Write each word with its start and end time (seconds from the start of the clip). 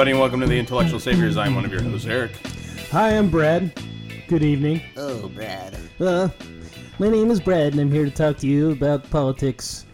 Everybody, 0.00 0.12
and 0.12 0.20
welcome 0.20 0.40
to 0.40 0.46
the 0.46 0.58
Intellectual 0.58 0.98
Saviors. 0.98 1.36
I'm 1.36 1.54
one 1.54 1.66
of 1.66 1.70
your 1.70 1.82
hosts, 1.82 2.06
Eric. 2.06 2.32
Hi, 2.90 3.18
I'm 3.18 3.28
Brad. 3.28 3.78
Good 4.28 4.42
evening. 4.42 4.80
Oh, 4.96 5.28
Brad. 5.28 5.76
Uh, 6.00 6.30
my 6.98 7.10
name 7.10 7.30
is 7.30 7.38
Brad, 7.38 7.72
and 7.72 7.80
I'm 7.82 7.90
here 7.92 8.06
to 8.06 8.10
talk 8.10 8.38
to 8.38 8.46
you 8.46 8.70
about 8.70 9.10
politics. 9.10 9.84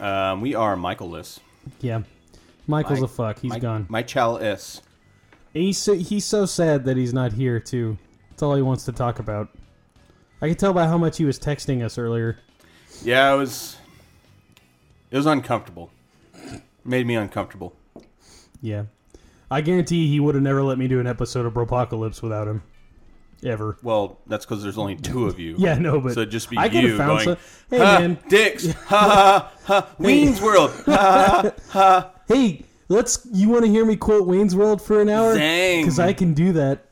Um, 0.00 0.40
we 0.40 0.56
are 0.56 0.74
Michaelless. 0.74 1.38
Yeah, 1.80 2.02
Michael's 2.66 2.98
My- 2.98 3.04
a 3.04 3.08
fuck. 3.08 3.38
He's 3.38 3.50
My- 3.50 3.58
gone. 3.60 3.86
My 3.88 4.00
is. 4.02 4.82
And 5.54 5.62
he's 5.62 5.78
so, 5.78 5.94
he's 5.94 6.24
so 6.24 6.44
sad 6.44 6.84
that 6.86 6.96
he's 6.96 7.14
not 7.14 7.32
here 7.32 7.60
too. 7.60 7.96
That's 8.30 8.42
all 8.42 8.56
he 8.56 8.62
wants 8.62 8.86
to 8.86 8.92
talk 8.92 9.20
about. 9.20 9.50
I 10.42 10.48
can 10.48 10.56
tell 10.56 10.72
by 10.72 10.88
how 10.88 10.98
much 10.98 11.16
he 11.16 11.24
was 11.24 11.38
texting 11.38 11.84
us 11.84 11.96
earlier. 11.96 12.40
Yeah, 13.04 13.32
it 13.32 13.36
was. 13.36 13.76
It 15.12 15.16
was 15.16 15.26
uncomfortable. 15.26 15.92
Made 16.84 17.06
me 17.06 17.14
uncomfortable. 17.14 17.76
Yeah, 18.60 18.86
I 19.50 19.60
guarantee 19.62 20.08
he 20.08 20.20
would 20.20 20.34
have 20.34 20.44
never 20.44 20.62
let 20.62 20.78
me 20.78 20.88
do 20.88 21.00
an 21.00 21.06
episode 21.06 21.46
of 21.46 21.54
Bropocalypse 21.54 22.20
without 22.22 22.46
him, 22.48 22.62
ever. 23.44 23.76
Well, 23.82 24.18
that's 24.26 24.44
because 24.44 24.62
there's 24.62 24.76
only 24.78 24.96
two 24.96 25.26
of 25.26 25.38
you. 25.40 25.54
Yeah, 25.58 25.74
no, 25.78 26.00
but 26.00 26.14
so 26.14 26.20
it'd 26.20 26.30
just 26.32 26.50
be 26.50 26.58
I 26.58 26.68
could 26.68 26.82
you 26.82 26.88
have 26.90 26.98
found 26.98 27.24
going. 27.24 27.36
some. 27.36 27.36
Hey, 27.70 27.78
ha, 27.78 27.98
man. 28.00 28.18
dicks. 28.28 28.70
Ha 28.72 28.86
ha 28.86 29.52
ha. 29.64 29.88
Ween's 29.98 30.40
World. 30.42 30.70
Ha, 30.86 32.10
Hey, 32.28 32.64
let's. 32.88 33.26
You 33.32 33.48
want 33.48 33.64
to 33.64 33.70
hear 33.70 33.84
me 33.86 33.96
quote 33.96 34.26
Wayne's 34.26 34.54
World 34.54 34.82
for 34.82 35.00
an 35.00 35.08
hour? 35.08 35.34
Dang. 35.34 35.82
Because 35.82 35.98
I 35.98 36.12
can 36.12 36.34
do 36.34 36.52
that. 36.52 36.84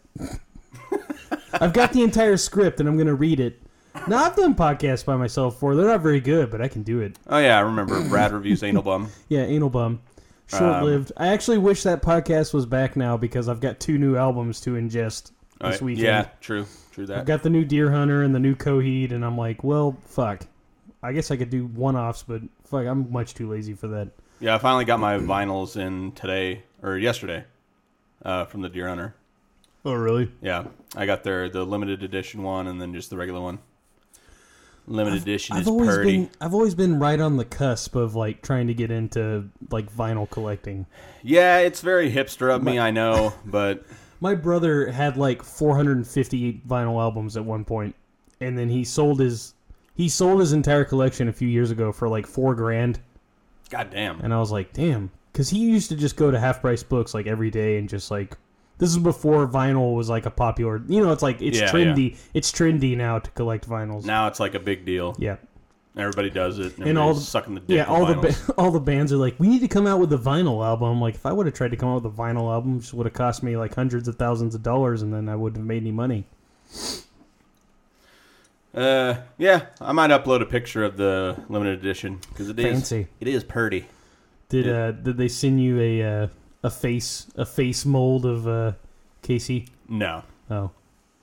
I've 1.52 1.72
got 1.72 1.92
the 1.92 2.02
entire 2.02 2.36
script 2.36 2.80
and 2.80 2.88
I'm 2.88 2.96
going 2.96 3.06
to 3.06 3.14
read 3.14 3.40
it. 3.40 3.60
Now, 4.06 4.24
I've 4.24 4.36
done 4.36 4.54
podcasts 4.54 5.04
by 5.04 5.16
myself 5.16 5.54
before. 5.54 5.74
They're 5.74 5.86
not 5.86 6.00
very 6.02 6.20
good, 6.20 6.50
but 6.50 6.60
I 6.60 6.68
can 6.68 6.82
do 6.82 7.00
it. 7.00 7.18
oh 7.28 7.38
yeah, 7.38 7.56
I 7.56 7.60
remember 7.60 8.06
Brad 8.08 8.32
reviews 8.32 8.62
Anal 8.62 8.82
Bum. 8.82 9.08
Yeah, 9.28 9.40
Anal 9.42 9.70
Bum. 9.70 10.00
Um, 10.52 10.58
Short 10.58 10.84
lived. 10.84 11.12
I 11.16 11.28
actually 11.28 11.58
wish 11.58 11.82
that 11.82 12.02
podcast 12.02 12.54
was 12.54 12.66
back 12.66 12.96
now 12.96 13.16
because 13.16 13.48
I've 13.48 13.60
got 13.60 13.80
two 13.80 13.98
new 13.98 14.16
albums 14.16 14.60
to 14.62 14.70
ingest 14.74 15.32
this 15.60 15.82
weekend. 15.82 16.04
yeah, 16.04 16.28
true, 16.40 16.66
true 16.92 17.06
that. 17.06 17.18
I've 17.18 17.26
got 17.26 17.42
the 17.42 17.50
new 17.50 17.64
Dear 17.64 17.90
Hunter 17.90 18.22
and 18.22 18.34
the 18.34 18.38
new 18.38 18.54
Coheed, 18.54 19.12
and 19.12 19.24
I'm 19.24 19.36
like, 19.36 19.64
well, 19.64 19.96
fuck. 20.06 20.46
I 21.02 21.12
guess 21.12 21.30
I 21.30 21.36
could 21.36 21.50
do 21.50 21.66
one 21.66 21.96
offs, 21.96 22.22
but 22.22 22.42
fuck, 22.64 22.86
I'm 22.86 23.10
much 23.12 23.34
too 23.34 23.48
lazy 23.48 23.74
for 23.74 23.88
that. 23.88 24.08
Yeah, 24.40 24.54
I 24.54 24.58
finally 24.58 24.84
got 24.84 25.00
my 25.00 25.18
vinyls 25.18 25.76
in 25.76 26.12
today 26.12 26.62
or 26.82 26.96
yesterday 26.98 27.44
uh, 28.24 28.44
from 28.44 28.62
the 28.62 28.68
Dear 28.68 28.88
Hunter. 28.88 29.14
Oh, 29.84 29.94
really? 29.94 30.30
Yeah, 30.42 30.64
I 30.96 31.06
got 31.06 31.22
their 31.22 31.48
the 31.48 31.64
limited 31.64 32.02
edition 32.02 32.42
one 32.42 32.66
and 32.66 32.80
then 32.80 32.92
just 32.92 33.08
the 33.10 33.16
regular 33.16 33.40
one. 33.40 33.60
Limited 34.88 35.22
edition 35.22 35.56
I've 35.56 35.62
is 35.62 35.68
always 35.68 35.88
purty. 35.88 36.12
been 36.12 36.30
I've 36.40 36.54
always 36.54 36.74
been 36.74 36.98
right 37.00 37.18
on 37.20 37.36
the 37.36 37.44
cusp 37.44 37.96
of 37.96 38.14
like 38.14 38.42
trying 38.42 38.68
to 38.68 38.74
get 38.74 38.90
into 38.90 39.48
like 39.70 39.92
vinyl 39.92 40.30
collecting. 40.30 40.86
Yeah, 41.22 41.58
it's 41.58 41.80
very 41.80 42.10
hipster 42.12 42.54
of 42.54 42.62
me, 42.62 42.78
I 42.78 42.90
know, 42.92 43.34
but 43.44 43.84
My 44.20 44.34
brother 44.34 44.90
had 44.90 45.16
like 45.16 45.42
450 45.42 46.62
vinyl 46.68 47.00
albums 47.00 47.36
at 47.36 47.44
one 47.44 47.64
point, 47.64 47.94
and 48.40 48.56
then 48.56 48.68
he 48.68 48.84
sold 48.84 49.20
his 49.20 49.54
he 49.94 50.08
sold 50.08 50.40
his 50.40 50.52
entire 50.52 50.84
collection 50.84 51.28
a 51.28 51.32
few 51.32 51.48
years 51.48 51.70
ago 51.70 51.90
for 51.90 52.08
like 52.08 52.26
four 52.26 52.54
grand, 52.54 53.00
God 53.70 53.90
damn! 53.90 54.20
and 54.20 54.32
I 54.32 54.38
was 54.38 54.52
like, 54.52 54.72
damn, 54.72 55.10
because 55.32 55.48
he 55.50 55.58
used 55.58 55.88
to 55.88 55.96
just 55.96 56.16
go 56.16 56.30
to 56.30 56.38
half 56.38 56.60
price 56.60 56.82
books 56.82 57.12
like 57.14 57.26
every 57.26 57.50
day 57.50 57.78
and 57.78 57.88
just 57.88 58.10
like. 58.10 58.36
This 58.78 58.90
is 58.90 58.98
before 58.98 59.46
vinyl 59.48 59.94
was 59.94 60.08
like 60.10 60.26
a 60.26 60.30
popular, 60.30 60.82
you 60.86 61.02
know. 61.02 61.12
It's 61.12 61.22
like 61.22 61.40
it's 61.40 61.58
Yeah, 61.58 61.70
trendy. 61.72 62.16
It's 62.34 62.52
trendy 62.52 62.96
now 62.96 63.18
to 63.18 63.30
collect 63.30 63.68
vinyls. 63.68 64.04
Now 64.04 64.26
it's 64.28 64.38
like 64.40 64.54
a 64.54 64.58
big 64.60 64.84
deal. 64.84 65.16
yeah, 65.18 65.36
Everybody 65.96 66.28
does 66.28 66.58
it. 66.58 66.76
And, 66.76 66.88
and 66.88 66.98
all 66.98 67.14
the 67.14 67.20
sucking 67.20 67.54
the 67.54 67.60
dick. 67.60 67.74
yeah, 67.76 67.84
all 67.84 68.04
the 68.04 68.14
ba- 68.16 68.34
all 68.58 68.70
the 68.70 68.80
bands 68.80 69.14
are 69.14 69.16
like, 69.16 69.34
we 69.40 69.48
need 69.48 69.60
to 69.62 69.68
come 69.68 69.86
out 69.86 69.98
with 69.98 70.12
a 70.12 70.18
vinyl 70.18 70.62
album. 70.62 71.00
Like, 71.00 71.14
if 71.14 71.24
I 71.24 71.32
would 71.32 71.46
have 71.46 71.54
tried 71.54 71.70
to 71.70 71.76
come 71.78 71.88
out 71.88 72.02
with 72.02 72.12
a 72.12 72.16
vinyl 72.16 72.52
album, 72.52 72.76
it 72.76 72.80
just 72.80 72.92
would 72.92 73.06
have 73.06 73.14
cost 73.14 73.42
me 73.42 73.56
like 73.56 73.74
hundreds 73.74 74.08
of 74.08 74.16
thousands 74.16 74.54
of 74.54 74.62
dollars, 74.62 75.00
and 75.00 75.10
then 75.12 75.28
I 75.30 75.36
wouldn't 75.36 75.56
have 75.58 75.66
made 75.66 75.82
any 75.82 75.92
money. 75.92 76.26
Uh, 78.74 79.14
yeah, 79.38 79.66
I 79.80 79.92
might 79.92 80.10
upload 80.10 80.42
a 80.42 80.46
picture 80.46 80.84
of 80.84 80.98
the 80.98 81.42
limited 81.48 81.78
edition 81.78 82.18
because 82.28 82.50
it 82.50 82.58
is 82.58 82.64
Fancy. 82.66 83.08
It 83.20 83.28
is 83.28 83.42
purty. 83.42 83.86
Did 84.50 84.68
uh 84.68 84.92
did 84.92 85.16
they 85.16 85.28
send 85.28 85.60
you 85.62 85.80
a 85.80 86.02
uh, 86.02 86.28
a 86.66 86.70
face 86.70 87.26
a 87.36 87.46
face 87.46 87.84
mold 87.86 88.26
of 88.26 88.46
uh, 88.48 88.72
Casey? 89.22 89.68
No, 89.88 90.22
Oh, 90.50 90.70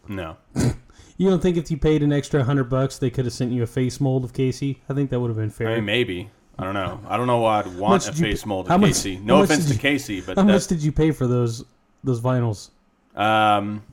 no. 0.08 0.38
you 1.18 1.30
don't 1.30 1.42
think 1.42 1.58
if 1.58 1.70
you 1.72 1.78
paid 1.78 2.02
an 2.04 2.12
extra 2.14 2.44
hundred 2.44 2.66
bucks, 2.70 2.98
they 2.98 3.10
could 3.10 3.26
have 3.26 3.34
sent 3.34 3.52
you 3.52 3.64
a 3.64 3.68
face 3.68 4.00
mold 4.00 4.24
of 4.24 4.34
Casey? 4.34 4.82
I 4.90 4.94
think 4.94 5.10
that 5.12 5.20
would 5.20 5.30
have 5.30 5.38
been 5.38 5.50
fair. 5.50 5.70
I 5.70 5.76
mean, 5.76 5.86
maybe. 5.86 6.30
I 6.60 6.64
don't 6.64 6.76
know. 6.76 7.00
I 7.08 7.18
don't 7.18 7.28
know 7.28 7.40
why 7.40 7.60
I'd 7.60 7.66
much 7.66 7.76
want 7.78 8.04
a 8.08 8.12
did 8.12 8.20
you 8.20 8.26
face 8.26 8.44
pay- 8.44 8.48
mold 8.50 8.68
how 8.68 8.76
of 8.76 8.82
much- 8.82 8.90
Casey. 8.92 9.16
how 9.16 9.24
No 9.24 9.38
much 9.40 9.46
offense 9.46 9.64
did 9.64 9.68
to 9.70 9.74
you- 9.76 9.80
Casey, 9.82 10.22
but 10.22 10.38
How 10.38 10.44
that's 10.44 10.66
much 10.66 10.68
did 10.78 10.84
you 10.84 10.92
pay 10.92 11.12
for 11.12 11.26
those 11.28 11.66
those 12.04 12.22
vinyls? 12.22 12.70
Um, 13.16 13.84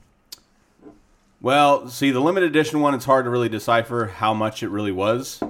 well, 1.40 1.88
see, 1.88 2.10
the 2.10 2.20
limited 2.20 2.48
edition 2.50 2.80
one, 2.80 2.94
it's 2.94 3.04
hard 3.06 3.24
to 3.24 3.30
really 3.30 3.48
decipher 3.48 4.06
how 4.16 4.34
much 4.34 4.62
it 4.62 4.68
really 4.68 4.92
was 4.92 5.42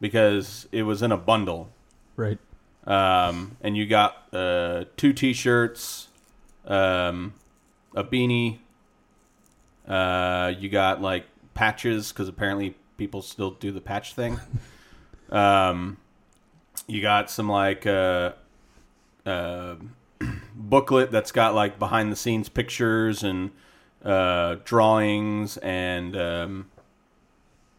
because 0.00 0.66
it 0.72 0.82
was 0.82 1.00
in 1.02 1.12
a 1.12 1.16
bundle. 1.16 1.68
Right. 2.16 2.38
Um, 2.88 3.58
and 3.60 3.76
you 3.76 3.86
got 3.86 4.16
uh, 4.32 4.84
two 4.96 5.12
T-shirts, 5.12 6.08
um, 6.66 7.34
a 7.94 8.02
beanie. 8.02 8.58
Uh, 9.86 10.52
you 10.58 10.70
got 10.70 11.02
like 11.02 11.26
patches 11.52 12.12
because 12.12 12.28
apparently 12.28 12.74
people 12.96 13.20
still 13.20 13.50
do 13.50 13.70
the 13.70 13.80
patch 13.82 14.14
thing. 14.14 14.40
um, 15.30 15.98
you 16.86 17.02
got 17.02 17.30
some 17.30 17.50
like 17.50 17.86
uh, 17.86 18.32
uh, 19.26 19.76
booklet 20.54 21.10
that's 21.10 21.30
got 21.30 21.54
like 21.54 21.78
behind 21.78 22.10
the 22.10 22.16
scenes 22.16 22.48
pictures 22.48 23.22
and 23.22 23.50
uh, 24.02 24.56
drawings 24.64 25.58
and 25.58 26.16
um, 26.16 26.70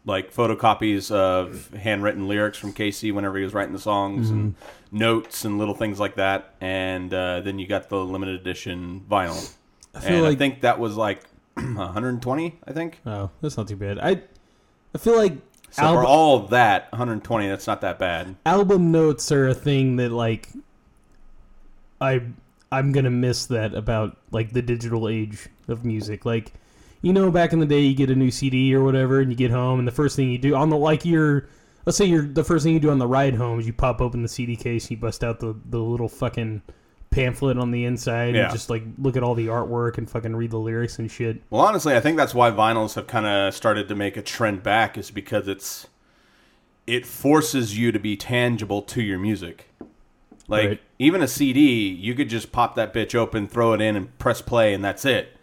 like 0.04 0.32
photocopies 0.32 1.10
of 1.10 1.70
handwritten 1.74 2.28
lyrics 2.28 2.58
from 2.58 2.72
Casey 2.72 3.10
whenever 3.10 3.38
he 3.38 3.44
was 3.44 3.54
writing 3.54 3.72
the 3.72 3.80
songs 3.80 4.30
and 4.30 4.54
notes 4.92 5.44
and 5.44 5.58
little 5.58 5.74
things 5.74 6.00
like 6.00 6.16
that. 6.16 6.54
And 6.60 7.12
uh, 7.12 7.40
then 7.40 7.58
you 7.58 7.66
got 7.66 7.88
the 7.88 7.96
limited 7.96 8.40
edition 8.40 9.04
vinyl. 9.10 9.54
I 9.94 10.00
feel 10.00 10.24
and 10.24 10.26
I 10.26 10.34
think 10.34 10.60
that 10.62 10.78
was 10.78 10.96
like 10.96 11.24
120. 11.54 12.58
I 12.66 12.72
think. 12.72 13.00
oh, 13.06 13.30
that's 13.40 13.56
not 13.56 13.68
too 13.68 13.76
bad. 13.76 13.98
I 13.98 14.22
I 14.94 14.98
feel 14.98 15.16
like 15.16 15.34
So 15.70 15.82
for 15.94 16.04
all 16.04 16.42
of 16.44 16.50
that, 16.50 16.90
120. 16.92 17.48
That's 17.48 17.66
not 17.66 17.80
that 17.82 17.98
bad. 17.98 18.36
album 18.46 18.90
notes 18.92 19.30
are 19.32 19.48
a 19.48 19.54
thing 19.54 19.96
that 19.96 20.10
like 20.10 20.48
I 22.00 22.22
I'm 22.72 22.92
gonna 22.92 23.10
miss 23.10 23.46
that 23.46 23.74
about 23.74 24.16
like 24.30 24.52
the 24.52 24.62
digital 24.62 25.08
age 25.08 25.48
of 25.68 25.84
music. 25.84 26.24
Like 26.24 26.52
you 27.02 27.12
know, 27.12 27.30
back 27.30 27.52
in 27.52 27.60
the 27.60 27.66
day, 27.66 27.80
you 27.80 27.94
get 27.94 28.10
a 28.10 28.14
new 28.14 28.30
CD 28.30 28.74
or 28.74 28.84
whatever, 28.84 29.20
and 29.20 29.30
you 29.30 29.36
get 29.36 29.50
home, 29.50 29.78
and 29.78 29.88
the 29.88 29.92
first 29.92 30.16
thing 30.16 30.30
you 30.30 30.38
do 30.38 30.54
on 30.54 30.68
the 30.68 30.76
like 30.76 31.04
your 31.04 31.48
let's 31.86 31.96
say 31.98 32.04
you're 32.04 32.22
the 32.26 32.44
first 32.44 32.64
thing 32.64 32.74
you 32.74 32.80
do 32.80 32.90
on 32.90 32.98
the 32.98 33.06
ride 33.06 33.34
home 33.34 33.60
is 33.60 33.66
you 33.66 33.72
pop 33.72 34.00
open 34.00 34.22
the 34.22 34.28
CD 34.28 34.56
case, 34.56 34.84
and 34.84 34.90
you 34.92 34.96
bust 34.96 35.22
out 35.24 35.40
the 35.40 35.54
the 35.68 35.78
little 35.78 36.08
fucking 36.08 36.62
pamphlet 37.10 37.58
on 37.58 37.70
the 37.72 37.84
inside, 37.84 38.34
Yeah. 38.36 38.44
and 38.44 38.52
just 38.52 38.70
like 38.70 38.84
look 38.98 39.16
at 39.16 39.22
all 39.22 39.34
the 39.34 39.48
artwork 39.48 39.98
and 39.98 40.08
fucking 40.08 40.36
read 40.36 40.50
the 40.52 40.58
lyrics 40.58 40.98
and 40.98 41.10
shit. 41.10 41.42
Well, 41.50 41.62
honestly, 41.62 41.96
I 41.96 42.00
think 42.00 42.16
that's 42.16 42.34
why 42.34 42.50
vinyls 42.50 42.94
have 42.94 43.06
kind 43.06 43.26
of 43.26 43.52
started 43.54 43.88
to 43.88 43.94
make 43.96 44.16
a 44.16 44.22
trend 44.22 44.62
back, 44.62 44.96
is 44.96 45.10
because 45.10 45.48
it's 45.48 45.88
it 46.86 47.06
forces 47.06 47.78
you 47.78 47.92
to 47.92 47.98
be 47.98 48.16
tangible 48.16 48.82
to 48.82 49.02
your 49.02 49.18
music. 49.18 49.66
Like 50.48 50.68
Right. 50.68 50.80
even 50.98 51.22
a 51.22 51.28
CD, 51.28 51.88
you 51.88 52.14
could 52.14 52.28
just 52.28 52.50
pop 52.50 52.74
that 52.74 52.92
bitch 52.92 53.14
open, 53.14 53.46
throw 53.46 53.72
it 53.72 53.80
in, 53.80 53.94
and 53.96 54.18
press 54.18 54.42
play, 54.42 54.74
and 54.74 54.84
that's 54.84 55.04
it. 55.04 55.36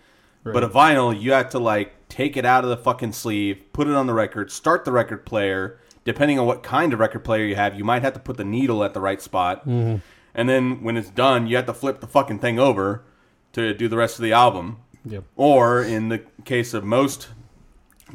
But 0.44 0.64
a 0.64 0.70
vinyl, 0.70 1.18
you 1.20 1.34
have 1.34 1.50
to 1.50 1.60
like 1.60 2.08
take 2.08 2.38
it 2.38 2.46
out 2.46 2.64
of 2.64 2.70
the 2.70 2.78
fucking 2.78 3.12
sleeve, 3.12 3.62
put 3.74 3.88
it 3.88 3.94
on 3.94 4.08
the 4.08 4.14
record, 4.14 4.50
start 4.52 4.86
the 4.86 4.94
record 4.94 5.26
player. 5.26 5.78
Depending 6.08 6.40
on 6.40 6.46
what 6.46 6.64
kind 6.64 6.94
of 6.94 7.00
record 7.00 7.26
player 7.26 7.44
you 7.44 7.58
have, 7.58 7.78
you 7.78 7.84
might 7.84 8.02
have 8.02 8.14
to 8.14 8.20
put 8.20 8.38
the 8.38 8.46
needle 8.46 8.82
at 8.82 8.94
the 8.94 9.02
right 9.02 9.22
spot. 9.22 9.66
And 9.66 10.02
then 10.34 10.82
when 10.82 10.96
it's 10.96 11.10
done, 11.10 11.48
you 11.48 11.58
have 11.58 11.66
to 11.66 11.74
flip 11.74 12.00
the 12.00 12.08
fucking 12.08 12.40
thing 12.40 12.58
over 12.58 13.04
to 13.52 13.74
do 13.74 13.90
the 13.90 13.98
rest 13.98 14.18
of 14.18 14.24
the 14.24 14.32
album. 14.32 14.78
Yep. 15.04 15.26
Or 15.36 15.84
in 15.84 16.08
the 16.08 16.20
case 16.46 16.74
of 16.74 16.86
most 16.86 17.28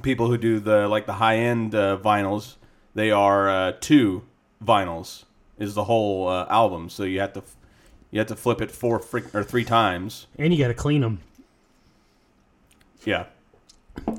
people 0.01 0.29
who 0.29 0.39
do 0.39 0.59
the 0.59 0.89
like 0.89 1.05
the 1.05 1.15
high 1.15 1.37
end 1.37 1.75
uh, 1.75 1.99
vinyls, 2.03 2.57
they 2.95 3.11
are 3.11 3.51
uh, 3.51 3.73
two 3.79 4.23
vinyls 4.65 5.25
is 5.59 5.75
the 5.75 5.85
whole 5.85 6.29
uh, 6.29 6.47
album. 6.49 6.89
So 6.89 7.03
you 7.03 7.21
have 7.21 7.35
to 7.35 7.43
you 8.11 8.21
have 8.21 8.29
to 8.29 8.37
flip 8.37 8.63
it 8.63 8.71
four 8.71 9.01
frick 9.01 9.35
or 9.35 9.45
three 9.45 9.65
times. 9.65 10.29
And 10.39 10.55
you 10.55 10.59
got 10.59 10.69
to 10.69 10.75
clean 10.75 11.03
them. 11.03 11.21
Yeah. 13.05 13.27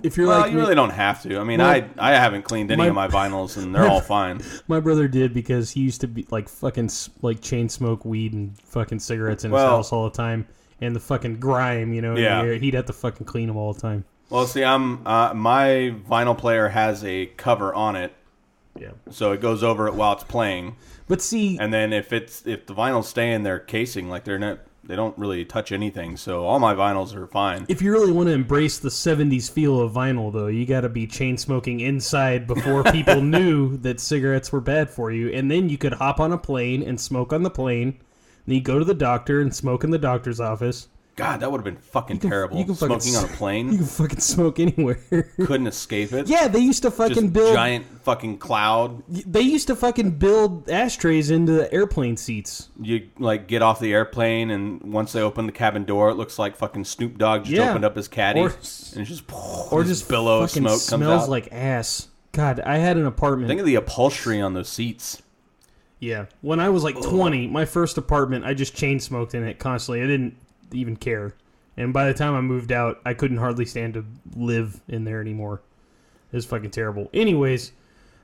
If 0.04 0.18
you're 0.18 0.28
Well, 0.28 0.42
like 0.42 0.52
you 0.52 0.58
me- 0.58 0.62
really 0.64 0.76
don't 0.76 0.90
have 0.92 1.24
to. 1.24 1.40
I 1.40 1.44
mean, 1.44 1.60
My- 1.60 1.86
I 1.98 2.12
I 2.12 2.12
haven't 2.12 2.44
cleaned 2.44 2.70
any 2.72 2.78
my- 2.82 2.88
of 2.88 2.94
my 2.96 3.08
vinyls, 3.08 3.58
and 3.58 3.74
they're 3.74 3.88
all 3.88 4.02
fine. 4.02 4.42
My 4.68 4.80
brother 4.80 5.08
did 5.08 5.34
because 5.34 5.72
he 5.72 5.80
used 5.82 6.02
to 6.02 6.08
be 6.08 6.28
like 6.30 6.50
fucking 6.50 6.90
like 7.22 7.42
chain 7.42 7.70
smoke 7.70 8.04
weed 8.06 8.34
and 8.34 8.58
fucking 8.66 9.00
cigarettes 9.00 9.44
in 9.46 9.52
his 9.52 9.62
house 9.62 9.92
all 9.94 10.04
the 10.10 10.16
time, 10.16 10.46
and 10.82 10.96
the 10.96 11.00
fucking 11.00 11.40
grime, 11.40 11.94
you 11.94 12.02
know. 12.02 12.16
Yeah. 12.18 12.44
he'd 12.56 12.74
have 12.74 12.86
to 12.88 12.94
fucking 12.94 13.26
clean 13.26 13.48
them 13.48 13.58
all 13.58 13.74
the 13.74 13.82
time. 13.82 14.06
Well, 14.30 14.46
see, 14.48 14.64
I'm 14.64 15.06
uh, 15.08 15.34
my 15.34 15.94
vinyl 16.10 16.38
player 16.38 16.68
has 16.70 17.04
a 17.06 17.28
cover 17.38 17.74
on 17.74 17.96
it, 17.96 18.14
Yeah. 18.80 18.92
so 19.10 19.32
it 19.32 19.42
goes 19.42 19.64
over 19.64 19.88
it 19.88 19.94
while 19.94 20.14
it's 20.14 20.24
playing. 20.24 20.76
But 21.08 21.22
see, 21.22 21.58
And 21.60 21.74
then 21.74 21.94
if 21.94 22.12
it's 22.12 22.46
if 22.48 22.66
the 22.66 22.74
vinyls 22.74 23.06
stay 23.06 23.32
in 23.32 23.44
their 23.44 23.60
casing, 23.60 24.10
like 24.10 24.24
they're 24.24 24.40
not, 24.40 24.60
they 24.84 24.96
don't 24.96 25.18
really 25.18 25.46
touch 25.46 25.72
anything. 25.72 26.18
So 26.18 26.46
all 26.46 26.60
my 26.60 26.74
vinyls 26.74 27.16
are 27.16 27.28
fine. 27.28 27.66
if 27.70 27.82
you 27.82 27.92
really 27.92 28.12
want 28.12 28.28
to 28.28 28.34
embrace 28.34 28.80
the 28.80 28.90
'70s 28.90 29.50
feel 29.50 29.80
of 29.80 29.94
vinyl, 29.94 30.32
though, 30.32 30.48
you 30.48 30.66
got 30.66 30.82
to 30.82 30.90
be 30.90 31.08
chain 31.08 31.38
smoking 31.38 31.80
inside 31.80 32.48
before 32.48 32.84
people 32.92 33.22
knew 33.22 33.78
that 33.78 34.00
cigarettes 34.00 34.52
were 34.52 34.62
bad 34.62 34.90
for 34.90 35.12
you, 35.12 35.30
and 35.30 35.50
then 35.50 35.70
you 35.70 35.78
could 35.78 35.94
hop 35.94 36.20
on 36.20 36.32
a 36.32 36.38
plane 36.38 36.84
and 36.84 37.00
smoke 37.00 37.32
on 37.32 37.44
the 37.44 37.50
plane. 37.50 38.00
Then 38.46 38.56
you 38.56 38.62
go 38.62 38.80
to 38.80 38.86
the 38.86 38.94
doctor 38.94 39.40
and 39.40 39.56
smoke 39.56 39.84
in 39.84 39.92
the 39.92 39.98
doctor's 39.98 40.40
office. 40.40 40.90
God, 41.16 41.42
that 41.42 41.52
would 41.52 41.60
have 41.60 41.64
been 41.66 41.78
fucking 41.78 42.18
can- 42.18 42.30
terrible. 42.32 42.58
you 42.58 42.66
can 42.66 42.74
fucking 42.74 43.00
Smoking 43.02 43.30
on 43.30 43.36
plane. 43.38 43.72
You 43.72 43.78
can 43.78 43.86
fucking 43.88 44.20
smoke 44.22 44.60
anywhere. 44.60 44.96
couldn't 45.38 45.68
escape 45.68 46.12
it. 46.12 46.28
yeah, 46.28 46.48
they 46.48 46.58
used 46.60 46.82
to 46.84 46.90
fucking 46.92 47.16
Just 47.16 47.34
build. 47.34 47.54
giant 47.54 47.86
fucking 48.04 48.40
cloud. 48.40 49.04
They 49.08 49.42
used 49.42 49.68
to 49.68 49.76
fucking 49.76 50.18
build 50.18 50.70
ashtrays 50.72 51.30
into 51.30 51.52
the 51.52 51.72
airplane 51.72 52.18
seats. 52.18 52.70
You 52.82 53.10
like 53.20 53.48
get 53.48 53.62
off 53.62 53.80
the 53.80 53.94
airplane, 53.94 54.50
and 54.50 54.82
once 54.92 55.12
they 55.12 55.22
open 55.22 55.46
the 55.46 55.52
cabin 55.52 55.86
door, 55.86 56.10
it 56.10 56.16
looks 56.16 56.40
like 56.40 56.56
fucking 56.56 56.86
Snoop 56.86 57.20
Dogg 57.20 57.44
just 57.44 57.52
Yeah. 57.56 57.70
opened 57.70 57.86
up 57.86 57.96
his 57.96 58.08
caddy, 58.08 58.40
Or- 58.40 58.48
and 58.48 58.56
it's 58.58 58.92
just 59.10 59.24
or 59.72 59.84
just 59.84 60.10
billow 60.10 60.42
of 60.42 60.50
fucking 60.50 60.64
smoke 60.64 60.72
comes 60.72 61.06
smells 61.06 61.30
like 61.30 61.48
ass. 61.52 62.08
God, 62.32 62.60
I 62.62 62.78
had 62.78 62.98
an 62.98 63.06
apartment. 63.06 63.50
Think 63.50 63.60
of 63.60 63.68
the 63.68 63.76
upholstery 63.76 64.42
on 64.42 64.56
those 64.56 64.68
seats. 64.70 65.22
yeah, 66.00 66.26
when 66.42 66.60
I 66.60 66.70
was 66.70 66.84
like 66.84 67.00
twenty, 67.02 67.46
my 67.48 67.66
first 67.66 68.00
apartment, 68.00 68.46
I 68.46 68.56
just 68.56 68.74
chain 68.76 69.00
smoked 69.00 69.36
in 69.36 69.44
it 69.44 69.60
constantly. 69.60 70.02
I 70.02 70.08
didn't 70.08 70.36
even 70.76 70.96
care, 70.96 71.34
and 71.78 71.94
by 71.94 72.06
the 72.08 72.14
time 72.14 72.36
I 72.36 72.42
moved 72.42 72.72
out, 72.72 73.00
I 73.06 73.14
couldn't 73.14 73.38
hardly 73.38 73.66
stand 73.66 73.94
to 73.96 74.06
live 74.36 74.82
in 74.88 75.04
there 75.06 75.22
anymore. 75.22 75.62
It 76.32 76.36
was 76.38 76.46
fucking 76.46 76.72
terrible. 76.72 77.10
Anyways, 77.14 77.72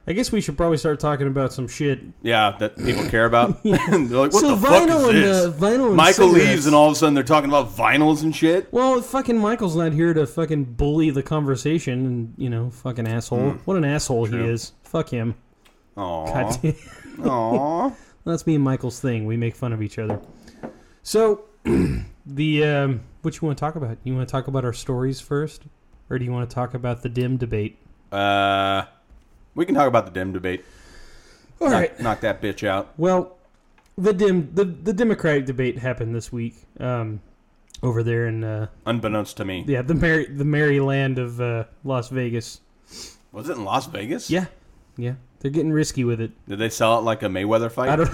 I 0.07 0.13
guess 0.13 0.31
we 0.31 0.41
should 0.41 0.57
probably 0.57 0.77
start 0.77 0.99
talking 0.99 1.27
about 1.27 1.53
some 1.53 1.67
shit. 1.67 1.99
Yeah, 2.23 2.55
that 2.59 2.75
people 2.77 3.05
care 3.09 3.25
about. 3.25 3.61
they're 3.63 3.77
like, 3.77 4.33
what 4.33 4.41
so 4.41 4.55
the 4.55 4.57
fuck 4.57 4.87
is 4.87 4.89
vinyl 4.89 5.09
and 5.09 5.25
uh, 5.25 5.57
vinyl 5.57 5.87
and 5.87 5.95
Michael 5.95 6.29
cigarettes. 6.29 6.49
leaves, 6.49 6.65
and 6.65 6.75
all 6.75 6.87
of 6.87 6.93
a 6.93 6.95
sudden 6.95 7.13
they're 7.13 7.23
talking 7.23 7.49
about 7.49 7.69
vinyls 7.69 8.23
and 8.23 8.35
shit. 8.35 8.71
Well, 8.73 8.99
fucking 9.01 9.37
Michael's 9.37 9.75
not 9.75 9.93
here 9.93 10.13
to 10.15 10.25
fucking 10.25 10.63
bully 10.73 11.11
the 11.11 11.21
conversation, 11.21 12.05
and 12.07 12.33
you 12.37 12.49
know, 12.49 12.71
fucking 12.71 13.07
asshole. 13.07 13.51
What 13.65 13.77
an 13.77 13.85
asshole 13.85 14.25
he 14.25 14.37
Hmm. 14.37 14.45
Is. 14.45 14.71
Fuck 14.83 15.09
him. 15.09 15.35
Aww. 15.95 16.75
Aww. 17.19 17.95
That's 18.25 18.47
me 18.47 18.55
and 18.55 18.63
Michael's 18.63 18.99
thing. 18.99 19.25
We 19.25 19.37
make 19.37 19.55
fun 19.55 19.73
of 19.73 19.81
each 19.81 19.99
other. 19.99 20.19
So, 21.03 21.45
the 22.35 22.63
um, 22.63 23.01
what 23.21 23.35
you 23.39 23.45
want 23.45 23.57
to 23.57 23.59
talk 23.59 23.75
about? 23.75 23.97
You 24.03 24.15
want 24.15 24.27
to 24.27 24.31
talk 24.31 24.47
about 24.47 24.63
our 24.63 24.73
stories 24.73 25.19
first, 25.19 25.63
or 26.09 26.19
do 26.19 26.25
you 26.25 26.31
want 26.31 26.49
to 26.49 26.53
talk 26.53 26.73
about 26.73 27.01
the 27.01 27.09
dim 27.09 27.37
debate? 27.37 27.77
Uh, 28.11 28.83
we 29.55 29.65
can 29.65 29.75
talk 29.75 29.87
about 29.87 30.05
the 30.05 30.11
dim 30.11 30.31
debate. 30.31 30.63
All 31.59 31.69
knock, 31.69 31.79
right. 31.79 31.99
knock 31.99 32.21
that 32.21 32.41
bitch 32.41 32.67
out. 32.67 32.93
Well, 32.97 33.37
the 33.97 34.13
dim 34.13 34.51
the 34.53 34.65
the 34.65 34.93
Democratic 34.93 35.45
debate 35.45 35.79
happened 35.79 36.15
this 36.15 36.31
week. 36.31 36.55
Um, 36.79 37.21
over 37.81 38.03
there 38.03 38.27
in 38.27 38.43
uh, 38.43 38.67
Unbeknownst 38.85 39.37
to 39.37 39.45
me, 39.45 39.63
yeah 39.67 39.81
the 39.81 39.95
Mary 39.95 40.25
the 40.25 40.45
Merry 40.45 40.79
land 40.79 41.17
of 41.17 41.39
uh, 41.39 41.65
Las 41.83 42.09
Vegas. 42.09 42.61
was 43.31 43.49
it 43.49 43.57
in 43.57 43.63
Las 43.63 43.87
Vegas? 43.87 44.29
Yeah, 44.29 44.45
yeah, 44.97 45.13
they're 45.39 45.51
getting 45.51 45.71
risky 45.71 46.03
with 46.03 46.21
it. 46.21 46.31
Did 46.47 46.59
they 46.59 46.69
sell 46.69 46.97
it 46.99 47.01
like 47.01 47.23
a 47.23 47.27
Mayweather 47.27 47.71
fight? 47.71 47.89
I 47.89 47.95
don't. 47.95 48.09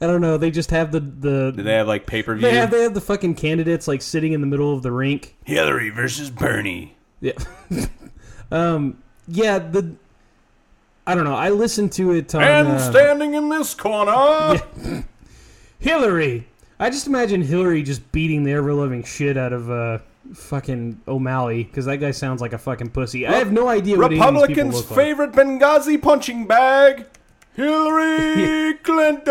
I 0.00 0.06
don't 0.06 0.20
know. 0.20 0.36
They 0.36 0.50
just 0.50 0.70
have 0.70 0.92
the 0.92 1.00
the. 1.00 1.52
Did 1.52 1.64
they 1.64 1.74
have 1.74 1.88
like 1.88 2.06
pay 2.06 2.22
per 2.22 2.36
They 2.38 2.54
have 2.54 2.70
view? 2.70 2.78
they 2.78 2.82
have 2.84 2.94
the 2.94 3.00
fucking 3.00 3.34
candidates 3.34 3.88
like 3.88 4.00
sitting 4.02 4.32
in 4.32 4.40
the 4.40 4.46
middle 4.46 4.72
of 4.72 4.82
the 4.82 4.92
rink. 4.92 5.36
Hillary 5.44 5.90
versus 5.90 6.30
Bernie. 6.30 6.96
Yeah. 7.20 7.32
um. 8.52 9.02
Yeah. 9.26 9.58
The. 9.58 9.94
I 11.06 11.14
don't 11.14 11.24
know. 11.24 11.34
I 11.34 11.50
listened 11.50 11.92
to 11.92 12.12
it 12.12 12.34
on 12.34 12.42
and 12.42 12.68
uh, 12.68 12.78
standing 12.78 13.34
in 13.34 13.48
this 13.48 13.74
corner, 13.74 14.60
Hillary. 15.78 16.46
I 16.78 16.90
just 16.90 17.06
imagine 17.06 17.42
Hillary 17.42 17.82
just 17.82 18.12
beating 18.12 18.44
the 18.44 18.52
ever 18.52 18.72
living 18.74 19.02
shit 19.02 19.36
out 19.36 19.52
of 19.52 19.70
uh 19.70 19.98
fucking 20.34 21.00
O'Malley 21.08 21.64
because 21.64 21.86
that 21.86 21.96
guy 21.96 22.10
sounds 22.10 22.40
like 22.40 22.52
a 22.52 22.58
fucking 22.58 22.90
pussy. 22.90 23.26
I 23.26 23.32
have 23.36 23.52
no 23.52 23.68
idea 23.68 23.96
what 23.96 24.12
any 24.12 24.20
of 24.20 24.34
these 24.34 24.46
people 24.46 24.64
Republicans' 24.64 24.74
look 24.74 24.90
like. 24.90 24.98
favorite 24.98 25.32
Benghazi 25.32 26.00
punching 26.00 26.46
bag, 26.46 27.06
Hillary 27.58 28.74
Clinton. 28.84 29.24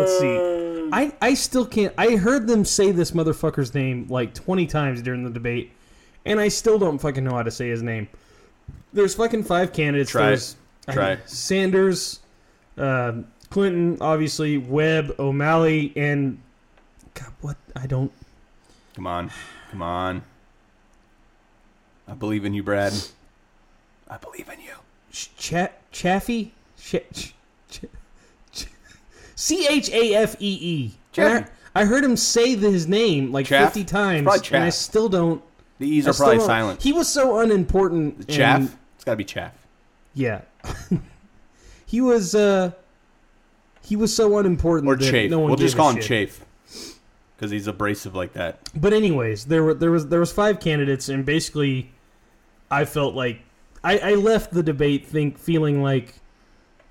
Let's 0.00 0.18
see. 0.18 0.88
I, 0.92 1.12
I 1.22 1.34
still 1.34 1.64
can't. 1.64 1.94
I 1.96 2.16
heard 2.16 2.48
them 2.48 2.64
say 2.64 2.90
this 2.90 3.12
motherfucker's 3.12 3.72
name 3.74 4.06
like 4.08 4.34
20 4.34 4.66
times 4.66 5.02
during 5.02 5.22
the 5.22 5.30
debate, 5.30 5.70
and 6.24 6.40
I 6.40 6.48
still 6.48 6.80
don't 6.80 6.98
fucking 6.98 7.22
know 7.22 7.34
how 7.34 7.44
to 7.44 7.50
say 7.52 7.68
his 7.68 7.80
name. 7.82 8.08
There's 8.92 9.14
fucking 9.14 9.44
five 9.44 9.72
candidates. 9.72 10.10
Try. 10.10 10.26
There's 10.26 10.56
Try 10.90 11.12
I- 11.12 11.18
Sanders, 11.26 12.20
uh, 12.76 13.12
Clinton, 13.50 13.98
obviously, 14.00 14.58
Webb, 14.58 15.14
O'Malley, 15.20 15.92
and 15.94 16.40
God, 17.14 17.32
what? 17.40 17.56
I 17.76 17.86
don't. 17.86 18.10
Come 18.96 19.06
on, 19.06 19.30
come 19.70 19.82
on. 19.82 20.22
I 22.08 22.14
believe 22.14 22.44
in 22.44 22.52
you, 22.54 22.64
Brad. 22.64 22.92
I 24.08 24.16
believe 24.16 24.48
in 24.48 24.60
you. 24.60 24.72
Ch- 25.12 25.70
Chafee? 25.92 26.50
C 29.34 29.66
H 29.68 29.90
A 29.90 30.14
F 30.14 30.36
E 30.40 30.58
E. 30.60 30.94
Chafee. 31.12 31.48
I 31.74 31.84
heard 31.84 32.02
him 32.04 32.16
say 32.16 32.56
his 32.56 32.88
name 32.88 33.32
like 33.32 33.46
Chaff? 33.46 33.74
50 33.74 33.84
times, 33.84 34.50
and 34.52 34.64
I 34.64 34.70
still 34.70 35.08
don't. 35.10 35.42
The 35.78 35.86
E's 35.86 36.06
I 36.06 36.10
are 36.10 36.14
probably 36.14 36.38
don't- 36.38 36.46
silent. 36.46 36.82
He 36.82 36.92
was 36.92 37.06
so 37.08 37.38
unimportant. 37.40 38.16
and- 38.16 38.28
Chaff. 38.28 38.76
It's 38.94 39.04
got 39.04 39.12
to 39.12 39.16
be 39.16 39.24
chaff. 39.24 39.52
Yeah. 40.14 40.40
he 41.86 42.00
was. 42.00 42.34
uh 42.34 42.70
He 43.82 43.94
was 43.94 44.14
so 44.14 44.38
unimportant. 44.38 44.88
Or 44.88 44.96
that 44.96 45.10
chafe. 45.10 45.30
No 45.30 45.40
one 45.40 45.50
we'll 45.50 45.58
just 45.58 45.76
call 45.76 45.90
him 45.90 45.96
shit. 45.96 46.04
chafe. 46.30 46.42
Because 47.36 47.50
he's 47.50 47.66
abrasive 47.66 48.14
like 48.14 48.32
that. 48.32 48.70
But 48.74 48.94
anyways, 48.94 49.44
there 49.44 49.62
were 49.62 49.74
there 49.74 49.90
was 49.90 50.08
there 50.08 50.20
was 50.20 50.32
five 50.32 50.58
candidates, 50.60 51.10
and 51.10 51.26
basically, 51.26 51.92
I 52.70 52.86
felt 52.86 53.14
like 53.14 53.42
I, 53.84 53.98
I 53.98 54.14
left 54.14 54.54
the 54.54 54.62
debate 54.62 55.04
think 55.06 55.36
feeling 55.38 55.82
like 55.82 56.14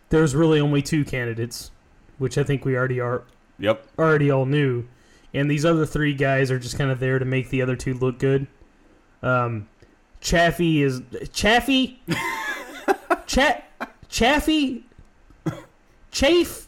there's 0.10 0.36
really 0.36 0.60
only 0.60 0.82
two 0.82 1.04
candidates, 1.06 1.72
which 2.18 2.38
I 2.38 2.44
think 2.44 2.66
we 2.66 2.76
already 2.76 3.00
are 3.00 3.24
Yep. 3.60 3.88
already 3.98 4.30
all 4.32 4.46
knew, 4.46 4.86
and 5.34 5.50
these 5.50 5.66
other 5.66 5.86
three 5.86 6.14
guys 6.14 6.52
are 6.52 6.60
just 6.60 6.78
kind 6.78 6.92
of 6.92 7.00
there 7.00 7.20
to 7.20 7.26
make 7.26 7.50
the 7.50 7.62
other 7.62 7.76
two 7.76 7.94
look 7.94 8.20
good. 8.20 8.48
Um, 9.24 9.68
Chafee 10.22 10.82
is 10.82 11.02
Chafee, 11.02 11.98
Cha- 13.28 13.62
Chafee, 14.10 14.84
Chafe, 16.12 16.68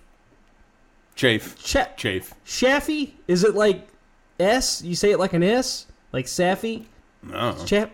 Chafe. 1.15 1.56
Cha- 1.63 1.89
Chafe. 1.96 2.34
Shaffy? 2.46 3.12
Is 3.27 3.44
it 3.44 3.56
like 3.56 3.88
S? 4.39 4.82
You 4.82 4.96
say 4.96 5.12
it 5.12 5.20
like 5.20 5.34
an 5.34 5.44
S? 5.44 5.88
Like 6.12 6.25
Saffy? 6.25 6.86
No. 7.24 7.56
Chap? 7.65 7.91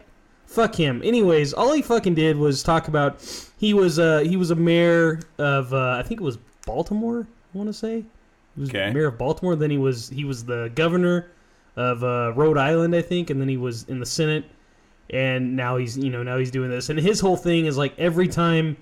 Fuck 0.53 0.75
him. 0.75 1.01
Anyways, 1.03 1.51
all 1.51 1.73
he 1.73 1.81
fucking 1.81 2.13
did 2.13 2.37
was 2.37 2.61
talk 2.61 2.87
about 2.87 3.19
he 3.57 3.73
was 3.73 3.97
uh 3.97 4.19
he 4.19 4.37
was 4.37 4.51
a 4.51 4.55
mayor 4.55 5.19
of 5.39 5.73
uh, 5.73 5.97
I 5.99 6.03
think 6.03 6.21
it 6.21 6.23
was 6.23 6.37
Baltimore, 6.67 7.25
I 7.53 7.57
want 7.57 7.69
to 7.69 7.73
say. 7.73 8.05
He 8.55 8.61
was 8.61 8.69
Okay. 8.69 8.91
mayor 8.93 9.07
of 9.07 9.17
Baltimore, 9.17 9.55
then 9.55 9.71
he 9.71 9.79
was 9.79 10.09
he 10.09 10.25
was 10.25 10.45
the 10.45 10.71
governor 10.75 11.31
of 11.75 12.03
uh, 12.03 12.33
Rhode 12.35 12.59
Island, 12.59 12.95
I 12.95 13.01
think, 13.01 13.31
and 13.31 13.41
then 13.41 13.49
he 13.49 13.57
was 13.57 13.83
in 13.89 13.99
the 13.99 14.05
Senate 14.05 14.45
and 15.09 15.55
now 15.55 15.77
he's 15.77 15.97
you 15.97 16.11
know 16.11 16.21
now 16.21 16.37
he's 16.37 16.51
doing 16.51 16.69
this 16.69 16.89
and 16.89 16.97
his 16.99 17.19
whole 17.19 17.35
thing 17.35 17.65
is 17.65 17.75
like 17.77 17.93
every 17.99 18.27
time 18.27 18.77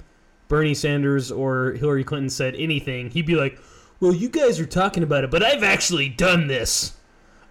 Bernie 0.50 0.74
Sanders 0.76 1.32
or 1.32 1.72
Hillary 1.74 2.04
Clinton 2.04 2.30
said 2.30 2.54
anything, 2.56 3.10
he'd 3.12 3.26
be 3.26 3.36
like, 3.36 3.58
"Well, 4.02 4.14
you 4.14 4.28
guys 4.28 4.60
are 4.60 4.66
talking 4.66 5.04
about 5.04 5.24
it, 5.24 5.32
but 5.32 5.42
I've 5.42 5.64
actually 5.64 6.10
done 6.10 6.48
this. 6.48 6.98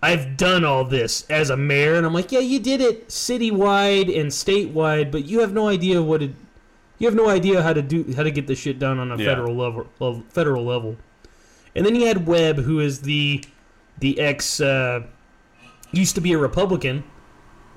I've 0.03 0.37
done 0.37 0.65
all 0.65 0.85
this 0.85 1.27
as 1.29 1.51
a 1.51 1.57
mayor, 1.57 1.95
and 1.95 2.07
I'm 2.07 2.15
like, 2.15 2.33
yeah, 2.33 2.39
you 2.41 2.59
did 2.59 2.81
it 2.81 3.09
citywide 3.09 4.09
and 4.19 4.31
statewide, 4.31 5.11
but 5.13 5.27
you 5.27 5.41
have 5.41 5.53
no 5.53 5.69
idea 5.69 6.03
what 6.03 6.23
it. 6.23 6.33
You 6.99 7.07
have 7.07 7.15
no 7.15 7.29
idea 7.29 7.63
how 7.63 7.73
to 7.73 7.83
do 7.83 8.13
how 8.17 8.23
to 8.23 8.31
get 8.31 8.47
this 8.47 8.59
shit 8.59 8.79
done 8.79 8.99
on 8.99 9.11
a 9.13 9.17
Yeah. 9.17 9.27
federal 9.27 9.55
level. 9.55 9.87
level- 9.99 10.25
Federal 10.31 10.65
level, 10.65 10.97
and 11.75 11.85
then 11.85 11.95
you 11.95 12.07
had 12.07 12.27
Webb, 12.27 12.59
who 12.59 12.81
is 12.81 13.01
the 13.03 13.45
the 13.99 14.19
ex 14.19 14.61
uh, 14.61 15.03
used 15.93 16.15
to 16.15 16.21
be 16.23 16.33
a 16.33 16.39
Republican. 16.39 17.05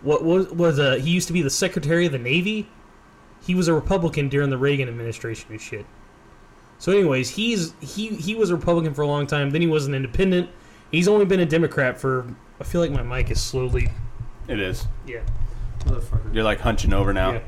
What 0.01 0.23
was 0.23 0.47
was 0.51 0.79
a 0.79 0.99
he 0.99 1.11
used 1.11 1.27
to 1.27 1.33
be 1.33 1.41
the 1.41 1.49
Secretary 1.49 2.05
of 2.05 2.11
the 2.13 2.19
Navy. 2.19 2.67
He 3.45 3.53
was 3.55 3.67
a 3.67 3.73
Republican 3.73 4.29
during 4.29 4.49
the 4.49 4.57
Reagan 4.57 4.87
administration 4.87 5.47
and 5.51 5.59
shit. 5.59 5.85
So, 6.79 6.91
anyways, 6.93 7.31
he's 7.31 7.73
he 7.81 8.07
he 8.09 8.33
was 8.35 8.49
a 8.49 8.55
Republican 8.55 8.93
for 8.93 9.01
a 9.01 9.07
long 9.07 9.27
time. 9.27 9.49
Then 9.51 9.61
he 9.61 9.67
was 9.67 9.85
an 9.87 9.93
independent. 9.93 10.49
He's 10.93 11.07
only 11.07 11.25
been 11.25 11.39
a 11.39 11.45
Democrat 11.45 11.99
for. 11.99 12.35
I 12.61 12.63
feel 12.63 12.79
like 12.79 12.91
my 12.91 13.01
mic 13.01 13.31
is 13.31 13.41
slowly. 13.41 13.89
It 14.47 14.59
is. 14.59 14.85
Yeah. 15.07 15.21
Motherfucker. 15.79 16.33
You're 16.33 16.43
like 16.43 16.59
hunching 16.59 16.93
over 16.93 17.11
now. 17.11 17.31
Yeah. 17.33 17.41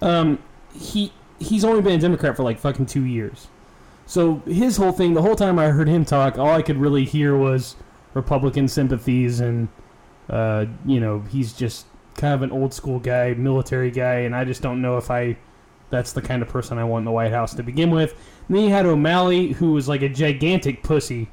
Um, 0.00 0.38
he 0.74 1.12
he's 1.38 1.62
only 1.62 1.82
been 1.82 1.92
a 1.92 2.00
Democrat 2.00 2.34
for 2.36 2.42
like 2.42 2.58
fucking 2.58 2.86
two 2.86 3.04
years. 3.04 3.48
So 4.06 4.36
his 4.46 4.78
whole 4.78 4.92
thing, 4.92 5.12
the 5.12 5.20
whole 5.20 5.36
time 5.36 5.58
I 5.58 5.66
heard 5.66 5.88
him 5.88 6.06
talk, 6.06 6.38
all 6.38 6.48
I 6.48 6.62
could 6.62 6.78
really 6.78 7.04
hear 7.04 7.36
was 7.36 7.76
Republican 8.14 8.66
sympathies, 8.66 9.40
and 9.40 9.68
uh, 10.30 10.64
you 10.86 10.98
know, 10.98 11.20
he's 11.28 11.52
just 11.52 11.84
kind 12.14 12.32
of 12.32 12.40
an 12.40 12.50
old 12.50 12.72
school 12.72 12.98
guy, 12.98 13.34
military 13.34 13.90
guy, 13.90 14.20
and 14.20 14.34
I 14.34 14.46
just 14.46 14.62
don't 14.62 14.80
know 14.80 14.96
if 14.96 15.10
I. 15.10 15.36
That's 15.90 16.12
the 16.12 16.22
kind 16.22 16.40
of 16.40 16.48
person 16.48 16.78
I 16.78 16.84
want 16.84 17.02
in 17.02 17.04
the 17.04 17.12
White 17.12 17.30
House 17.30 17.54
to 17.54 17.62
begin 17.62 17.90
with. 17.90 18.14
And 18.48 18.56
then 18.56 18.64
you 18.64 18.70
had 18.70 18.86
O'Malley, 18.86 19.52
who 19.52 19.72
was 19.72 19.86
like 19.86 20.02
a 20.02 20.08
gigantic 20.08 20.82
pussy. 20.82 21.28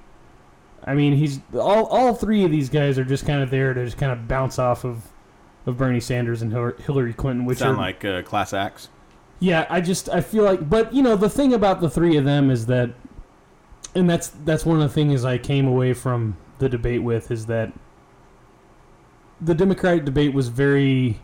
I 0.85 0.93
mean, 0.95 1.13
he's 1.15 1.39
all 1.53 1.85
all 1.85 2.13
three 2.13 2.43
of 2.43 2.51
these 2.51 2.69
guys 2.69 2.97
are 2.99 3.05
just 3.05 3.25
kind 3.25 3.41
of 3.41 3.49
there 3.49 3.73
to 3.73 3.85
just 3.85 3.97
kind 3.97 4.11
of 4.11 4.27
bounce 4.27 4.59
off 4.59 4.83
of 4.83 5.03
of 5.65 5.77
Bernie 5.77 5.99
Sanders 6.01 6.41
and 6.41 6.51
Hillary- 6.51 7.13
Clinton, 7.13 7.45
which 7.45 7.59
Sound 7.59 7.77
are 7.77 7.81
like 7.81 8.03
uh, 8.03 8.21
class 8.23 8.53
acts. 8.53 8.89
yeah, 9.39 9.65
I 9.69 9.79
just 9.81 10.09
I 10.09 10.19
feel 10.21 10.43
like, 10.43 10.69
but 10.69 10.93
you 10.93 11.01
know, 11.01 11.15
the 11.15 11.29
thing 11.29 11.53
about 11.53 11.79
the 11.79 11.89
three 11.89 12.17
of 12.17 12.25
them 12.25 12.49
is 12.51 12.65
that, 12.65 12.89
and 13.95 14.09
that's 14.09 14.27
that's 14.29 14.65
one 14.65 14.81
of 14.81 14.89
the 14.89 14.93
things 14.93 15.23
I 15.23 15.37
came 15.37 15.65
away 15.67 15.93
from 15.93 16.35
the 16.59 16.67
debate 16.67 17.01
with 17.01 17.31
is 17.31 17.45
that 17.45 17.71
the 19.41 19.53
Democratic 19.55 20.05
debate 20.05 20.33
was 20.33 20.47
very, 20.49 21.19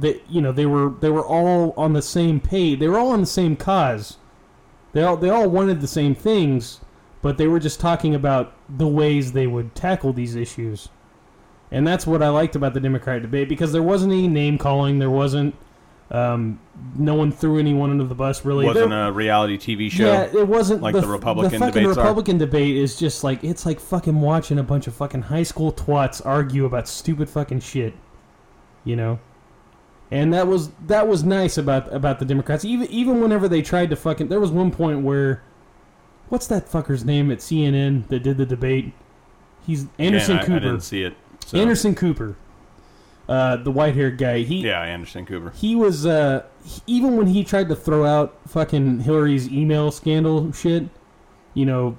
that 0.00 0.22
you 0.28 0.40
know 0.40 0.52
they 0.52 0.66
were 0.66 0.90
they 1.00 1.10
were 1.10 1.24
all 1.24 1.74
on 1.76 1.92
the 1.92 2.02
same 2.02 2.40
page. 2.40 2.78
They 2.78 2.88
were 2.88 2.98
all 2.98 3.10
on 3.10 3.20
the 3.20 3.26
same 3.26 3.56
cause. 3.56 4.16
They 4.92 5.02
all 5.02 5.16
they 5.16 5.28
all 5.30 5.48
wanted 5.50 5.80
the 5.80 5.86
same 5.88 6.14
things, 6.14 6.80
but 7.24 7.38
they 7.38 7.46
were 7.46 7.58
just 7.58 7.80
talking 7.80 8.14
about 8.14 8.52
the 8.68 8.86
ways 8.86 9.32
they 9.32 9.46
would 9.46 9.74
tackle 9.74 10.12
these 10.12 10.36
issues. 10.36 10.90
And 11.70 11.86
that's 11.86 12.06
what 12.06 12.22
I 12.22 12.28
liked 12.28 12.54
about 12.54 12.74
the 12.74 12.80
Democratic 12.80 13.22
debate 13.22 13.48
because 13.48 13.72
there 13.72 13.82
wasn't 13.82 14.12
any 14.12 14.28
name 14.28 14.58
calling. 14.58 14.98
There 14.98 15.08
wasn't 15.08 15.54
um, 16.10 16.60
no 16.94 17.14
one 17.14 17.32
threw 17.32 17.58
anyone 17.58 17.90
under 17.90 18.04
the 18.04 18.14
bus. 18.14 18.44
Really, 18.44 18.66
It 18.66 18.68
Wasn't 18.68 18.90
There- 18.90 19.06
a 19.08 19.10
reality 19.10 19.56
TV 19.56 19.90
show. 19.90 20.04
yeah, 20.04 20.24
it 20.38 20.46
wasn't 20.46 20.82
like 20.82 20.94
the, 20.94 21.00
the 21.00 21.08
Republican 21.08 21.52
The 21.52 21.58
fucking 21.60 21.82
debates 21.82 21.96
are. 21.96 22.02
Republican 22.02 22.36
debate 22.36 22.76
is 22.76 22.98
just 22.98 23.24
like 23.24 23.42
it's 23.42 23.64
like 23.64 23.80
fucking 23.80 24.20
watching 24.20 24.58
a 24.58 24.62
bunch 24.62 24.86
of 24.86 24.94
fucking 24.94 25.22
high 25.22 25.44
school 25.44 25.72
twats 25.72 26.20
argue 26.26 26.66
about 26.66 26.88
stupid 26.88 27.30
fucking 27.30 27.60
shit, 27.60 27.94
you 28.84 28.96
know. 28.96 29.18
And 30.10 30.34
that 30.34 30.46
was 30.46 30.72
that 30.88 31.08
was 31.08 31.24
nice 31.24 31.56
about 31.56 31.90
about 31.90 32.18
the 32.18 32.26
Democrats. 32.26 32.66
Even 32.66 32.86
even 32.88 33.22
whenever 33.22 33.48
they 33.48 33.62
tried 33.62 33.88
to 33.88 33.96
fucking, 33.96 34.28
there 34.28 34.40
was 34.40 34.50
one 34.50 34.70
point 34.70 35.00
where, 35.00 35.42
what's 36.28 36.46
that 36.48 36.68
fucker's 36.70 37.04
name 37.04 37.30
at 37.30 37.38
CNN 37.38 38.08
that 38.08 38.22
did 38.22 38.36
the 38.36 38.46
debate? 38.46 38.92
He's 39.66 39.86
Anderson 39.98 40.38
I, 40.38 40.40
Cooper. 40.40 40.56
I 40.56 40.58
didn't 40.60 40.80
see 40.80 41.02
it. 41.02 41.16
So. 41.46 41.58
Anderson 41.58 41.94
Cooper, 41.94 42.36
uh, 43.28 43.56
the 43.56 43.70
white 43.70 43.94
haired 43.94 44.18
guy. 44.18 44.40
He 44.40 44.66
Yeah, 44.66 44.80
Anderson 44.82 45.26
Cooper. 45.26 45.50
he 45.50 45.74
was 45.76 46.06
uh 46.06 46.44
he- 46.64 46.80
even 46.86 47.16
when 47.16 47.26
he 47.28 47.44
tried 47.44 47.68
to 47.68 47.76
throw 47.76 48.04
out 48.04 48.36
fucking 48.48 49.00
Hillary's 49.00 49.48
email 49.50 49.90
scandal 49.90 50.52
shit, 50.52 50.84
you 51.54 51.66
know, 51.66 51.96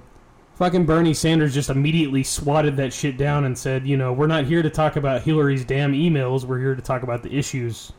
fucking 0.56 0.86
Bernie 0.86 1.14
Sanders 1.14 1.54
just 1.54 1.70
immediately 1.70 2.24
swatted 2.24 2.78
that 2.78 2.94
shit 2.94 3.18
down 3.18 3.46
and 3.46 3.58
said, 3.58 3.86
you 3.88 3.98
know, 3.98 4.14
we're 4.14 4.28
not 4.28 4.46
here 4.46 4.62
to 4.62 4.70
talk 4.70 4.96
about 4.96 5.22
Hillary's 5.22 5.66
damn 5.66 5.94
emails, 5.94 6.44
we're 6.44 6.60
here 6.60 6.76
to 6.76 6.82
talk 6.82 7.04
about 7.04 7.24
the 7.24 7.36
issues. 7.36 7.92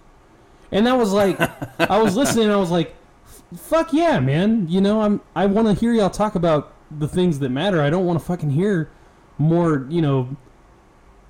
And 0.73 0.87
that 0.87 0.97
was 0.97 1.13
like 1.13 1.39
I 1.81 2.01
was 2.01 2.17
listening 2.17 2.45
and 2.47 2.53
I 2.53 2.57
was 2.57 2.71
like 2.71 2.95
fuck 3.55 3.93
yeah, 3.93 4.19
man. 4.21 4.69
You 4.69 4.81
know, 4.81 5.03
I'm 5.03 5.21
I 5.35 5.47
want 5.47 5.69
to 5.69 5.75
hear 5.75 5.93
y'all 5.93 6.11
talk 6.11 6.35
about 6.35 6.73
the 6.91 7.09
things 7.09 7.39
that 7.41 7.51
matter. 7.51 7.81
I 7.81 7.91
don't 7.91 8.07
want 8.07 8.19
to 8.19 8.25
fucking 8.25 8.51
hear 8.51 8.91
more, 9.39 9.87
you 9.89 10.01
know, 10.03 10.37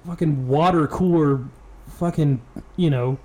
fucking 0.07 0.49
water 0.49 0.87
cooler 0.87 1.45
fucking, 1.89 2.41
you 2.77 2.91
know, 2.91 3.19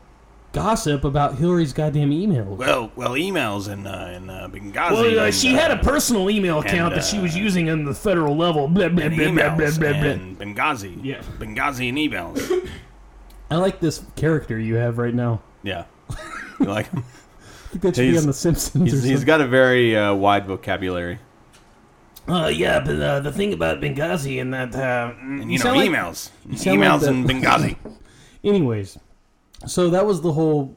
gossip 0.54 1.04
about 1.04 1.36
Hillary's 1.36 1.74
goddamn 1.74 2.12
emails. 2.12 2.58
Well, 2.58 2.92
well, 2.96 3.12
emails 3.12 3.72
in 3.72 3.88
uh, 3.88 4.14
in 4.16 4.30
uh, 4.30 4.48
Benghazi. 4.50 4.92
Well, 4.92 5.20
uh, 5.20 5.26
and, 5.26 5.36
she 5.36 5.54
had 5.54 5.72
a 5.72 5.76
uh, 5.76 5.84
personal 5.84 6.30
email 6.30 6.60
account 6.60 6.94
and, 6.94 7.02
that 7.02 7.06
she 7.06 7.20
was 7.20 7.36
uh, 7.36 7.40
using 7.40 7.70
on 7.70 7.86
the 7.86 7.94
federal 7.94 8.36
level. 8.36 8.68
Blah, 8.68 8.90
blah, 8.90 9.06
and 9.06 9.16
blah, 9.16 9.32
blah, 9.32 9.56
blah, 9.56 9.66
emails 9.66 9.80
blah, 9.80 9.92
blah. 9.92 10.10
and 10.10 10.40
Benghazi. 10.40 11.00
Yeah. 11.04 11.22
Benghazi 11.40 11.90
and 11.90 11.98
emails. 11.98 12.70
I 13.52 13.56
like 13.58 13.80
this 13.82 14.04
character 14.16 14.58
you 14.58 14.76
have 14.76 14.98
right 14.98 15.14
now. 15.14 15.42
yeah, 15.62 15.84
you 16.60 16.68
like 16.68 16.90
him? 16.90 17.04
I 17.74 17.74
think 17.78 17.82
that 17.84 17.96
should 17.96 18.01
be 18.01 18.10
He's- 18.10 18.22
on 18.22 18.28
The 18.28 18.34
Simpsons 18.34 18.84
He's, 18.92 18.94
or 18.94 19.08
he's 19.08 19.12
something. 19.20 19.25
got 19.25 19.42
a 19.42 19.48
very 19.48 19.96
uh, 19.96 20.13
wide 20.13 20.46
vocabulary. 20.46 21.20
Uh, 22.28 22.48
yeah, 22.54 22.80
but 22.80 23.01
uh, 23.01 23.20
the 23.22 23.32
thing 23.32 23.51
about 23.54 23.80
Benghazi 23.82 24.40
and 24.42 24.54
that. 24.54 24.75
Uh, 24.75 25.13
And 25.20 25.51
you, 25.51 25.58
know, 25.58 25.63
sound 25.63 25.78
like- 25.78 25.90
emails. 25.90 26.30
sound 26.58 26.80
emails 26.80 27.01
like 27.01 27.10
in 27.10 27.24
Benghazi. 27.25 27.75
anyways, 28.44 28.98
so 29.66 29.90
that 29.90 30.06
was 30.06 30.22
the 30.22 30.34
whole, 30.34 30.75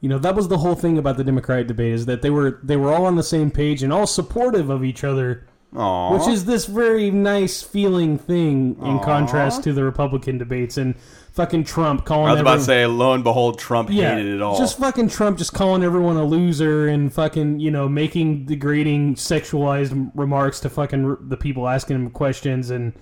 you 0.00 0.08
know, 0.08 0.18
that 0.18 0.34
was 0.34 0.48
the 0.48 0.58
whole 0.58 0.74
thing 0.74 0.98
about 0.98 1.16
the 1.16 1.24
Democratic 1.24 1.66
debate 1.68 1.92
is 1.92 2.06
that 2.06 2.22
they 2.22 2.30
were 2.30 2.60
they 2.62 2.76
were 2.76 2.92
all 2.92 3.04
on 3.06 3.16
the 3.16 3.22
same 3.22 3.50
page 3.50 3.82
and 3.82 3.92
all 3.92 4.06
supportive 4.06 4.68
of 4.70 4.84
each 4.84 5.02
other, 5.04 5.46
Aww. 5.76 6.18
which 6.18 6.26
is 6.28 6.44
this 6.46 6.64
very 6.66 7.10
nice 7.10 7.62
feeling 7.62 8.18
thing 8.18 8.76
in 8.80 8.96
Aw. 8.96 9.04
contrast 9.04 9.62
to 9.64 9.72
the 9.72 9.84
Republican 9.84 10.38
debates 10.38 10.76
and 10.78 10.94
fucking 11.32 11.64
Trump 11.64 12.06
calling. 12.06 12.28
I 12.30 12.32
was 12.32 12.40
about 12.40 12.50
to 12.56 12.60
everyone- 12.62 12.66
say, 12.66 12.86
lo 12.86 13.12
and 13.12 13.22
behold, 13.22 13.58
Trump 13.58 13.90
yeah, 13.90 14.14
hated 14.16 14.34
it 14.36 14.40
all. 14.42 14.56
just 14.56 14.78
fucking 14.78 15.08
Trump 15.10 15.36
just 15.36 15.52
calling 15.52 15.82
everyone 15.84 16.16
a 16.16 16.24
loser 16.24 16.88
and 16.88 17.12
fucking 17.12 17.60
you 17.60 17.70
know 17.70 17.88
making 17.88 18.46
degrading 18.46 19.16
sexualized 19.16 20.10
remarks 20.14 20.60
to 20.60 20.70
fucking 20.70 21.04
r- 21.04 21.18
the 21.20 21.36
people 21.36 21.68
asking 21.68 21.96
him 21.96 22.10
questions 22.10 22.70
and 22.70 22.94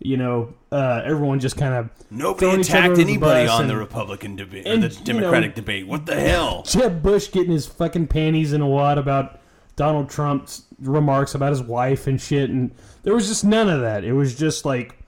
you 0.00 0.16
know 0.16 0.52
uh, 0.72 1.00
everyone 1.04 1.38
just 1.40 1.56
kind 1.56 1.74
of 1.74 1.88
Nobody 2.10 2.60
attacked 2.60 2.84
under 2.84 2.96
the 2.96 3.02
anybody 3.02 3.48
on 3.48 3.62
and- 3.62 3.70
the 3.70 3.76
Republican 3.76 4.36
debate 4.36 4.66
or 4.66 4.76
the 4.78 4.88
you 4.88 5.04
Democratic 5.04 5.50
know- 5.52 5.54
debate. 5.54 5.86
What 5.86 6.06
the 6.06 6.16
hell? 6.20 6.64
Jeb 6.66 7.02
Bush 7.02 7.30
getting 7.30 7.52
his 7.52 7.66
fucking 7.66 8.08
panties 8.08 8.52
in 8.52 8.60
a 8.60 8.66
wad 8.66 8.98
about 8.98 9.38
Donald 9.76 10.10
Trump's 10.10 10.62
remarks 10.80 11.34
about 11.34 11.50
his 11.50 11.62
wife 11.62 12.06
and 12.06 12.20
shit, 12.20 12.50
and 12.50 12.70
there 13.02 13.14
was 13.14 13.28
just 13.28 13.44
none 13.44 13.68
of 13.68 13.80
that. 13.80 14.04
It 14.04 14.12
was 14.12 14.34
just 14.34 14.64
like, 14.64 14.98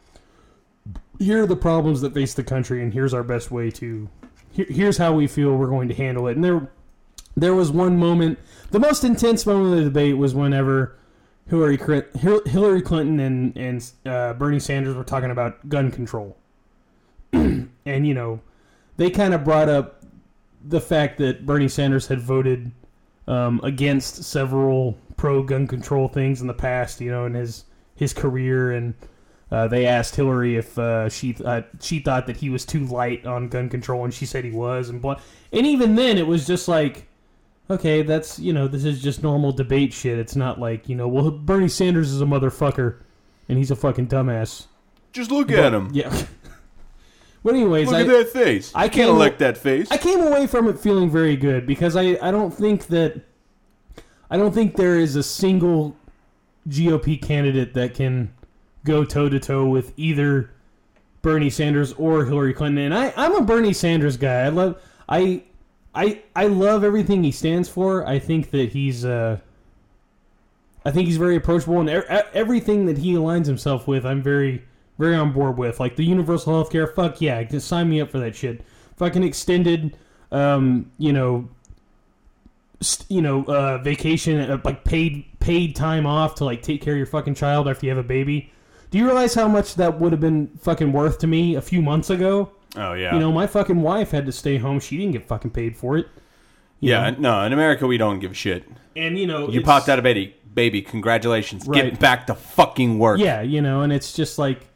here 1.18 1.42
are 1.42 1.46
the 1.46 1.56
problems 1.56 2.00
that 2.00 2.14
face 2.14 2.34
the 2.34 2.44
country, 2.44 2.82
and 2.82 2.92
here's 2.92 3.14
our 3.14 3.22
best 3.22 3.50
way 3.50 3.70
to, 3.72 4.08
here, 4.50 4.66
here's 4.68 4.96
how 4.96 5.12
we 5.12 5.26
feel 5.26 5.56
we're 5.56 5.68
going 5.68 5.88
to 5.88 5.94
handle 5.94 6.28
it. 6.28 6.36
And 6.36 6.44
there, 6.44 6.70
there 7.36 7.54
was 7.54 7.70
one 7.70 7.98
moment, 7.98 8.38
the 8.70 8.80
most 8.80 9.04
intense 9.04 9.46
moment 9.46 9.72
of 9.72 9.78
the 9.78 9.84
debate 9.84 10.16
was 10.16 10.34
whenever 10.34 10.98
Hillary 11.48 11.78
Hillary 12.46 12.82
Clinton 12.82 13.20
and 13.20 13.56
and 13.56 13.90
uh, 14.04 14.34
Bernie 14.34 14.60
Sanders 14.60 14.94
were 14.94 15.04
talking 15.04 15.30
about 15.30 15.68
gun 15.68 15.90
control, 15.90 16.36
and 17.32 17.70
you 17.86 18.12
know, 18.12 18.40
they 18.98 19.10
kind 19.10 19.32
of 19.32 19.44
brought 19.44 19.68
up 19.68 20.02
the 20.62 20.80
fact 20.80 21.18
that 21.18 21.46
Bernie 21.46 21.68
Sanders 21.68 22.08
had 22.08 22.20
voted 22.20 22.70
um, 23.26 23.60
against 23.62 24.24
several 24.24 24.98
pro 25.18 25.42
gun 25.42 25.66
control 25.66 26.08
things 26.08 26.40
in 26.40 26.46
the 26.46 26.54
past, 26.54 27.02
you 27.02 27.10
know, 27.10 27.26
in 27.26 27.34
his 27.34 27.64
his 27.94 28.14
career, 28.14 28.72
and 28.72 28.94
uh, 29.50 29.68
they 29.68 29.86
asked 29.86 30.16
Hillary 30.16 30.56
if 30.56 30.78
uh, 30.78 31.10
she 31.10 31.34
thought 31.34 31.68
she 31.80 31.98
thought 31.98 32.26
that 32.26 32.38
he 32.38 32.48
was 32.48 32.64
too 32.64 32.86
light 32.86 33.26
on 33.26 33.48
gun 33.48 33.68
control, 33.68 34.04
and 34.04 34.14
she 34.14 34.24
said 34.24 34.44
he 34.44 34.50
was, 34.50 34.88
and 34.88 35.02
blah. 35.02 35.20
And 35.52 35.66
even 35.66 35.96
then, 35.96 36.16
it 36.16 36.26
was 36.26 36.46
just 36.46 36.68
like, 36.68 37.06
okay, 37.68 38.00
that's 38.00 38.38
you 38.38 38.54
know, 38.54 38.66
this 38.66 38.84
is 38.84 39.02
just 39.02 39.22
normal 39.22 39.52
debate 39.52 39.92
shit. 39.92 40.18
It's 40.18 40.36
not 40.36 40.58
like 40.58 40.88
you 40.88 40.94
know, 40.94 41.08
well, 41.08 41.30
Bernie 41.30 41.68
Sanders 41.68 42.10
is 42.10 42.22
a 42.22 42.26
motherfucker, 42.26 43.00
and 43.48 43.58
he's 43.58 43.70
a 43.70 43.76
fucking 43.76 44.06
dumbass. 44.08 44.66
Just 45.12 45.30
look 45.30 45.50
at 45.50 45.74
him. 45.74 45.90
Yeah. 45.92 46.10
but 47.42 47.54
anyways, 47.54 47.88
Look 47.88 47.96
I, 47.96 48.00
at 48.02 48.06
that 48.06 48.28
face. 48.28 48.72
I 48.74 48.88
can't 48.88 49.08
elect 49.08 49.38
that 49.40 49.56
face. 49.56 49.90
I 49.90 49.96
came 49.96 50.20
away 50.20 50.46
from 50.46 50.68
it 50.68 50.78
feeling 50.78 51.10
very 51.10 51.34
good 51.34 51.66
because 51.66 51.96
I, 51.96 52.18
I 52.20 52.30
don't 52.30 52.52
think 52.52 52.86
that 52.88 53.22
I 54.30 54.36
don't 54.36 54.52
think 54.52 54.76
there 54.76 54.96
is 54.96 55.16
a 55.16 55.22
single 55.22 55.96
GOP 56.68 57.20
candidate 57.20 57.74
that 57.74 57.94
can 57.94 58.32
go 58.84 59.04
toe 59.04 59.28
to 59.28 59.40
toe 59.40 59.66
with 59.66 59.92
either 59.96 60.50
Bernie 61.22 61.50
Sanders 61.50 61.92
or 61.94 62.24
Hillary 62.24 62.54
Clinton. 62.54 62.84
And 62.84 62.94
I, 62.94 63.12
I'm 63.16 63.34
a 63.34 63.42
Bernie 63.42 63.72
Sanders 63.72 64.16
guy. 64.16 64.42
I 64.42 64.48
love 64.48 64.80
I 65.08 65.42
I 65.94 66.22
I 66.36 66.46
love 66.46 66.84
everything 66.84 67.24
he 67.24 67.32
stands 67.32 67.68
for. 67.68 68.06
I 68.06 68.18
think 68.18 68.50
that 68.50 68.70
he's 68.70 69.04
uh 69.04 69.38
I 70.84 70.90
think 70.90 71.06
he's 71.06 71.16
very 71.16 71.36
approachable 71.36 71.80
and 71.80 71.88
e- 71.88 72.14
e- 72.14 72.30
everything 72.34 72.86
that 72.86 72.98
he 72.98 73.14
aligns 73.14 73.46
himself 73.46 73.88
with 73.88 74.06
I'm 74.06 74.22
very 74.22 74.64
very 74.98 75.14
on 75.14 75.32
board 75.32 75.56
with. 75.56 75.80
Like 75.80 75.96
the 75.96 76.04
universal 76.04 76.54
health 76.54 76.70
care, 76.70 76.86
fuck 76.86 77.20
yeah, 77.20 77.42
just 77.44 77.68
sign 77.68 77.88
me 77.88 78.00
up 78.00 78.10
for 78.10 78.18
that 78.20 78.34
shit. 78.34 78.62
Fucking 78.96 79.22
extended, 79.22 79.96
um, 80.32 80.90
you 80.98 81.12
know, 81.12 81.48
you 83.08 83.22
know, 83.22 83.44
uh, 83.44 83.78
vacation, 83.78 84.38
uh, 84.38 84.60
like 84.64 84.84
paid 84.84 85.26
paid 85.40 85.74
time 85.74 86.06
off 86.06 86.36
to 86.36 86.44
like 86.44 86.62
take 86.62 86.80
care 86.82 86.94
of 86.94 86.98
your 86.98 87.06
fucking 87.06 87.34
child 87.34 87.68
after 87.68 87.86
you 87.86 87.90
have 87.90 87.98
a 87.98 88.06
baby. 88.06 88.52
Do 88.90 88.98
you 88.98 89.04
realize 89.04 89.34
how 89.34 89.48
much 89.48 89.74
that 89.74 89.98
would 90.00 90.12
have 90.12 90.20
been 90.20 90.48
fucking 90.60 90.92
worth 90.92 91.18
to 91.20 91.26
me 91.26 91.56
a 91.56 91.60
few 91.60 91.82
months 91.82 92.10
ago? 92.10 92.52
Oh 92.76 92.92
yeah. 92.92 93.14
You 93.14 93.20
know, 93.20 93.32
my 93.32 93.46
fucking 93.46 93.80
wife 93.80 94.10
had 94.10 94.26
to 94.26 94.32
stay 94.32 94.58
home. 94.58 94.80
She 94.80 94.96
didn't 94.96 95.12
get 95.12 95.26
fucking 95.26 95.50
paid 95.50 95.76
for 95.76 95.98
it. 95.98 96.06
Yeah. 96.80 97.10
know? 97.10 97.18
No, 97.18 97.44
in 97.44 97.52
America 97.52 97.86
we 97.86 97.98
don't 97.98 98.20
give 98.20 98.32
a 98.32 98.34
shit. 98.34 98.64
And 98.96 99.18
you 99.18 99.26
know, 99.26 99.48
You 99.48 99.62
popped 99.62 99.88
out 99.88 99.98
of 99.98 100.04
baby. 100.04 100.34
Baby, 100.54 100.82
congratulations. 100.82 101.66
Right. 101.66 101.90
Get 101.90 102.00
back 102.00 102.26
to 102.28 102.34
fucking 102.34 102.98
work. 102.98 103.20
Yeah, 103.20 103.42
you 103.42 103.60
know, 103.60 103.82
and 103.82 103.92
it's 103.92 104.12
just 104.12 104.38
like, 104.38 104.66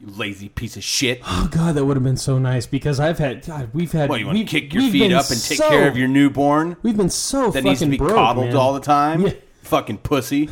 You 0.00 0.06
lazy 0.16 0.48
piece 0.48 0.76
of 0.78 0.82
shit. 0.82 1.20
oh 1.26 1.48
god, 1.52 1.74
that 1.74 1.84
would 1.84 1.96
have 1.96 2.04
been 2.04 2.16
so 2.16 2.38
nice 2.38 2.66
because 2.66 2.98
I've 2.98 3.18
had, 3.18 3.44
God, 3.46 3.68
we've 3.74 3.92
had. 3.92 4.08
What, 4.08 4.18
you 4.20 4.26
want 4.26 4.38
to 4.38 4.44
kick 4.44 4.72
your 4.72 4.90
feet 4.90 5.12
up 5.12 5.28
and 5.30 5.40
take 5.42 5.58
so- 5.58 5.68
care 5.68 5.86
of 5.88 5.96
your 5.96 6.08
newborn 6.08 6.76
We've 6.82 6.96
been 6.96 7.10
so 7.10 7.50
that 7.50 7.62
fucking 7.62 7.64
needs 7.64 7.80
to 7.80 7.86
be 7.86 7.98
broke, 7.98 8.14
coddled 8.14 8.46
man. 8.46 8.56
all 8.56 8.72
the 8.72 8.80
time? 8.80 9.22
Yeah. 9.26 9.32
Fucking 9.62 9.98
pussy. 9.98 10.48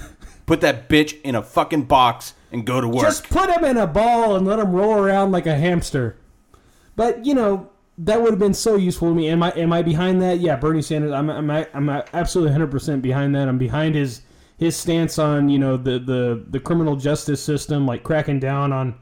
Put 0.47 0.61
that 0.61 0.89
bitch 0.89 1.21
in 1.23 1.35
a 1.35 1.43
fucking 1.43 1.85
box 1.85 2.35
and 2.53 2.65
go 2.67 2.81
to 2.81 2.87
work. 2.89 3.05
Just 3.05 3.29
put 3.31 3.51
him 3.51 3.65
in 3.65 3.77
a 3.79 3.87
ball 3.87 4.37
and 4.37 4.47
let 4.47 4.59
him 4.59 4.73
roll 4.73 4.95
around 4.99 5.33
like 5.33 5.47
a 5.47 5.57
hamster. 5.57 6.17
But 6.95 7.25
you 7.25 7.35
know 7.35 7.71
that 7.99 8.21
would 8.23 8.31
have 8.31 8.39
been 8.39 8.55
so 8.55 8.77
useful 8.77 9.09
to 9.09 9.15
me. 9.15 9.29
Am 9.29 9.43
I 9.43 9.51
am 9.53 9.73
I 9.73 9.83
behind 9.83 10.21
that? 10.23 10.41
Yeah, 10.41 10.57
Bernie 10.57 10.83
Sanders. 10.83 11.13
I'm 11.13 11.31
I'm 11.31 11.51
I'm 11.51 11.89
absolutely 12.13 12.51
100 12.51 12.71
percent 12.71 13.03
behind 13.03 13.35
that. 13.35 13.49
I'm 13.49 13.59
behind 13.59 13.95
his 13.95 14.21
his 14.59 14.77
stance 14.77 15.19
on 15.19 15.49
you 15.49 15.59
know 15.59 15.77
the 15.77 15.99
the 15.99 16.45
the 16.49 16.61
criminal 16.61 16.97
justice 16.97 17.43
system, 17.43 17.87
like 17.87 18.03
cracking 18.03 18.41
down 18.41 18.73
on 18.73 18.95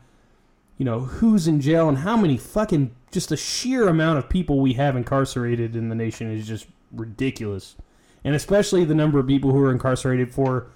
you 0.78 0.84
know 0.84 1.00
who's 1.00 1.46
in 1.48 1.60
jail 1.60 1.88
and 1.88 1.98
how 1.98 2.16
many 2.16 2.36
fucking 2.36 2.90
just 3.10 3.28
the 3.30 3.36
sheer 3.36 3.88
amount 3.88 4.18
of 4.18 4.28
people 4.28 4.60
we 4.60 4.74
have 4.74 4.96
incarcerated 4.96 5.74
in 5.74 5.88
the 5.88 5.94
nation 5.94 6.30
is 6.30 6.46
just 6.46 6.66
ridiculous, 6.92 7.76
and 8.24 8.34
especially 8.34 8.84
the 8.84 8.94
number 8.94 9.18
of 9.18 9.26
people 9.26 9.52
who 9.52 9.62
are 9.62 9.72
incarcerated 9.72 10.32
for 10.32 10.68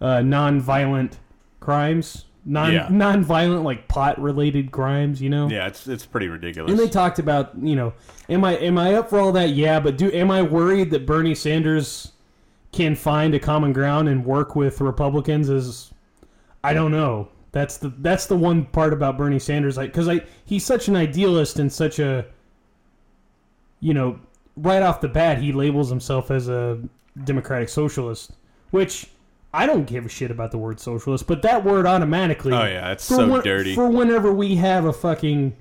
uh, 0.00 0.20
non-violent 0.22 1.18
crimes, 1.60 2.26
non 2.44 2.72
Yeah. 2.72 2.86
non-violent 2.90 3.64
like 3.64 3.88
pot 3.88 4.20
related 4.20 4.70
crimes. 4.70 5.20
You 5.20 5.30
know. 5.30 5.48
yeah, 5.48 5.66
it's 5.66 5.88
it's 5.88 6.06
pretty 6.06 6.28
ridiculous. 6.28 6.70
And 6.70 6.78
they 6.78 6.88
talked 6.88 7.18
about, 7.18 7.50
you 7.60 7.74
know, 7.74 7.92
am 8.28 8.44
I 8.44 8.56
am 8.58 8.78
I 8.78 8.94
up 8.94 9.10
for 9.10 9.18
all 9.18 9.32
that? 9.32 9.50
Yeah, 9.50 9.80
but 9.80 9.96
do 9.98 10.10
am 10.12 10.30
I 10.30 10.42
worried 10.42 10.90
that 10.92 11.04
Bernie 11.06 11.34
Sanders 11.34 12.12
can 12.70 12.94
find 12.94 13.34
a 13.34 13.40
common 13.40 13.72
ground 13.72 14.08
and 14.08 14.24
work 14.24 14.54
with 14.54 14.80
Republicans? 14.80 15.48
Is 15.48 15.92
I 16.62 16.74
don't 16.74 16.92
know. 16.92 17.28
That's 17.52 17.78
the 17.78 17.88
that's 17.98 18.26
the 18.26 18.36
one 18.36 18.66
part 18.66 18.92
about 18.92 19.16
Bernie 19.16 19.38
Sanders, 19.38 19.76
like 19.76 19.90
because 19.90 20.08
I 20.08 20.20
he's 20.44 20.64
such 20.64 20.88
an 20.88 20.96
idealist 20.96 21.58
and 21.58 21.72
such 21.72 21.98
a, 21.98 22.26
you 23.80 23.94
know, 23.94 24.18
right 24.56 24.82
off 24.82 25.00
the 25.00 25.08
bat 25.08 25.38
he 25.38 25.52
labels 25.52 25.88
himself 25.88 26.30
as 26.30 26.48
a 26.48 26.78
democratic 27.24 27.68
socialist, 27.68 28.32
which 28.70 29.06
I 29.54 29.64
don't 29.66 29.86
give 29.86 30.04
a 30.04 30.08
shit 30.10 30.30
about 30.30 30.50
the 30.50 30.58
word 30.58 30.78
socialist, 30.78 31.26
but 31.26 31.40
that 31.42 31.64
word 31.64 31.86
automatically. 31.86 32.52
oh 32.52 32.64
yeah, 32.64 32.92
it's 32.92 33.08
For 33.08 33.14
so 33.14 33.28
when- 33.28 33.42
dirty. 33.42 33.74
For 33.74 33.88
whenever 33.88 34.32
we 34.32 34.56
have 34.56 34.84
a 34.84 34.92
fucking, 34.92 35.56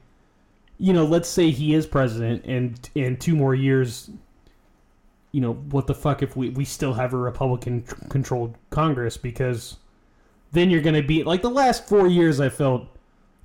you 0.78 0.92
know, 0.94 1.06
let's 1.06 1.30
say 1.30 1.52
he 1.52 1.74
is 1.74 1.86
president, 1.88 2.44
and 2.46 2.78
in 2.96 3.16
two 3.16 3.36
more 3.36 3.56
years, 3.56 4.10
you 5.32 5.40
know, 5.40 5.54
what 5.54 5.88
the 5.88 5.96
fuck 5.96 6.22
if 6.22 6.36
we 6.36 6.50
we 6.50 6.66
still 6.66 6.94
have 6.96 7.14
a 7.14 7.18
Republican 7.18 7.84
controlled 8.10 8.56
Congress? 8.72 9.16
Because 9.16 9.78
then 10.58 10.70
you're 10.70 10.82
gonna 10.82 11.04
be 11.04 11.24
like 11.24 11.42
the 11.42 11.50
last 11.50 11.88
four 11.88 12.08
years. 12.08 12.40
I 12.40 12.50
felt 12.50 12.88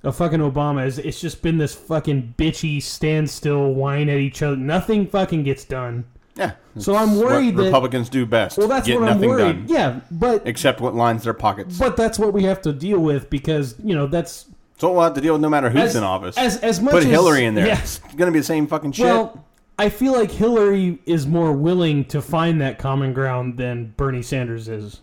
a 0.03 0.11
fucking 0.11 0.39
Obama 0.39 0.85
is 0.85 0.97
it's 0.99 1.21
just 1.21 1.41
been 1.41 1.57
this 1.57 1.73
fucking 1.73 2.35
bitchy 2.37 2.81
standstill 2.81 3.73
whine 3.73 4.09
at 4.09 4.17
each 4.17 4.41
other. 4.41 4.55
Nothing 4.57 5.07
fucking 5.07 5.43
gets 5.43 5.63
done. 5.65 6.05
yeah. 6.35 6.53
So 6.77 6.95
I'm 6.95 7.17
worried 7.19 7.55
that- 7.57 7.65
Republicans 7.65 8.09
do 8.09 8.25
best. 8.25 8.57
Well, 8.57 8.67
that's 8.67 8.87
Get 8.87 8.99
what 8.99 9.07
I'm 9.07 9.15
nothing 9.17 9.29
worried. 9.29 9.67
done. 9.67 9.75
Yeah, 9.77 9.99
but 10.09 10.41
Except 10.47 10.81
what 10.81 10.95
lines 10.95 11.23
their 11.23 11.33
pockets. 11.35 11.77
but 11.77 11.95
that's 11.95 12.17
what 12.17 12.33
we 12.33 12.43
have 12.43 12.61
to 12.63 12.73
deal 12.73 12.99
with 12.99 13.29
because 13.29 13.75
you 13.83 13.93
know 13.95 14.07
that's 14.07 14.45
so 14.79 14.91
we'll 14.91 15.03
have 15.03 15.13
to 15.13 15.21
deal 15.21 15.33
with 15.33 15.41
no 15.41 15.49
matter 15.49 15.69
who's 15.69 15.81
as, 15.81 15.95
in 15.95 16.03
office. 16.03 16.35
As 16.37 16.57
as 16.57 16.81
much 16.81 16.93
Put 16.93 17.03
as, 17.03 17.09
Hillary 17.09 17.45
in 17.45 17.53
there. 17.55 17.67
Yeah. 17.67 17.79
It's 17.79 17.99
gonna 18.17 18.31
be 18.31 18.39
the 18.39 18.43
same 18.45 18.65
fucking 18.67 18.93
shit. 18.93 19.05
Well, 19.05 19.45
I 19.79 19.89
feel 19.89 20.13
like 20.13 20.29
Hillary 20.31 20.99
is 21.05 21.25
more 21.25 21.51
willing 21.53 22.05
to 22.05 22.21
find 22.21 22.59
that 22.61 22.77
common 22.79 23.13
ground 23.13 23.57
than 23.57 23.93
Bernie 23.97 24.21
Sanders 24.21 24.67
is. 24.67 24.99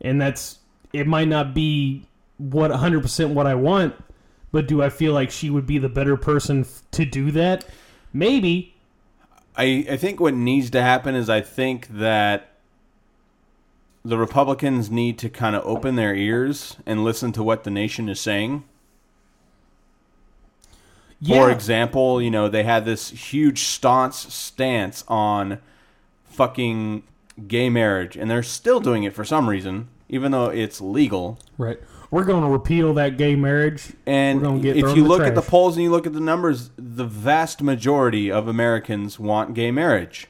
And 0.00 0.20
that's 0.20 0.58
it 0.94 1.08
might 1.08 1.28
not 1.28 1.52
be 1.52 2.06
what 2.38 2.70
100% 2.70 3.34
what 3.34 3.46
I 3.46 3.54
want, 3.56 3.94
but 4.52 4.68
do 4.68 4.80
I 4.80 4.88
feel 4.88 5.12
like 5.12 5.30
she 5.30 5.50
would 5.50 5.66
be 5.66 5.78
the 5.78 5.88
better 5.88 6.16
person 6.16 6.60
f- 6.60 6.82
to 6.92 7.04
do 7.04 7.32
that? 7.32 7.66
Maybe. 8.12 8.74
I, 9.56 9.84
I 9.90 9.96
think 9.96 10.20
what 10.20 10.34
needs 10.34 10.70
to 10.70 10.80
happen 10.80 11.16
is 11.16 11.28
I 11.28 11.40
think 11.40 11.88
that 11.88 12.52
the 14.04 14.16
Republicans 14.16 14.88
need 14.90 15.18
to 15.18 15.28
kind 15.28 15.56
of 15.56 15.66
open 15.66 15.96
their 15.96 16.14
ears 16.14 16.76
and 16.86 17.02
listen 17.02 17.32
to 17.32 17.42
what 17.42 17.64
the 17.64 17.70
nation 17.70 18.08
is 18.08 18.20
saying. 18.20 18.62
Yeah. 21.20 21.40
For 21.40 21.50
example, 21.50 22.22
you 22.22 22.30
know, 22.30 22.48
they 22.48 22.62
had 22.62 22.84
this 22.84 23.08
huge 23.10 23.62
staunch 23.62 24.14
stance 24.14 25.02
on 25.08 25.58
fucking 26.24 27.02
gay 27.48 27.68
marriage, 27.68 28.16
and 28.16 28.30
they're 28.30 28.42
still 28.42 28.78
doing 28.78 29.02
it 29.04 29.14
for 29.14 29.24
some 29.24 29.48
reason, 29.48 29.88
even 30.08 30.32
though 30.32 30.46
it's 30.46 30.80
legal. 30.80 31.38
right. 31.58 31.78
We're 32.10 32.24
going 32.24 32.44
to 32.44 32.48
repeal 32.48 32.94
that 32.94 33.16
gay 33.16 33.34
marriage. 33.34 33.92
And 34.06 34.64
if 34.64 34.76
you 34.76 35.02
the 35.02 35.08
look 35.08 35.22
at 35.22 35.34
the 35.34 35.42
polls 35.42 35.74
and 35.74 35.82
you 35.82 35.90
look 35.90 36.06
at 36.06 36.12
the 36.12 36.20
numbers, 36.20 36.70
the 36.76 37.04
vast 37.04 37.60
majority 37.60 38.30
of 38.30 38.46
Americans 38.46 39.18
want 39.18 39.52
gay 39.54 39.72
marriage. 39.72 40.28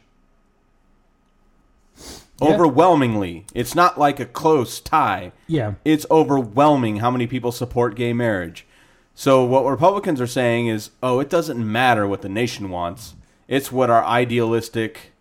Yeah. 2.40 2.48
Overwhelmingly. 2.48 3.44
It's 3.54 3.74
not 3.74 3.98
like 3.98 4.18
a 4.18 4.24
close 4.24 4.80
tie. 4.80 5.32
Yeah. 5.46 5.74
It's 5.84 6.06
overwhelming 6.10 6.96
how 6.96 7.10
many 7.10 7.26
people 7.26 7.52
support 7.52 7.96
gay 7.96 8.14
marriage. 8.14 8.66
So 9.14 9.44
what 9.44 9.64
Republicans 9.66 10.22
are 10.22 10.26
saying 10.26 10.68
is, 10.68 10.90
oh, 11.02 11.20
it 11.20 11.28
doesn't 11.28 11.70
matter 11.70 12.06
what 12.06 12.22
the 12.22 12.28
nation 12.30 12.70
wants. 12.70 13.14
It's 13.46 13.70
what 13.70 13.90
our 13.90 14.04
idealistic 14.04 15.12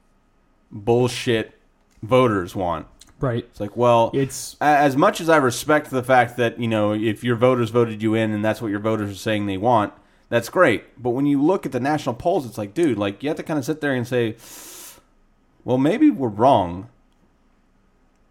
bullshit 0.72 1.60
voters 2.02 2.56
want. 2.56 2.88
Right. 3.24 3.46
It's 3.50 3.62
like, 3.62 3.78
well, 3.78 4.12
It's 4.14 4.58
as 4.60 4.98
much 4.98 5.22
as 5.22 5.30
I 5.30 5.38
respect 5.38 5.90
the 5.90 6.04
fact 6.04 6.36
that 6.36 6.60
you 6.60 6.68
know 6.68 6.92
if 6.94 7.24
your 7.24 7.38
voters 7.38 7.70
voted 7.70 8.04
you 8.04 8.16
in 8.16 8.34
and 8.34 8.44
that's 8.44 8.62
what 8.62 8.68
your 8.68 8.82
voters 8.82 9.10
are 9.12 9.16
saying 9.16 9.46
they 9.46 9.56
want, 9.56 9.94
that's 10.28 10.50
great. 10.50 11.02
But 11.02 11.12
when 11.12 11.26
you 11.26 11.42
look 11.42 11.66
at 11.66 11.72
the 11.72 11.80
national 11.80 12.16
polls, 12.16 12.46
it's 12.46 12.58
like, 12.58 12.74
dude, 12.74 12.98
like 12.98 13.24
you 13.24 13.30
have 13.30 13.38
to 13.38 13.44
kind 13.44 13.58
of 13.58 13.64
sit 13.64 13.80
there 13.80 13.94
and 13.94 14.06
say, 14.06 14.36
well, 15.64 15.78
maybe 15.78 16.10
we're 16.10 16.28
wrong. 16.28 16.90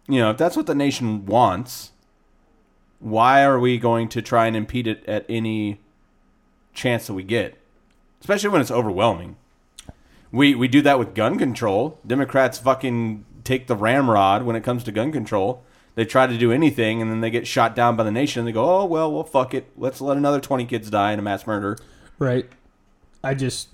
You 0.07 0.19
know, 0.19 0.29
if 0.29 0.37
that's 0.37 0.55
what 0.55 0.67
the 0.67 0.75
nation 0.75 1.25
wants, 1.25 1.91
why 2.99 3.43
are 3.43 3.59
we 3.59 3.79
going 3.79 4.09
to 4.09 4.21
try 4.21 4.45
and 4.45 4.55
impede 4.55 4.85
it 4.85 5.03
at 5.07 5.25
any 5.27 5.79
chance 6.75 7.07
that 7.07 7.15
we 7.15 7.23
get? 7.23 7.57
Especially 8.21 8.49
when 8.49 8.61
it's 8.61 8.69
overwhelming. 8.69 9.37
We 10.31 10.53
we 10.53 10.67
do 10.67 10.83
that 10.83 10.99
with 10.99 11.15
gun 11.15 11.39
control. 11.39 11.97
Democrats 12.05 12.59
fucking 12.59 13.25
take 13.43 13.67
the 13.67 13.75
ramrod 13.75 14.43
when 14.43 14.55
it 14.55 14.63
comes 14.63 14.83
to 14.85 14.91
gun 14.91 15.11
control. 15.11 15.63
They 15.95 16.05
try 16.05 16.25
to 16.25 16.37
do 16.37 16.51
anything 16.51 17.01
and 17.01 17.11
then 17.11 17.21
they 17.21 17.29
get 17.29 17.45
shot 17.45 17.75
down 17.75 17.95
by 17.95 18.03
the 18.03 18.11
nation 18.11 18.39
and 18.39 18.47
they 18.47 18.51
go, 18.51 18.81
"Oh, 18.81 18.85
well, 18.85 19.11
well 19.11 19.23
fuck 19.23 19.53
it. 19.53 19.69
Let's 19.77 20.01
let 20.01 20.17
another 20.17 20.39
20 20.39 20.65
kids 20.65 20.89
die 20.89 21.11
in 21.11 21.19
a 21.19 21.21
mass 21.21 21.45
murder." 21.45 21.77
right. 22.19 22.49
I 23.23 23.33
just 23.33 23.69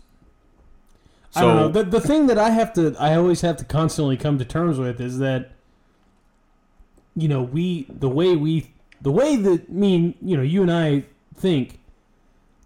I 1.36 1.42
don't 1.42 1.56
know. 1.56 1.68
The, 1.70 1.84
the 1.84 2.02
thing 2.02 2.28
that 2.28 2.38
I 2.38 2.50
have 2.50 2.74
to, 2.74 2.96
I 3.00 3.16
always 3.16 3.42
have 3.42 3.58
to 3.58 3.66
constantly 3.66 4.18
come 4.18 4.38
to 4.40 4.46
terms 4.46 4.80
with 4.80 5.00
is 5.00 5.20
that, 5.20 5.52
you 7.16 7.28
know, 7.28 7.44
we, 7.44 7.86
the 7.90 8.10
way 8.10 8.36
we, 8.36 8.72
the 9.02 9.12
way 9.12 9.36
that 9.36 9.70
me, 9.70 9.96
and, 9.96 10.16
you 10.22 10.36
know, 10.36 10.44
you 10.44 10.62
and 10.62 10.72
I 10.72 11.06
think, 11.36 11.80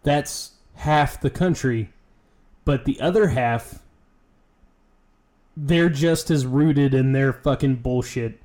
that's 0.04 0.52
half 0.76 1.20
the 1.22 1.30
country, 1.30 1.90
but 2.66 2.86
the 2.86 3.00
other 3.02 3.28
half, 3.28 3.80
they're 5.56 5.90
just 5.90 6.32
as 6.32 6.46
rooted 6.46 6.94
in 6.94 7.12
their 7.12 7.32
fucking 7.34 7.76
bullshit. 7.78 8.40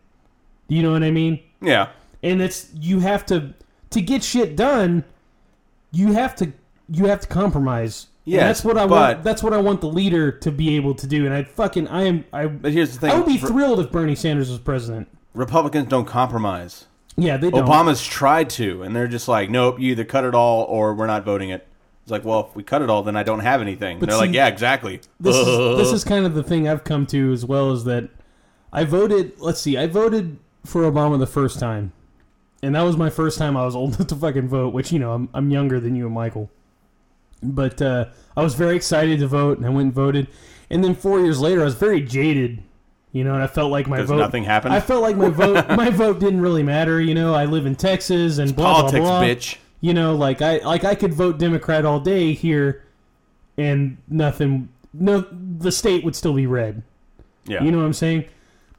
You 0.68 0.82
know 0.82 0.92
what 0.92 1.02
I 1.02 1.10
mean? 1.10 1.40
yeah. 1.62 1.88
and 2.22 2.40
it's 2.42 2.68
you 2.74 3.00
have 3.00 3.24
to 3.26 3.54
to 3.90 4.00
get 4.00 4.22
shit 4.22 4.54
done 4.56 5.02
you 5.90 6.12
have 6.12 6.36
to 6.36 6.52
you 6.90 7.06
have 7.06 7.20
to 7.20 7.26
compromise 7.26 8.06
Yeah, 8.24 8.46
that's 8.46 8.62
what 8.64 8.76
i 8.76 8.86
but- 8.86 8.90
want 9.14 9.24
that's 9.24 9.42
what 9.42 9.52
i 9.54 9.56
want 9.58 9.80
the 9.80 9.88
leader 9.88 10.30
to 10.32 10.50
be 10.52 10.76
able 10.76 10.94
to 10.96 11.06
do 11.06 11.24
and 11.24 11.34
i 11.34 11.44
fucking 11.44 11.88
i 11.88 12.02
am 12.04 12.24
i 12.32 12.46
But 12.46 12.72
here's 12.72 12.92
the 12.94 13.00
thing. 13.00 13.10
i 13.10 13.16
would 13.16 13.26
be 13.26 13.38
thrilled 13.38 13.80
if 13.80 13.90
bernie 13.92 14.14
sanders 14.16 14.50
was 14.50 14.58
president 14.58 15.08
Republicans 15.34 15.88
don't 15.88 16.04
compromise. 16.06 16.86
yeah 17.16 17.36
they 17.36 17.50
don't 17.50 17.64
Obama's 17.66 18.04
tried 18.04 18.50
to 18.50 18.82
and 18.82 18.94
they're 18.96 19.06
just 19.08 19.28
like, 19.28 19.48
"Nope, 19.50 19.78
you 19.80 19.92
either 19.92 20.04
cut 20.04 20.24
it 20.24 20.34
all 20.34 20.64
or 20.64 20.94
we're 20.94 21.06
not 21.06 21.24
voting 21.24 21.50
it." 21.50 21.66
It's 22.08 22.12
like, 22.12 22.24
"Well, 22.24 22.48
if 22.48 22.56
we 22.56 22.62
cut 22.62 22.80
it 22.80 22.88
all, 22.88 23.02
then 23.02 23.16
I 23.16 23.22
don't 23.22 23.40
have 23.40 23.60
anything." 23.60 23.98
But 23.98 24.08
they're 24.08 24.18
like, 24.18 24.32
"Yeah, 24.32 24.46
exactly." 24.48 25.00
this 25.20 25.36
is 25.36 25.46
this 25.78 25.92
is 25.92 26.04
kind 26.04 26.24
of 26.24 26.34
the 26.34 26.42
thing 26.42 26.68
i've 26.68 26.84
come 26.84 27.06
to 27.06 27.32
as 27.32 27.44
well 27.44 27.70
is 27.72 27.84
that 27.84 28.08
i 28.72 28.82
voted 28.84 29.38
let's 29.38 29.60
see 29.60 29.76
i 29.76 29.86
voted 29.86 30.38
for 30.64 30.82
obama 30.90 31.18
the 31.18 31.26
first 31.26 31.60
time 31.60 31.92
and 32.62 32.74
that 32.74 32.82
was 32.82 32.96
my 32.96 33.10
first 33.10 33.38
time 33.38 33.56
I 33.56 33.64
was 33.64 33.76
old 33.76 33.94
enough 33.96 34.08
to 34.08 34.16
fucking 34.16 34.48
vote. 34.48 34.72
Which 34.72 34.92
you 34.92 34.98
know, 34.98 35.12
I'm 35.12 35.28
I'm 35.34 35.50
younger 35.50 35.80
than 35.80 35.94
you 35.94 36.06
and 36.06 36.14
Michael, 36.14 36.50
but 37.42 37.80
uh, 37.80 38.06
I 38.36 38.42
was 38.42 38.54
very 38.54 38.76
excited 38.76 39.20
to 39.20 39.28
vote, 39.28 39.58
and 39.58 39.66
I 39.66 39.70
went 39.70 39.86
and 39.86 39.92
voted. 39.94 40.28
And 40.70 40.84
then 40.84 40.94
four 40.94 41.20
years 41.20 41.40
later, 41.40 41.62
I 41.62 41.64
was 41.64 41.74
very 41.74 42.02
jaded, 42.02 42.62
you 43.12 43.24
know, 43.24 43.32
and 43.34 43.42
I 43.42 43.46
felt 43.46 43.70
like 43.70 43.86
my 43.86 44.02
vote. 44.02 44.18
nothing 44.18 44.44
happened. 44.44 44.74
I 44.74 44.80
felt 44.80 45.02
like 45.02 45.16
my 45.16 45.30
vote 45.30 45.68
my 45.76 45.90
vote 45.90 46.18
didn't 46.18 46.40
really 46.40 46.62
matter. 46.62 47.00
You 47.00 47.14
know, 47.14 47.34
I 47.34 47.44
live 47.44 47.66
in 47.66 47.74
Texas 47.76 48.38
and 48.38 48.54
blah 48.54 48.74
Politics, 48.74 49.00
blah 49.00 49.20
blah. 49.20 49.28
bitch. 49.28 49.56
You 49.80 49.94
know, 49.94 50.14
like 50.14 50.42
I 50.42 50.58
like 50.58 50.84
I 50.84 50.94
could 50.94 51.14
vote 51.14 51.38
Democrat 51.38 51.84
all 51.84 52.00
day 52.00 52.32
here, 52.32 52.84
and 53.56 53.96
nothing. 54.08 54.68
No, 54.92 55.20
the 55.30 55.70
state 55.70 56.04
would 56.04 56.16
still 56.16 56.34
be 56.34 56.46
red. 56.46 56.82
Yeah. 57.46 57.62
You 57.62 57.70
know 57.70 57.78
what 57.78 57.84
I'm 57.84 57.92
saying? 57.92 58.24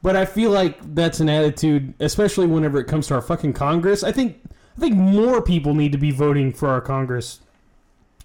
But 0.02 0.16
I 0.16 0.24
feel 0.24 0.50
like 0.50 0.78
that's 0.94 1.20
an 1.20 1.28
attitude, 1.28 1.94
especially 2.00 2.46
whenever 2.46 2.78
it 2.78 2.84
comes 2.84 3.06
to 3.08 3.14
our 3.14 3.22
fucking 3.22 3.52
Congress. 3.52 4.02
I 4.02 4.12
think 4.12 4.40
I 4.76 4.80
think 4.80 4.94
more 4.94 5.42
people 5.42 5.74
need 5.74 5.92
to 5.92 5.98
be 5.98 6.10
voting 6.10 6.52
for 6.52 6.68
our 6.68 6.80
Congress 6.80 7.40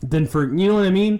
than 0.02 0.26
for 0.26 0.44
you 0.44 0.68
know 0.68 0.76
what 0.76 0.86
I 0.86 0.90
mean. 0.92 1.20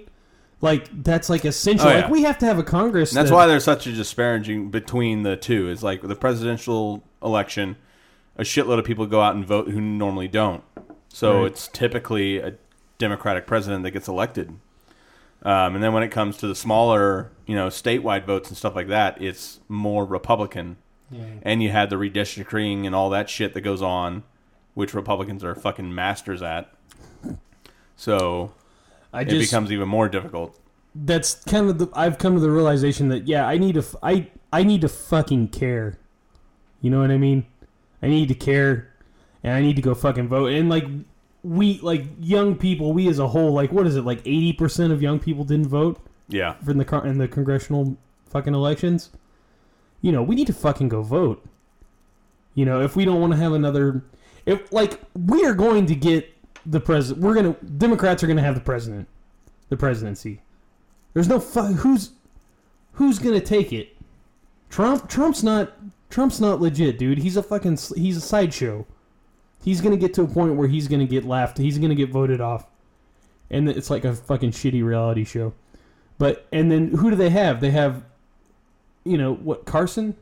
Like 0.62 1.04
that's 1.04 1.30
like 1.30 1.46
essential. 1.46 1.88
Oh, 1.88 1.92
yeah. 1.92 2.02
Like 2.02 2.10
we 2.10 2.24
have 2.24 2.38
to 2.40 2.46
have 2.46 2.58
a 2.58 2.64
Congress. 2.64 3.12
And 3.12 3.18
that's 3.18 3.30
that- 3.30 3.36
why 3.36 3.48
there's 3.48 3.64
such 3.64 3.88
a 3.88 3.92
disparaging 3.92 4.72
between 4.72 5.24
the 5.24 5.36
two. 5.36 5.70
Is 5.70 5.84
like 5.84 6.02
the 6.02 6.16
presidential 6.16 7.04
election, 7.22 7.76
a 8.38 8.44
shitload 8.44 8.80
of 8.80 8.86
people 8.86 9.06
go 9.06 9.22
out 9.22 9.36
and 9.36 9.46
vote 9.46 9.70
who 9.70 9.80
normally 9.82 10.28
don't. 10.28 10.64
So 11.16 11.44
Right. 11.44 11.48
it's 11.48 11.70
typically 11.70 12.40
a 12.40 12.56
Democratic 12.98 13.48
president 13.48 13.84
that 13.84 13.92
gets 13.92 14.10
elected. 14.10 14.50
Um, 15.44 15.76
and 15.76 15.82
then 15.82 15.94
when 15.94 16.04
it 16.04 16.10
comes 16.10 16.36
to 16.38 16.48
the 16.48 16.56
smaller, 16.56 17.32
you 17.46 17.56
know, 17.56 17.68
statewide 17.70 18.26
votes 18.26 18.50
and 18.50 18.58
stuff 18.58 18.76
like 18.76 18.90
that, 18.90 19.22
it's 19.22 19.62
more 19.70 20.04
Republican. 20.04 20.76
And 21.42 21.64
you 21.64 21.70
had 21.70 21.90
the 21.90 21.96
redistricting 21.96 22.86
and 22.86 22.94
all 22.94 23.10
that 23.12 23.30
shit 23.30 23.54
that 23.54 23.62
goes 23.62 23.82
on, 23.82 24.24
which 24.74 24.94
Republicans 24.94 25.42
are 25.46 25.56
fucking 25.56 25.96
masters 25.96 26.42
at. 26.42 26.70
So 27.96 28.52
I 29.14 29.22
it 29.22 29.30
just 29.30 29.50
becomes 29.50 29.72
even 29.72 29.88
more 29.88 30.10
difficult. 30.10 30.60
that's 30.94 31.36
kind 31.46 31.70
of 31.70 31.78
the 31.78 31.88
I've 31.94 32.18
come 32.18 32.34
to 32.34 32.42
the 32.42 32.52
realization 32.52 33.08
that 33.08 33.26
yeah, 33.26 33.48
I 33.48 33.58
need 33.58 33.76
to 33.76 33.86
I 34.04 34.28
I 34.52 34.64
need 34.64 34.82
to 34.82 34.90
fucking 34.90 35.50
care. 35.50 35.98
You 36.82 36.90
know 36.90 37.00
what 37.00 37.12
I 37.12 37.18
mean? 37.18 37.46
I 38.02 38.08
need 38.08 38.28
to 38.28 38.36
care 38.36 38.92
and 39.46 39.54
I 39.54 39.62
need 39.62 39.76
to 39.76 39.82
go 39.82 39.94
fucking 39.94 40.28
vote. 40.28 40.52
And 40.52 40.70
like 40.70 40.86
we 41.44 41.80
like 41.82 42.04
young 42.20 42.56
people, 42.56 42.92
we 42.94 43.08
as 43.08 43.20
a 43.20 43.28
whole, 43.28 43.54
like 43.54 43.72
what 43.72 43.86
is 43.86 43.96
it? 43.96 44.02
Like 44.04 44.24
80% 44.24 44.92
of 44.92 45.02
young 45.02 45.20
people 45.20 45.44
didn't 45.44 45.68
vote 45.68 46.00
Yeah. 46.28 46.56
in 46.68 46.80
the 46.80 47.02
in 47.06 47.20
the 47.20 47.28
congressional 47.28 47.96
fucking 48.26 48.56
elections. 48.56 49.12
You 50.02 50.12
know, 50.12 50.24
we 50.24 50.36
need 50.36 50.48
to 50.48 50.54
fucking 50.54 50.90
go 50.90 51.02
vote. 51.04 51.46
You 52.56 52.66
know, 52.66 52.82
if 52.82 52.96
we 52.96 53.06
don't 53.06 53.22
want 53.22 53.34
to 53.34 53.38
have 53.38 53.54
another 53.54 54.04
if 54.48 54.72
like 54.74 55.00
we 55.16 55.46
are 55.46 55.54
going 55.54 55.86
to 55.86 55.96
get 55.96 56.32
the 56.66 56.80
president, 56.80 57.24
we're 57.24 57.36
going 57.36 57.54
to 57.54 57.66
Democrats 57.66 58.24
are 58.24 58.28
going 58.28 58.38
to 58.38 58.44
have 58.44 58.56
the 58.56 58.62
president, 58.62 59.08
the 59.70 59.78
presidency. 59.78 60.42
There's 61.14 61.28
no 61.28 61.40
fu- 61.40 61.62
who's 61.84 62.12
who's 62.94 63.20
going 63.20 63.40
to 63.40 63.46
take 63.46 63.72
it. 63.72 63.96
Trump 64.70 65.08
Trump's 65.08 65.44
not 65.44 65.74
Trump's 66.10 66.42
not 66.42 66.60
legit, 66.62 66.98
dude. 66.98 67.20
He's 67.20 67.38
a 67.38 67.44
fucking 67.44 67.78
he's 67.96 68.18
a 68.18 68.22
sideshow. 68.22 68.88
He's 69.66 69.82
going 69.82 69.92
to 69.92 70.00
get 70.00 70.14
to 70.14 70.22
a 70.22 70.28
point 70.28 70.56
where 70.56 70.70
he's 70.70 70.88
going 70.88 71.02
to 71.02 71.08
get 71.08 71.26
laughed. 71.26 71.58
He's 71.58 71.78
going 71.78 71.90
to 71.90 71.96
get 71.96 72.10
voted 72.10 72.40
off. 72.40 72.66
And 73.50 73.68
it's 73.68 73.90
like 73.90 74.06
a 74.06 74.14
fucking 74.16 74.52
shitty 74.52 74.84
reality 74.84 75.26
show. 75.26 75.54
But 76.18 76.48
and 76.54 76.72
then 76.72 76.90
who 76.90 77.10
do 77.10 77.18
they 77.18 77.30
have? 77.32 77.60
They 77.60 77.72
have 77.72 78.04
you 79.06 79.18
know, 79.18 79.36
what 79.36 79.66
Carson? 79.66 80.18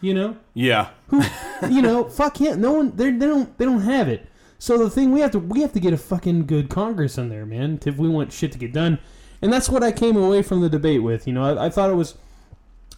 You 0.00 0.14
know? 0.14 0.36
Yeah. 0.54 0.88
Who, 1.08 1.22
you 1.70 1.82
know, 1.82 2.04
fuck 2.08 2.38
him. 2.38 2.60
No 2.60 2.72
one, 2.72 2.96
they 2.96 3.10
they 3.10 3.26
don't, 3.26 3.56
they 3.58 3.64
don't 3.64 3.82
have 3.82 4.08
it. 4.08 4.26
So 4.58 4.78
the 4.78 4.90
thing 4.90 5.12
we 5.12 5.20
have 5.20 5.30
to, 5.32 5.38
we 5.38 5.60
have 5.60 5.72
to 5.74 5.80
get 5.80 5.92
a 5.92 5.98
fucking 5.98 6.46
good 6.46 6.68
Congress 6.70 7.18
in 7.18 7.28
there, 7.28 7.44
man, 7.44 7.78
if 7.84 7.96
we 7.96 8.08
want 8.08 8.32
shit 8.32 8.52
to 8.52 8.58
get 8.58 8.72
done. 8.72 8.98
And 9.40 9.52
that's 9.52 9.68
what 9.68 9.82
I 9.82 9.92
came 9.92 10.16
away 10.16 10.42
from 10.42 10.60
the 10.60 10.68
debate 10.68 11.02
with. 11.02 11.26
You 11.26 11.32
know, 11.32 11.44
I, 11.44 11.66
I 11.66 11.70
thought 11.70 11.90
it 11.90 11.94
was, 11.94 12.14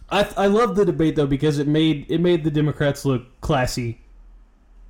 I, 0.09 0.27
I 0.37 0.47
loved 0.47 0.75
the 0.75 0.85
debate 0.85 1.15
though 1.15 1.27
because 1.27 1.59
it 1.59 1.67
made 1.67 2.09
it 2.09 2.21
made 2.21 2.43
the 2.43 2.51
Democrats 2.51 3.03
look 3.03 3.41
classy. 3.41 3.99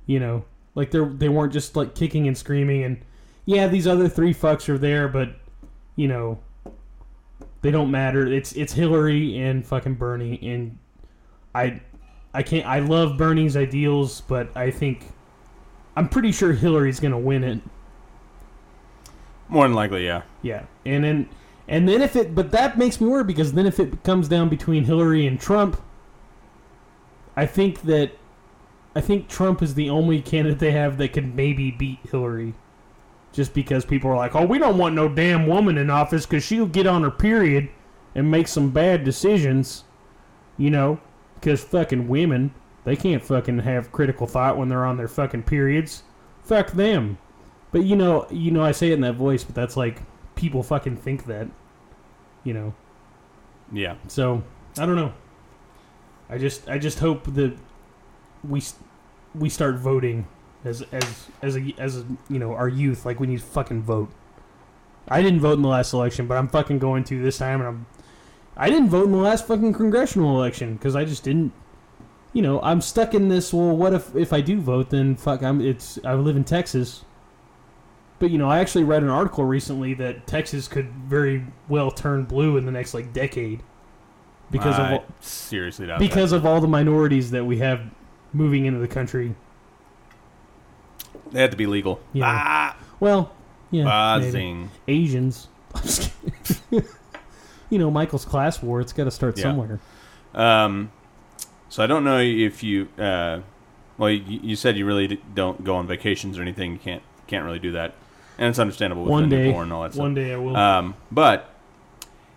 You 0.06 0.20
know, 0.20 0.44
like 0.74 0.90
they 0.90 1.04
they 1.04 1.28
weren't 1.28 1.52
just 1.52 1.76
like 1.76 1.94
kicking 1.94 2.26
and 2.26 2.36
screaming 2.36 2.84
and 2.84 2.98
yeah, 3.44 3.68
these 3.68 3.86
other 3.86 4.08
three 4.08 4.34
fucks 4.34 4.68
are 4.68 4.78
there, 4.78 5.08
but 5.08 5.36
you 5.94 6.08
know, 6.08 6.38
they 7.62 7.70
don't 7.70 7.90
matter. 7.90 8.26
It's 8.26 8.52
it's 8.52 8.72
Hillary 8.72 9.38
and 9.38 9.66
fucking 9.66 9.94
Bernie 9.94 10.38
and 10.42 10.78
I 11.54 11.80
I 12.34 12.42
can't. 12.42 12.66
I 12.66 12.80
love 12.80 13.16
Bernie's 13.16 13.56
ideals, 13.56 14.20
but 14.20 14.54
I 14.54 14.70
think 14.70 15.06
I'm 15.96 16.08
pretty 16.08 16.32
sure 16.32 16.52
Hillary's 16.52 17.00
gonna 17.00 17.18
win 17.18 17.42
it. 17.42 17.60
More 19.48 19.64
than 19.64 19.74
likely, 19.74 20.04
yeah. 20.04 20.22
Yeah, 20.42 20.64
and 20.84 21.02
then 21.02 21.28
and 21.66 21.88
then 21.88 22.02
if 22.02 22.14
it, 22.14 22.34
but 22.34 22.50
that 22.50 22.76
makes 22.76 23.00
me 23.00 23.08
worry 23.08 23.24
because 23.24 23.54
then 23.54 23.64
if 23.64 23.80
it 23.80 24.04
comes 24.04 24.28
down 24.28 24.50
between 24.50 24.84
Hillary 24.84 25.26
and 25.26 25.40
Trump, 25.40 25.80
I 27.34 27.46
think 27.46 27.82
that 27.82 28.12
I 28.96 29.00
think 29.00 29.28
Trump 29.28 29.62
is 29.62 29.74
the 29.74 29.90
only 29.90 30.22
candidate 30.22 30.58
they 30.58 30.72
have 30.72 30.96
that 30.98 31.12
could 31.12 31.34
maybe 31.36 31.70
beat 31.70 31.98
Hillary, 32.10 32.54
just 33.32 33.52
because 33.52 33.84
people 33.84 34.10
are 34.10 34.16
like, 34.16 34.34
oh, 34.34 34.46
we 34.46 34.58
don't 34.58 34.78
want 34.78 34.94
no 34.94 35.08
damn 35.08 35.46
woman 35.46 35.76
in 35.76 35.90
office 35.90 36.24
because 36.24 36.42
she'll 36.42 36.66
get 36.66 36.86
on 36.86 37.02
her 37.02 37.10
period 37.10 37.68
and 38.14 38.30
make 38.30 38.48
some 38.48 38.70
bad 38.70 39.04
decisions, 39.04 39.84
you 40.56 40.70
know, 40.70 40.98
because 41.34 41.62
fucking 41.62 42.08
women 42.08 42.52
they 42.86 42.94
can't 42.94 43.22
fucking 43.22 43.58
have 43.58 43.90
critical 43.90 44.28
thought 44.28 44.56
when 44.56 44.68
they're 44.68 44.86
on 44.86 44.96
their 44.96 45.08
fucking 45.08 45.42
periods. 45.42 46.04
Fuck 46.44 46.70
them. 46.70 47.18
But 47.72 47.82
you 47.82 47.96
know, 47.96 48.28
you 48.30 48.52
know, 48.52 48.62
I 48.62 48.70
say 48.70 48.90
it 48.90 48.94
in 48.94 49.00
that 49.00 49.16
voice, 49.16 49.42
but 49.42 49.56
that's 49.56 49.76
like 49.76 50.00
people 50.36 50.62
fucking 50.62 50.96
think 50.96 51.26
that, 51.26 51.48
you 52.44 52.54
know. 52.54 52.74
Yeah. 53.72 53.96
So 54.06 54.44
I 54.78 54.86
don't 54.86 54.94
know. 54.94 55.12
I 56.30 56.38
just, 56.38 56.68
I 56.68 56.78
just 56.78 57.00
hope 57.00 57.24
that 57.34 57.56
we 58.44 58.62
we 59.38 59.48
start 59.48 59.76
voting 59.76 60.26
as 60.64 60.82
as 60.92 61.28
as 61.42 61.56
a 61.56 61.74
as 61.78 61.98
a 61.98 62.06
you 62.28 62.38
know 62.38 62.52
our 62.52 62.68
youth. 62.68 63.06
Like 63.06 63.20
we 63.20 63.26
need 63.26 63.40
to 63.40 63.44
fucking 63.44 63.82
vote. 63.82 64.10
I 65.08 65.22
didn't 65.22 65.40
vote 65.40 65.54
in 65.54 65.62
the 65.62 65.68
last 65.68 65.92
election, 65.92 66.26
but 66.26 66.36
I'm 66.36 66.48
fucking 66.48 66.78
going 66.78 67.04
to 67.04 67.22
this 67.22 67.38
time, 67.38 67.60
and 67.60 67.68
I'm. 67.68 67.86
I 68.56 68.70
didn't 68.70 68.88
vote 68.88 69.04
in 69.04 69.12
the 69.12 69.18
last 69.18 69.46
fucking 69.46 69.74
congressional 69.74 70.36
election 70.36 70.74
because 70.74 70.96
I 70.96 71.04
just 71.04 71.22
didn't. 71.22 71.52
You 72.32 72.42
know, 72.42 72.60
I'm 72.62 72.80
stuck 72.80 73.14
in 73.14 73.28
this. 73.28 73.52
Well, 73.52 73.76
what 73.76 73.94
if 73.94 74.14
if 74.16 74.32
I 74.32 74.40
do 74.40 74.60
vote? 74.60 74.90
Then 74.90 75.16
fuck, 75.16 75.42
I'm. 75.42 75.60
It's 75.60 75.98
I 76.04 76.14
live 76.14 76.36
in 76.36 76.44
Texas. 76.44 77.04
But 78.18 78.30
you 78.30 78.38
know, 78.38 78.48
I 78.48 78.60
actually 78.60 78.84
read 78.84 79.02
an 79.02 79.10
article 79.10 79.44
recently 79.44 79.92
that 79.94 80.26
Texas 80.26 80.68
could 80.68 80.88
very 80.90 81.44
well 81.68 81.90
turn 81.90 82.24
blue 82.24 82.56
in 82.56 82.64
the 82.64 82.72
next 82.72 82.94
like 82.94 83.12
decade 83.12 83.62
because 84.50 84.78
of 84.78 84.86
I 84.86 84.92
all, 84.94 85.04
seriously 85.20 85.88
because 85.98 86.32
of 86.32 86.46
all 86.46 86.60
the 86.60 86.68
minorities 86.68 87.30
that 87.32 87.44
we 87.44 87.58
have 87.58 87.80
moving 88.36 88.66
into 88.66 88.78
the 88.80 88.88
country. 88.88 89.34
they 91.32 91.40
had 91.40 91.50
to 91.50 91.56
be 91.56 91.66
legal. 91.66 92.00
Yeah. 92.12 92.24
Ah, 92.26 92.76
Well, 93.00 93.32
yeah, 93.70 93.84
maybe. 94.18 94.26
buzzing. 94.26 94.70
Asians. 94.88 95.48
I'm 95.74 95.82
just 95.82 96.12
kidding. 96.70 96.88
you 97.70 97.78
know, 97.78 97.90
Michael's 97.90 98.24
class 98.24 98.62
war. 98.62 98.80
It's 98.80 98.92
got 98.92 99.04
to 99.04 99.10
start 99.10 99.36
Yeah. 99.36 99.42
somewhere. 99.44 99.80
Um, 100.34 100.92
so 101.68 101.82
I 101.82 101.86
don't 101.86 102.04
know 102.04 102.18
if 102.20 102.62
you. 102.62 102.88
Uh, 102.98 103.40
well, 103.98 104.10
you, 104.10 104.40
you 104.42 104.56
said 104.56 104.76
you 104.76 104.84
really 104.86 105.08
d- 105.08 105.20
don't 105.34 105.64
go 105.64 105.76
on 105.76 105.86
vacations 105.86 106.38
or 106.38 106.42
anything. 106.42 106.72
You 106.72 106.78
can't 106.78 107.02
can't 107.26 107.44
really 107.44 107.58
do 107.58 107.72
that, 107.72 107.94
and 108.38 108.48
it's 108.48 108.58
understandable 108.58 109.02
with 109.04 109.10
One 109.10 109.28
the 109.28 109.36
day, 109.36 109.44
newborn 109.46 109.64
and 109.64 109.72
all 109.72 109.82
that 109.82 109.94
stuff. 109.94 110.02
one 110.02 110.14
day 110.14 110.32
I 110.32 110.36
will. 110.36 110.56
Um, 110.56 110.94
but 111.10 111.50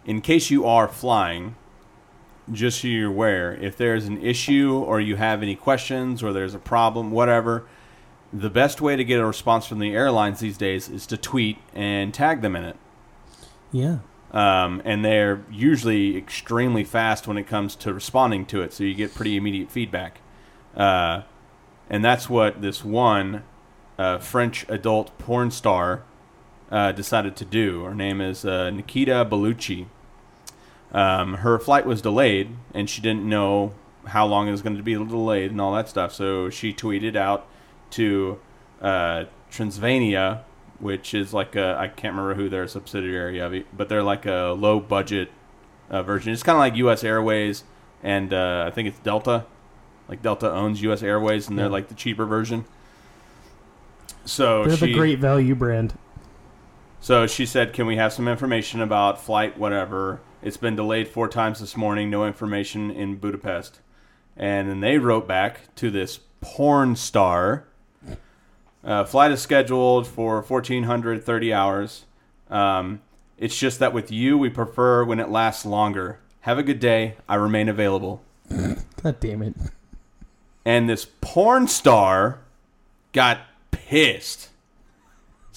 in 0.05 0.21
case 0.21 0.49
you 0.49 0.65
are 0.65 0.87
flying, 0.87 1.55
just 2.51 2.81
so 2.81 2.87
you're 2.87 3.09
aware, 3.09 3.53
if 3.53 3.77
there's 3.77 4.05
an 4.05 4.21
issue 4.21 4.77
or 4.77 4.99
you 4.99 5.15
have 5.15 5.41
any 5.41 5.55
questions 5.55 6.23
or 6.23 6.33
there's 6.33 6.53
a 6.53 6.59
problem, 6.59 7.11
whatever, 7.11 7.65
the 8.31 8.49
best 8.49 8.81
way 8.81 8.95
to 8.95 9.03
get 9.03 9.19
a 9.19 9.25
response 9.25 9.65
from 9.65 9.79
the 9.79 9.93
airlines 9.93 10.39
these 10.39 10.57
days 10.57 10.89
is 10.89 11.05
to 11.07 11.17
tweet 11.17 11.57
and 11.73 12.13
tag 12.13 12.41
them 12.41 12.55
in 12.55 12.63
it. 12.63 12.77
yeah. 13.71 13.99
Um, 14.31 14.81
and 14.85 15.03
they're 15.03 15.43
usually 15.51 16.15
extremely 16.15 16.83
fast 16.83 17.27
when 17.27 17.37
it 17.37 17.47
comes 17.47 17.75
to 17.77 17.93
responding 17.93 18.45
to 18.47 18.61
it, 18.61 18.73
so 18.73 18.83
you 18.83 18.93
get 18.93 19.15
pretty 19.15 19.35
immediate 19.35 19.71
feedback. 19.71 20.21
Uh, 20.75 21.23
and 21.89 22.05
that's 22.05 22.29
what 22.29 22.61
this 22.61 22.85
one 22.85 23.43
uh, 23.97 24.19
French 24.19 24.67
adult 24.69 25.17
porn 25.17 25.49
star 25.49 26.03
uh, 26.71 26.91
decided 26.91 27.35
to 27.37 27.45
do. 27.45 27.83
Her 27.83 27.95
name 27.95 28.21
is 28.21 28.45
uh, 28.45 28.69
Nikita 28.69 29.27
Bellucci. 29.29 29.87
Um, 30.93 31.35
her 31.35 31.59
flight 31.59 31.85
was 31.85 32.01
delayed, 32.01 32.49
and 32.73 32.89
she 32.89 33.01
didn't 33.01 33.27
know 33.27 33.73
how 34.07 34.25
long 34.25 34.47
it 34.47 34.51
was 34.51 34.61
going 34.63 34.75
to 34.77 34.81
be 34.83 34.93
delayed 34.95 35.51
and 35.51 35.61
all 35.61 35.73
that 35.73 35.87
stuff. 35.89 36.13
So 36.13 36.49
she 36.49 36.73
tweeted 36.73 37.15
out 37.15 37.45
to 37.91 38.39
uh, 38.81 39.25
Transavia, 39.51 40.41
which 40.79 41.13
is 41.13 41.33
like 41.33 41.55
a 41.55 41.75
I 41.77 41.87
can't 41.89 42.15
remember 42.15 42.33
who 42.33 42.49
they're 42.49 42.63
a 42.63 42.67
subsidiary 42.69 43.39
of, 43.39 43.53
but 43.75 43.89
they're 43.89 44.01
like 44.03 44.25
a 44.25 44.55
low 44.57 44.79
budget 44.79 45.29
uh, 45.89 46.01
version. 46.01 46.33
It's 46.33 46.43
kind 46.43 46.55
of 46.55 46.59
like 46.59 46.75
U.S. 46.77 47.03
Airways, 47.03 47.63
and 48.01 48.33
uh, 48.33 48.63
I 48.67 48.71
think 48.71 48.87
it's 48.87 48.99
Delta. 48.99 49.45
Like 50.07 50.23
Delta 50.23 50.49
owns 50.51 50.81
U.S. 50.81 51.03
Airways, 51.03 51.47
and 51.49 51.57
they're 51.59 51.67
Yeah. 51.67 51.71
like 51.71 51.87
the 51.89 51.93
cheaper 51.93 52.25
version. 52.25 52.65
So 54.25 54.65
They're 54.65 54.77
she, 54.77 54.85
the 54.87 54.93
great 54.93 55.19
value 55.19 55.55
brand. 55.55 55.93
So 57.01 57.27
she 57.27 57.45
said, 57.45 57.73
"Can 57.73 57.85
we 57.85 57.95
have 57.97 58.11
some 58.13 58.27
information 58.27 58.81
about 58.81 59.21
flight 59.21 59.57
whatever? 59.57 60.19
It's 60.41 60.57
been 60.57 60.75
delayed 60.75 61.07
four 61.07 61.27
times 61.27 61.59
this 61.59 61.75
morning. 61.75 62.09
No 62.09 62.25
information 62.25 62.91
in 62.91 63.17
Budapest." 63.17 63.79
And 64.37 64.69
then 64.69 64.79
they 64.79 64.97
wrote 64.97 65.27
back 65.27 65.75
to 65.75 65.91
this 65.91 66.19
porn 66.41 66.95
star. 66.95 67.65
Uh, 68.83 69.03
flight 69.03 69.31
is 69.31 69.41
scheduled 69.41 70.07
for 70.07 70.41
fourteen 70.41 70.83
hundred 70.83 71.23
thirty 71.25 71.53
hours. 71.53 72.05
Um, 72.49 73.01
it's 73.37 73.57
just 73.57 73.79
that 73.79 73.93
with 73.93 74.11
you, 74.11 74.37
we 74.37 74.49
prefer 74.49 75.03
when 75.03 75.19
it 75.19 75.29
lasts 75.29 75.65
longer. 75.65 76.19
Have 76.41 76.57
a 76.57 76.63
good 76.63 76.79
day. 76.79 77.15
I 77.27 77.35
remain 77.35 77.67
available. 77.67 78.21
God 78.49 79.19
damn 79.19 79.41
it. 79.41 79.55
And 80.65 80.89
this 80.89 81.05
porn 81.21 81.67
star 81.67 82.39
got 83.11 83.41
pissed. 83.71 84.49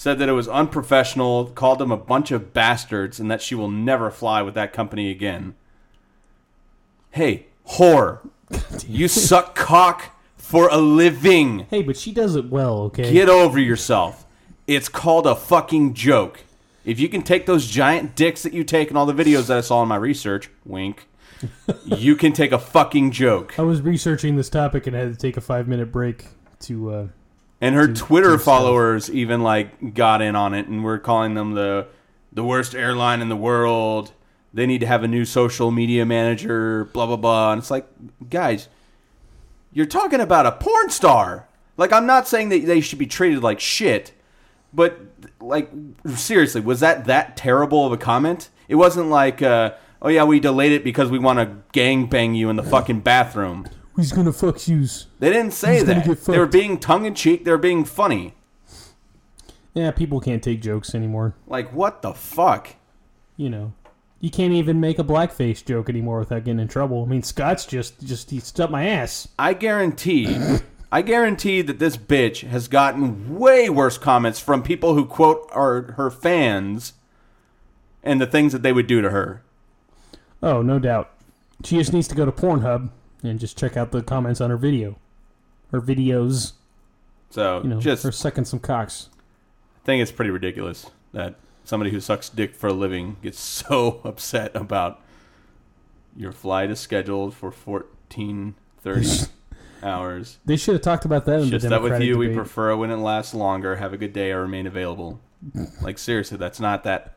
Said 0.03 0.19
that 0.19 0.29
it 0.29 0.33
was 0.33 0.49
unprofessional, 0.49 1.47
called 1.47 1.79
them 1.79 1.93
a 1.93 1.97
bunch 1.97 2.33
of 2.33 2.53
bastards, 2.53 3.21
and 3.21 3.31
that 3.31 3.41
she 3.41 3.55
will 3.55 3.71
never 3.71 4.11
fly 4.11 4.43
with 4.43 4.55
that 4.55 4.73
company 4.73 5.13
again. 5.13 5.55
Hey, 7.13 7.47
whore. 7.75 8.19
You 8.89 9.07
suck 9.07 9.55
cock 9.55 10.21
for 10.37 10.69
a 10.71 10.79
living. 10.79 11.67
Hey, 11.71 11.83
but 11.83 11.97
she 11.97 12.11
does 12.11 12.35
it 12.35 12.51
well, 12.51 12.81
okay? 12.81 13.13
Get 13.13 13.29
over 13.29 13.61
yourself. 13.61 14.27
It's 14.67 14.89
called 14.89 15.25
a 15.25 15.37
fucking 15.37 15.95
joke. 15.95 16.41
If 16.85 16.99
you 16.99 17.09
can 17.09 17.23
take 17.23 17.47
those 17.47 17.69
giant 17.69 18.17
dicks 18.17 18.43
that 18.43 18.53
you 18.53 18.65
take 18.65 18.91
in 18.91 18.97
all 18.97 19.07
the 19.07 19.15
videos 19.15 19.47
that 19.47 19.59
I 19.59 19.61
saw 19.61 19.85
in 19.85 19.89
my 19.89 19.95
research, 19.95 20.51
wink, 20.65 21.09
you 21.85 22.17
can 22.17 22.33
take 22.33 22.51
a 22.51 22.59
fucking 22.59 23.13
joke. 23.13 23.57
I 23.57 23.63
was 23.63 23.81
researching 23.81 24.35
this 24.35 24.51
topic 24.51 24.89
and 24.89 24.97
I 24.97 24.99
had 24.99 25.13
to 25.13 25.17
take 25.17 25.37
a 25.37 25.41
five 25.41 25.69
minute 25.69 25.93
break 25.93 26.27
to. 26.63 26.91
Uh, 26.91 27.07
And 27.63 27.77
her 27.77 27.87
Twitter 27.87 28.39
followers 28.39 29.09
even 29.09 29.45
like 29.45 29.95
got 29.95 30.21
in 30.21 30.35
on 30.35 30.53
it 30.53 30.67
and 30.67 30.83
we're 30.83 30.99
calling 30.99 31.35
them 31.35 31.55
the 31.55 31.87
the 32.33 32.43
worst 32.43 32.75
airline 32.75 33.21
in 33.21 33.29
the 33.29 33.37
world. 33.37 34.13
They 34.53 34.67
need 34.67 34.81
to 34.81 34.87
have 34.89 35.05
a 35.05 35.09
new 35.09 35.25
social 35.25 35.71
media 35.71 36.05
manager, 36.05 36.87
blah 36.87 37.07
blah 37.07 37.17
blah. 37.17 37.53
And 37.53 37.61
it's 37.61 37.71
like, 37.71 37.87
guys, 38.29 38.69
you're 39.73 39.87
talking 39.87 40.21
about 40.21 40.45
a 40.45 40.53
porn 40.53 40.91
star. 40.91 41.47
Like 41.77 41.93
I'm 41.93 42.05
not 42.05 42.27
saying 42.27 42.49
that 42.49 42.67
they 42.67 42.81
should 42.81 42.99
be 42.99 43.07
treated 43.07 43.45
like 43.45 43.61
shit, 43.61 44.13
but 44.75 44.99
like 45.41 45.71
seriously, 46.17 46.63
was 46.63 46.81
that 46.81 47.05
that 47.05 47.37
terrible 47.37 47.87
of 47.87 47.93
a 47.93 47.97
comment? 47.97 48.51
It 48.67 48.75
wasn't 48.75 49.09
like 49.09 49.41
uh, 49.41 49.75
oh 50.03 50.09
yeah, 50.09 50.25
we 50.25 50.41
delayed 50.41 50.73
it 50.73 50.83
because 50.83 51.13
we 51.13 51.19
want 51.21 51.39
to 51.39 51.59
gang 51.71 52.07
bang 52.07 52.35
you 52.35 52.51
in 52.51 52.57
the 52.57 52.65
fucking 52.65 53.01
bathroom. 53.03 53.69
Who's 53.95 54.13
gonna 54.13 54.33
fuck 54.33 54.67
yous? 54.67 55.07
They 55.19 55.31
didn't 55.31 55.53
say 55.53 55.85
gonna 55.85 56.03
that. 56.03 56.25
They 56.25 56.39
were 56.39 56.47
being 56.47 56.79
tongue 56.79 57.05
in 57.05 57.15
cheek. 57.15 57.45
They 57.45 57.51
were 57.51 57.59
being 57.59 57.85
funny. 57.85 58.35
Yeah, 59.75 59.91
people 59.91 60.21
can't 60.21 60.43
take 60.43 60.63
jokes 60.63 60.95
anymore. 60.95 61.35
Like 61.47 61.73
what 61.73 62.03
the 62.03 62.13
fuck? 62.13 62.77
You 63.37 63.51
know, 63.51 63.73
you 64.21 64.31
can't 64.31 64.53
even 64.53 64.81
make 64.81 64.99
a 64.99 65.05
blackface 65.05 65.65
joke 65.65 65.89
anymore 65.89 66.21
without 66.21 66.45
getting 66.45 66.61
in 66.61 66.69
trouble. 66.69 67.03
I 67.03 67.07
mean, 67.07 67.23
Scott's 67.23 67.67
just 67.67 68.03
just 68.05 68.31
he 68.31 68.41
stuck 68.41 68.71
my 68.71 68.87
ass. 68.87 69.29
I 69.39 69.53
guarantee, 69.55 70.59
I 70.91 71.03
guarantee 71.03 71.63
that 71.63 71.79
this 71.79 71.97
bitch 71.97 72.49
has 72.49 72.69
gotten 72.69 73.39
way 73.39 73.69
worse 73.69 73.99
comments 73.99 74.41
from 74.41 74.63
people 74.63 74.95
who 74.95 75.05
quote 75.05 75.49
are 75.53 75.93
her 75.93 76.11
fans, 76.11 76.95
and 78.03 78.21
the 78.21 78.27
things 78.27 78.53
that 78.53 78.63
they 78.63 78.73
would 78.73 78.87
do 78.87 79.01
to 79.01 79.11
her. 79.11 79.43
Oh, 80.43 80.61
no 80.61 80.79
doubt. 80.79 81.11
She 81.65 81.79
just 81.79 81.93
needs 81.93 82.09
to 82.09 82.15
go 82.15 82.25
to 82.25 82.33
Pornhub 82.33 82.91
and 83.23 83.39
just 83.41 83.57
check 83.59 83.77
out 83.77 83.93
the 83.93 84.03
comments 84.03 84.41
on 84.41 84.51
her 84.51 84.57
video, 84.57 84.99
her 85.71 85.81
videos. 85.81 86.53
So 87.31 87.63
You 87.63 87.69
know, 87.71 87.81
just 87.81 88.03
her 88.05 88.13
sucking 88.13 88.45
some 88.45 88.59
cocks. 88.61 89.09
I 89.83 89.87
think 89.87 90.03
it's 90.03 90.13
pretty 90.13 90.31
ridiculous 90.31 90.91
that 91.13 91.35
somebody 91.65 91.91
who 91.91 92.01
sucks 92.01 92.29
dick 92.29 92.55
for 92.55 92.69
a 92.69 92.73
living 92.73 93.17
gets 93.23 93.41
so 93.41 94.01
upset 94.05 94.55
about 94.55 95.01
your 96.17 96.33
flight 96.33 96.71
is 96.71 96.79
scheduled 96.79 97.35
for 97.35 97.51
fourteen 97.51 98.55
thirty 98.83 99.09
hours. 99.83 100.39
They 100.45 100.57
should 100.57 100.75
have 100.75 100.83
talked 100.83 101.05
about 101.07 101.25
that 101.27 101.41
in 101.41 101.49
Just 101.51 101.63
the 101.63 101.71
that 101.71 101.83
with 101.83 102.03
you, 102.03 102.19
we 102.19 102.27
debate. 102.27 102.37
prefer 102.37 102.77
when 102.77 102.91
it 102.91 102.97
lasts 102.97 103.33
longer. 103.35 103.77
Have 103.77 103.93
a 103.93 103.97
good 103.97 104.13
day. 104.13 104.31
I 104.33 104.37
remain 104.37 104.67
available. 104.67 105.21
like 105.83 105.99
seriously, 105.99 106.37
that's 106.37 106.61
not 106.61 106.85
that. 106.85 107.17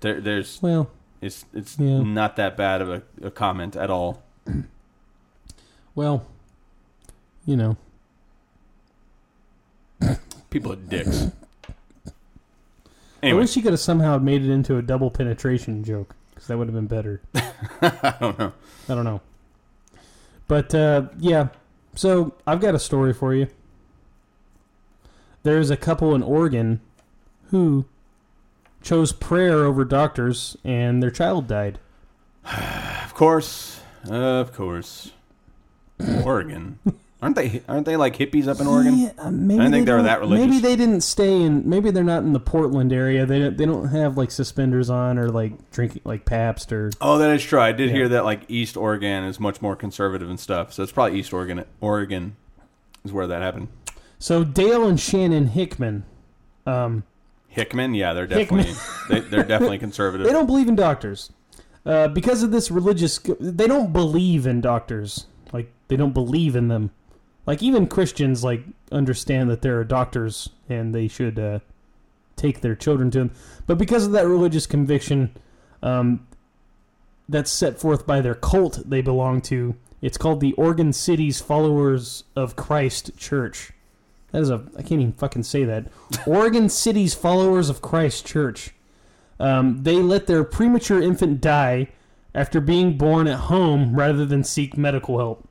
There, 0.00 0.20
there's 0.20 0.62
well, 0.62 0.88
it's 1.20 1.44
it's 1.52 1.78
Yeah. 1.78 2.02
not 2.02 2.36
that 2.36 2.56
bad 2.56 2.80
of 2.80 2.88
a, 2.88 3.02
a 3.22 3.30
comment 3.30 3.74
at 3.76 3.90
all. 3.90 4.22
well, 5.94 6.26
you 7.46 7.56
know. 7.56 7.76
People 10.50 10.72
are 10.72 10.76
dicks. 10.76 11.26
I 13.22 13.26
Anyway, 13.26 13.40
wish 13.42 13.54
you 13.56 13.62
could 13.62 13.72
have 13.72 13.80
somehow 13.80 14.18
made 14.18 14.42
it 14.42 14.50
into 14.50 14.78
a 14.78 14.82
double 14.82 15.10
penetration 15.10 15.84
joke 15.84 16.14
because 16.30 16.46
that 16.48 16.56
would 16.56 16.68
have 16.68 16.74
been 16.74 16.86
better. 16.86 17.20
I 17.82 18.14
don't 18.18 18.38
know. 18.38 18.52
I 18.88 18.94
don't 18.94 19.04
know. 19.04 19.20
But 20.48 20.74
uh, 20.74 21.08
yeah, 21.18 21.48
so 21.94 22.34
I've 22.46 22.60
got 22.60 22.74
a 22.74 22.78
story 22.78 23.12
for 23.12 23.34
you. 23.34 23.46
There's 25.42 25.70
a 25.70 25.76
couple 25.76 26.14
in 26.14 26.22
Oregon 26.22 26.80
who 27.50 27.84
chose 28.82 29.12
prayer 29.12 29.64
over 29.64 29.84
doctors, 29.84 30.56
and 30.64 31.02
their 31.02 31.10
child 31.10 31.46
died. 31.46 31.78
Of 33.04 33.14
course, 33.14 33.80
of 34.08 34.54
course. 34.54 35.10
Oregon, 36.24 36.78
aren't 37.22 37.36
they? 37.36 37.62
Aren't 37.68 37.86
they 37.86 37.96
like 37.96 38.16
hippies 38.16 38.46
up 38.48 38.60
in 38.60 38.66
Oregon? 38.66 38.98
Yeah, 38.98 39.12
uh, 39.18 39.30
maybe 39.30 39.60
I 39.60 39.64
didn't 39.64 39.72
think 39.72 39.86
they 39.86 39.92
were 39.92 39.98
don't- 39.98 40.06
that 40.06 40.20
religious. 40.20 40.46
Maybe 40.46 40.58
they 40.60 40.76
didn't 40.76 41.00
stay 41.02 41.42
in. 41.42 41.68
Maybe 41.68 41.90
they're 41.90 42.04
not 42.04 42.22
in 42.22 42.32
the 42.32 42.40
Portland 42.40 42.92
area. 42.92 43.26
They 43.26 43.38
don't, 43.38 43.56
they 43.56 43.66
don't 43.66 43.88
have 43.88 44.16
like 44.16 44.30
suspenders 44.30 44.88
on 44.90 45.18
or 45.18 45.28
like 45.28 45.70
drinking 45.70 46.02
like 46.04 46.24
Pabst 46.24 46.72
or 46.72 46.90
Oh, 47.00 47.18
that 47.18 47.30
is 47.30 47.42
true. 47.42 47.60
I 47.60 47.72
did 47.72 47.90
Yeah. 47.90 47.96
hear 47.96 48.08
that 48.10 48.24
like 48.24 48.42
East 48.48 48.76
Oregon 48.76 49.24
is 49.24 49.38
much 49.40 49.60
more 49.62 49.76
conservative 49.76 50.28
and 50.30 50.38
stuff. 50.40 50.72
So 50.72 50.82
it's 50.82 50.92
probably 50.92 51.18
East 51.18 51.32
Oregon. 51.32 51.64
Oregon 51.80 52.36
is 53.04 53.12
where 53.12 53.26
that 53.26 53.42
happened. 53.42 53.68
so 54.18 54.44
Dale 54.44 54.86
and 54.86 54.98
Shannon 55.00 55.48
Hickman. 55.48 56.04
Um, 56.66 57.04
Hickman, 57.48 57.94
yeah, 57.94 58.12
they're 58.12 58.26
definitely 58.28 58.74
they, 59.10 59.20
they're 59.20 59.42
definitely 59.44 59.78
conservative. 59.78 60.26
They 60.26 60.32
don't 60.32 60.46
believe 60.46 60.68
in 60.68 60.76
doctors. 60.76 61.32
Uh, 61.84 62.06
because 62.08 62.42
of 62.42 62.50
this 62.50 62.70
religious, 62.70 63.18
they 63.40 63.66
don't 63.66 63.92
believe 63.92 64.46
in 64.46 64.60
doctors. 64.60 65.26
Like 65.52 65.72
they 65.88 65.96
don't 65.96 66.14
believe 66.14 66.56
in 66.56 66.68
them. 66.68 66.90
Like 67.46 67.62
even 67.62 67.86
Christians 67.86 68.44
like 68.44 68.64
understand 68.92 69.50
that 69.50 69.62
there 69.62 69.78
are 69.78 69.84
doctors 69.84 70.50
and 70.68 70.94
they 70.94 71.08
should 71.08 71.38
uh, 71.38 71.60
take 72.36 72.60
their 72.60 72.74
children 72.74 73.10
to 73.12 73.18
them. 73.18 73.30
But 73.66 73.78
because 73.78 74.06
of 74.06 74.12
that 74.12 74.26
religious 74.26 74.66
conviction, 74.66 75.34
um, 75.82 76.26
that's 77.28 77.50
set 77.50 77.78
forth 77.78 78.06
by 78.06 78.20
their 78.20 78.34
cult 78.34 78.82
they 78.88 79.00
belong 79.00 79.40
to. 79.42 79.76
It's 80.02 80.18
called 80.18 80.40
the 80.40 80.52
Oregon 80.54 80.92
City's 80.92 81.40
Followers 81.40 82.24
of 82.34 82.56
Christ 82.56 83.16
Church. 83.16 83.72
That 84.32 84.42
is 84.42 84.50
a 84.50 84.64
I 84.76 84.82
can't 84.82 85.00
even 85.00 85.12
fucking 85.12 85.44
say 85.44 85.64
that. 85.64 85.86
Oregon 86.26 86.68
City's 86.68 87.14
Followers 87.14 87.68
of 87.68 87.82
Christ 87.82 88.26
Church. 88.26 88.74
Um, 89.38 89.82
they 89.84 89.96
let 89.96 90.26
their 90.26 90.44
premature 90.44 91.00
infant 91.00 91.40
die 91.40 91.88
after 92.34 92.60
being 92.60 92.96
born 92.96 93.26
at 93.26 93.38
home 93.40 93.94
rather 93.96 94.24
than 94.24 94.44
seek 94.44 94.76
medical 94.76 95.18
help. 95.18 95.46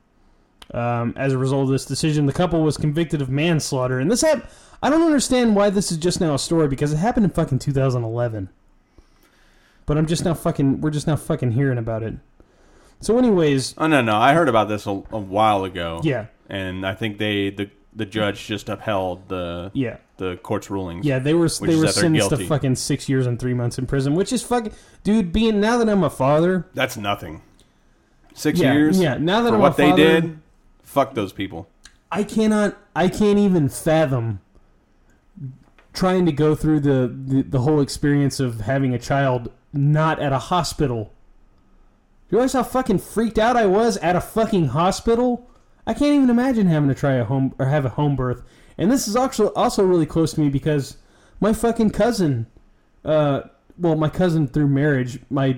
Um, 0.72 1.14
as 1.16 1.32
a 1.32 1.38
result 1.38 1.64
of 1.64 1.70
this 1.70 1.84
decision, 1.84 2.26
the 2.26 2.32
couple 2.32 2.62
was 2.62 2.76
convicted 2.76 3.20
of 3.20 3.28
manslaughter, 3.28 3.98
and 3.98 4.08
this 4.10 4.22
hap- 4.22 4.48
I 4.82 4.88
don't 4.88 5.02
understand 5.02 5.56
why 5.56 5.68
this 5.70 5.90
is 5.90 5.98
just 5.98 6.20
now 6.20 6.34
a 6.34 6.38
story 6.38 6.68
because 6.68 6.92
it 6.92 6.96
happened 6.98 7.24
in 7.24 7.30
fucking 7.30 7.58
2011. 7.58 8.48
But 9.86 9.98
I'm 9.98 10.06
just 10.06 10.24
now 10.24 10.34
fucking 10.34 10.80
we're 10.80 10.90
just 10.90 11.08
now 11.08 11.16
fucking 11.16 11.52
hearing 11.52 11.78
about 11.78 12.04
it. 12.04 12.14
So, 13.00 13.18
anyways, 13.18 13.74
Oh 13.78 13.88
no, 13.88 14.00
no, 14.00 14.14
I 14.16 14.32
heard 14.34 14.48
about 14.48 14.68
this 14.68 14.86
a, 14.86 14.90
a 14.90 15.18
while 15.18 15.64
ago. 15.64 16.00
yeah, 16.04 16.26
and 16.48 16.86
I 16.86 16.94
think 16.94 17.18
they 17.18 17.50
the 17.50 17.68
the 18.00 18.06
judge 18.06 18.46
just 18.46 18.70
upheld 18.70 19.28
the 19.28 19.70
yeah, 19.74 19.98
the 20.16 20.38
court's 20.38 20.70
rulings. 20.70 21.04
yeah. 21.04 21.18
They 21.18 21.34
were 21.34 21.50
they 21.60 21.76
were 21.76 21.86
sentenced 21.88 22.30
to 22.30 22.46
fucking 22.46 22.76
six 22.76 23.10
years 23.10 23.26
and 23.26 23.38
three 23.38 23.52
months 23.52 23.78
in 23.78 23.86
prison, 23.86 24.14
which 24.14 24.32
is 24.32 24.42
fucking 24.42 24.72
dude. 25.04 25.34
Being 25.34 25.60
now 25.60 25.76
that 25.76 25.86
I'm 25.86 26.02
a 26.02 26.08
father, 26.08 26.66
that's 26.72 26.96
nothing. 26.96 27.42
Six 28.32 28.58
yeah, 28.58 28.72
years. 28.72 28.98
yeah. 28.98 29.18
Now 29.18 29.42
that 29.42 29.50
for 29.50 29.56
I'm 29.56 29.60
what 29.60 29.74
a 29.74 29.76
they 29.76 29.92
did. 29.92 30.40
Fuck 30.82 31.12
those 31.12 31.34
people. 31.34 31.68
I 32.10 32.24
cannot 32.24 32.74
I 32.96 33.08
can't 33.08 33.38
even 33.38 33.68
fathom 33.68 34.40
trying 35.92 36.24
to 36.24 36.32
go 36.32 36.54
through 36.54 36.80
the, 36.80 37.14
the, 37.26 37.42
the 37.42 37.60
whole 37.60 37.82
experience 37.82 38.40
of 38.40 38.62
having 38.62 38.94
a 38.94 38.98
child 38.98 39.52
not 39.74 40.18
at 40.20 40.32
a 40.32 40.38
hospital. 40.38 41.12
Do 42.28 42.36
you 42.36 42.38
realize 42.38 42.54
how 42.54 42.62
fucking 42.62 43.00
freaked 43.00 43.38
out 43.38 43.58
I 43.58 43.66
was 43.66 43.98
at 43.98 44.16
a 44.16 44.22
fucking 44.22 44.68
hospital? 44.68 45.49
I 45.90 45.94
can't 45.94 46.14
even 46.14 46.30
imagine 46.30 46.68
having 46.68 46.88
to 46.88 46.94
try 46.94 47.14
a 47.14 47.24
home 47.24 47.52
or 47.58 47.66
have 47.66 47.84
a 47.84 47.88
home 47.88 48.14
birth. 48.14 48.42
And 48.78 48.90
this 48.92 49.08
is 49.08 49.16
also 49.16 49.52
also 49.54 49.84
really 49.84 50.06
close 50.06 50.32
to 50.34 50.40
me 50.40 50.48
because 50.48 50.96
my 51.40 51.52
fucking 51.52 51.90
cousin 51.90 52.46
uh 53.04 53.42
well 53.78 53.96
my 53.96 54.08
cousin 54.08 54.46
through 54.46 54.68
marriage, 54.68 55.18
my 55.30 55.56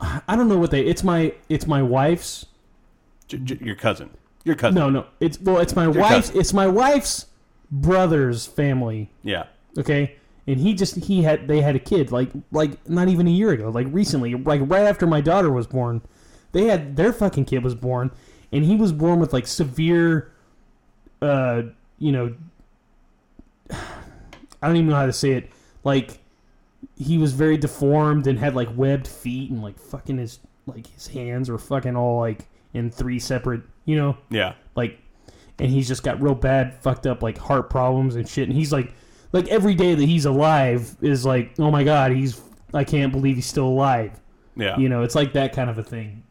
I 0.00 0.36
don't 0.36 0.48
know 0.48 0.58
what 0.58 0.70
they 0.70 0.82
it's 0.84 1.02
my 1.02 1.32
it's 1.48 1.66
my 1.66 1.82
wife's 1.82 2.46
J- 3.28 3.38
j- 3.38 3.58
your 3.64 3.76
cousin. 3.76 4.10
Your 4.44 4.56
cousin. 4.56 4.74
No, 4.74 4.90
no. 4.90 5.06
It's 5.20 5.40
well, 5.40 5.58
it's 5.58 5.74
my 5.74 5.84
Your 5.84 5.92
wife's. 6.02 6.26
cousin. 6.28 6.40
It's 6.40 6.52
my 6.52 6.66
wife's 6.66 7.26
brother's 7.70 8.46
family. 8.46 9.10
Yeah. 9.22 9.44
Okay, 9.78 10.16
and 10.46 10.58
he 10.60 10.74
just 10.74 10.96
he 10.96 11.22
had 11.22 11.48
they 11.48 11.60
had 11.62 11.74
a 11.74 11.78
kid 11.78 12.12
like 12.12 12.30
like 12.50 12.86
not 12.90 13.08
even 13.08 13.26
a 13.26 13.30
year 13.30 13.50
ago, 13.52 13.70
like 13.70 13.86
recently, 13.90 14.34
like 14.34 14.60
right 14.64 14.82
after 14.84 15.06
my 15.06 15.20
daughter 15.22 15.50
was 15.50 15.66
born. 15.66 16.02
They 16.50 16.64
had 16.66 16.96
their 16.96 17.12
fucking 17.14 17.46
kid 17.46 17.64
was 17.64 17.74
born, 17.74 18.10
and 18.52 18.64
he 18.64 18.76
was 18.76 18.92
born 18.92 19.18
with 19.20 19.32
like 19.32 19.46
severe, 19.46 20.32
uh, 21.20 21.62
you 21.98 22.12
know, 22.12 22.34
I 23.70 24.66
don't 24.68 24.76
even 24.76 24.88
know 24.88 24.96
how 24.96 25.06
to 25.06 25.12
say 25.12 25.32
it. 25.32 25.50
Like 25.84 26.18
he 26.96 27.18
was 27.18 27.32
very 27.32 27.56
deformed 27.56 28.26
and 28.26 28.38
had 28.38 28.54
like 28.54 28.68
webbed 28.76 29.08
feet 29.08 29.50
and 29.50 29.62
like 29.62 29.78
fucking 29.78 30.18
his 30.18 30.38
like 30.66 30.86
his 30.88 31.06
hands 31.08 31.50
were 31.50 31.58
fucking 31.58 31.96
all 31.96 32.20
like 32.20 32.46
in 32.74 32.90
three 32.90 33.18
separate, 33.18 33.62
you 33.84 33.96
know, 33.96 34.16
Yeah. 34.30 34.54
like 34.76 34.98
and 35.58 35.70
he's 35.70 35.86
just 35.88 36.02
got 36.02 36.20
real 36.20 36.34
bad 36.34 36.74
fucked 36.82 37.06
up 37.06 37.22
like 37.22 37.36
heart 37.38 37.68
problems 37.70 38.16
and 38.16 38.26
shit 38.28 38.48
and 38.48 38.56
he's 38.56 38.72
like 38.72 38.92
like 39.32 39.46
every 39.48 39.74
day 39.74 39.94
that 39.94 40.04
he's 40.04 40.24
alive 40.24 40.96
is 41.02 41.26
like 41.26 41.52
oh 41.58 41.70
my 41.70 41.84
god 41.84 42.10
he's 42.10 42.40
i 42.72 42.82
can't 42.82 43.12
believe 43.12 43.36
he's 43.36 43.46
still 43.46 43.68
alive 43.68 44.18
Yeah. 44.56 44.78
you 44.78 44.88
know 44.88 45.02
it's 45.02 45.14
like 45.14 45.34
that 45.34 45.52
kind 45.52 45.68
of 45.68 45.76
a 45.78 45.82
thing 45.84 46.21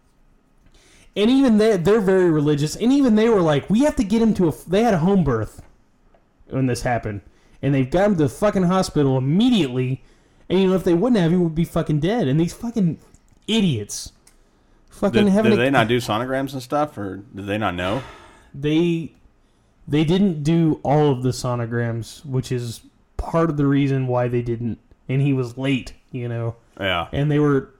and 1.15 1.29
even 1.29 1.57
they 1.57 1.77
they're 1.77 1.99
very 2.01 2.29
religious 2.29 2.75
and 2.75 2.91
even 2.91 3.15
they 3.15 3.29
were 3.29 3.41
like 3.41 3.69
we 3.69 3.81
have 3.81 3.95
to 3.95 4.03
get 4.03 4.21
him 4.21 4.33
to 4.33 4.47
a 4.47 4.53
they 4.67 4.83
had 4.83 4.93
a 4.93 4.99
home 4.99 5.23
birth 5.23 5.61
when 6.49 6.65
this 6.67 6.81
happened 6.83 7.21
and 7.61 7.73
they've 7.73 7.89
got 7.91 8.05
him 8.05 8.15
to 8.15 8.23
the 8.23 8.29
fucking 8.29 8.63
hospital 8.63 9.17
immediately 9.17 10.03
and 10.49 10.59
you 10.59 10.67
know 10.67 10.75
if 10.75 10.83
they 10.83 10.93
wouldn't 10.93 11.19
have 11.19 11.31
he 11.31 11.37
would 11.37 11.55
be 11.55 11.65
fucking 11.65 11.99
dead 11.99 12.27
and 12.27 12.39
these 12.39 12.53
fucking 12.53 12.97
idiots 13.47 14.11
fucking 14.89 15.25
Did, 15.25 15.33
having 15.33 15.51
did 15.51 15.59
a- 15.59 15.63
they 15.63 15.69
not 15.69 15.87
do 15.87 15.97
sonograms 15.97 16.53
and 16.53 16.61
stuff, 16.61 16.97
or 16.97 17.17
did 17.35 17.47
they 17.47 17.57
not 17.57 17.75
know? 17.75 18.03
they 18.53 19.13
they 19.87 20.03
didn't 20.03 20.43
do 20.43 20.79
all 20.83 21.11
of 21.11 21.23
the 21.23 21.29
sonograms, 21.29 22.23
which 22.25 22.51
is 22.51 22.81
part 23.17 23.49
of 23.49 23.57
the 23.57 23.65
reason 23.65 24.07
why 24.07 24.27
they 24.27 24.41
didn't. 24.41 24.77
And 25.09 25.21
he 25.21 25.33
was 25.33 25.57
late, 25.57 25.93
you 26.11 26.27
know. 26.29 26.55
Yeah. 26.79 27.07
And 27.11 27.29
they 27.31 27.39
were 27.39 27.73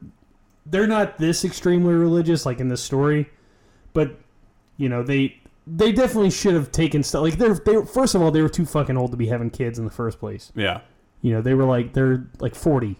they're 0.65 0.87
not 0.87 1.17
this 1.17 1.43
extremely 1.45 1.93
religious 1.93 2.45
like 2.45 2.59
in 2.59 2.67
this 2.67 2.81
story, 2.83 3.29
but 3.93 4.17
you 4.77 4.89
know, 4.89 5.03
they 5.03 5.37
they 5.67 5.91
definitely 5.91 6.31
should 6.31 6.53
have 6.55 6.71
taken 6.71 7.03
stuff 7.03 7.21
like 7.21 7.37
they're 7.37 7.53
they 7.53 7.83
first 7.85 8.15
of 8.15 8.21
all 8.21 8.31
they 8.31 8.41
were 8.41 8.49
too 8.49 8.65
fucking 8.65 8.97
old 8.97 9.11
to 9.11 9.17
be 9.17 9.27
having 9.27 9.49
kids 9.49 9.77
in 9.79 9.85
the 9.85 9.91
first 9.91 10.19
place. 10.19 10.51
Yeah. 10.55 10.81
You 11.21 11.33
know, 11.33 11.41
they 11.41 11.53
were 11.53 11.65
like 11.65 11.93
they're 11.93 12.27
like 12.39 12.55
40. 12.55 12.87
You 12.87 12.95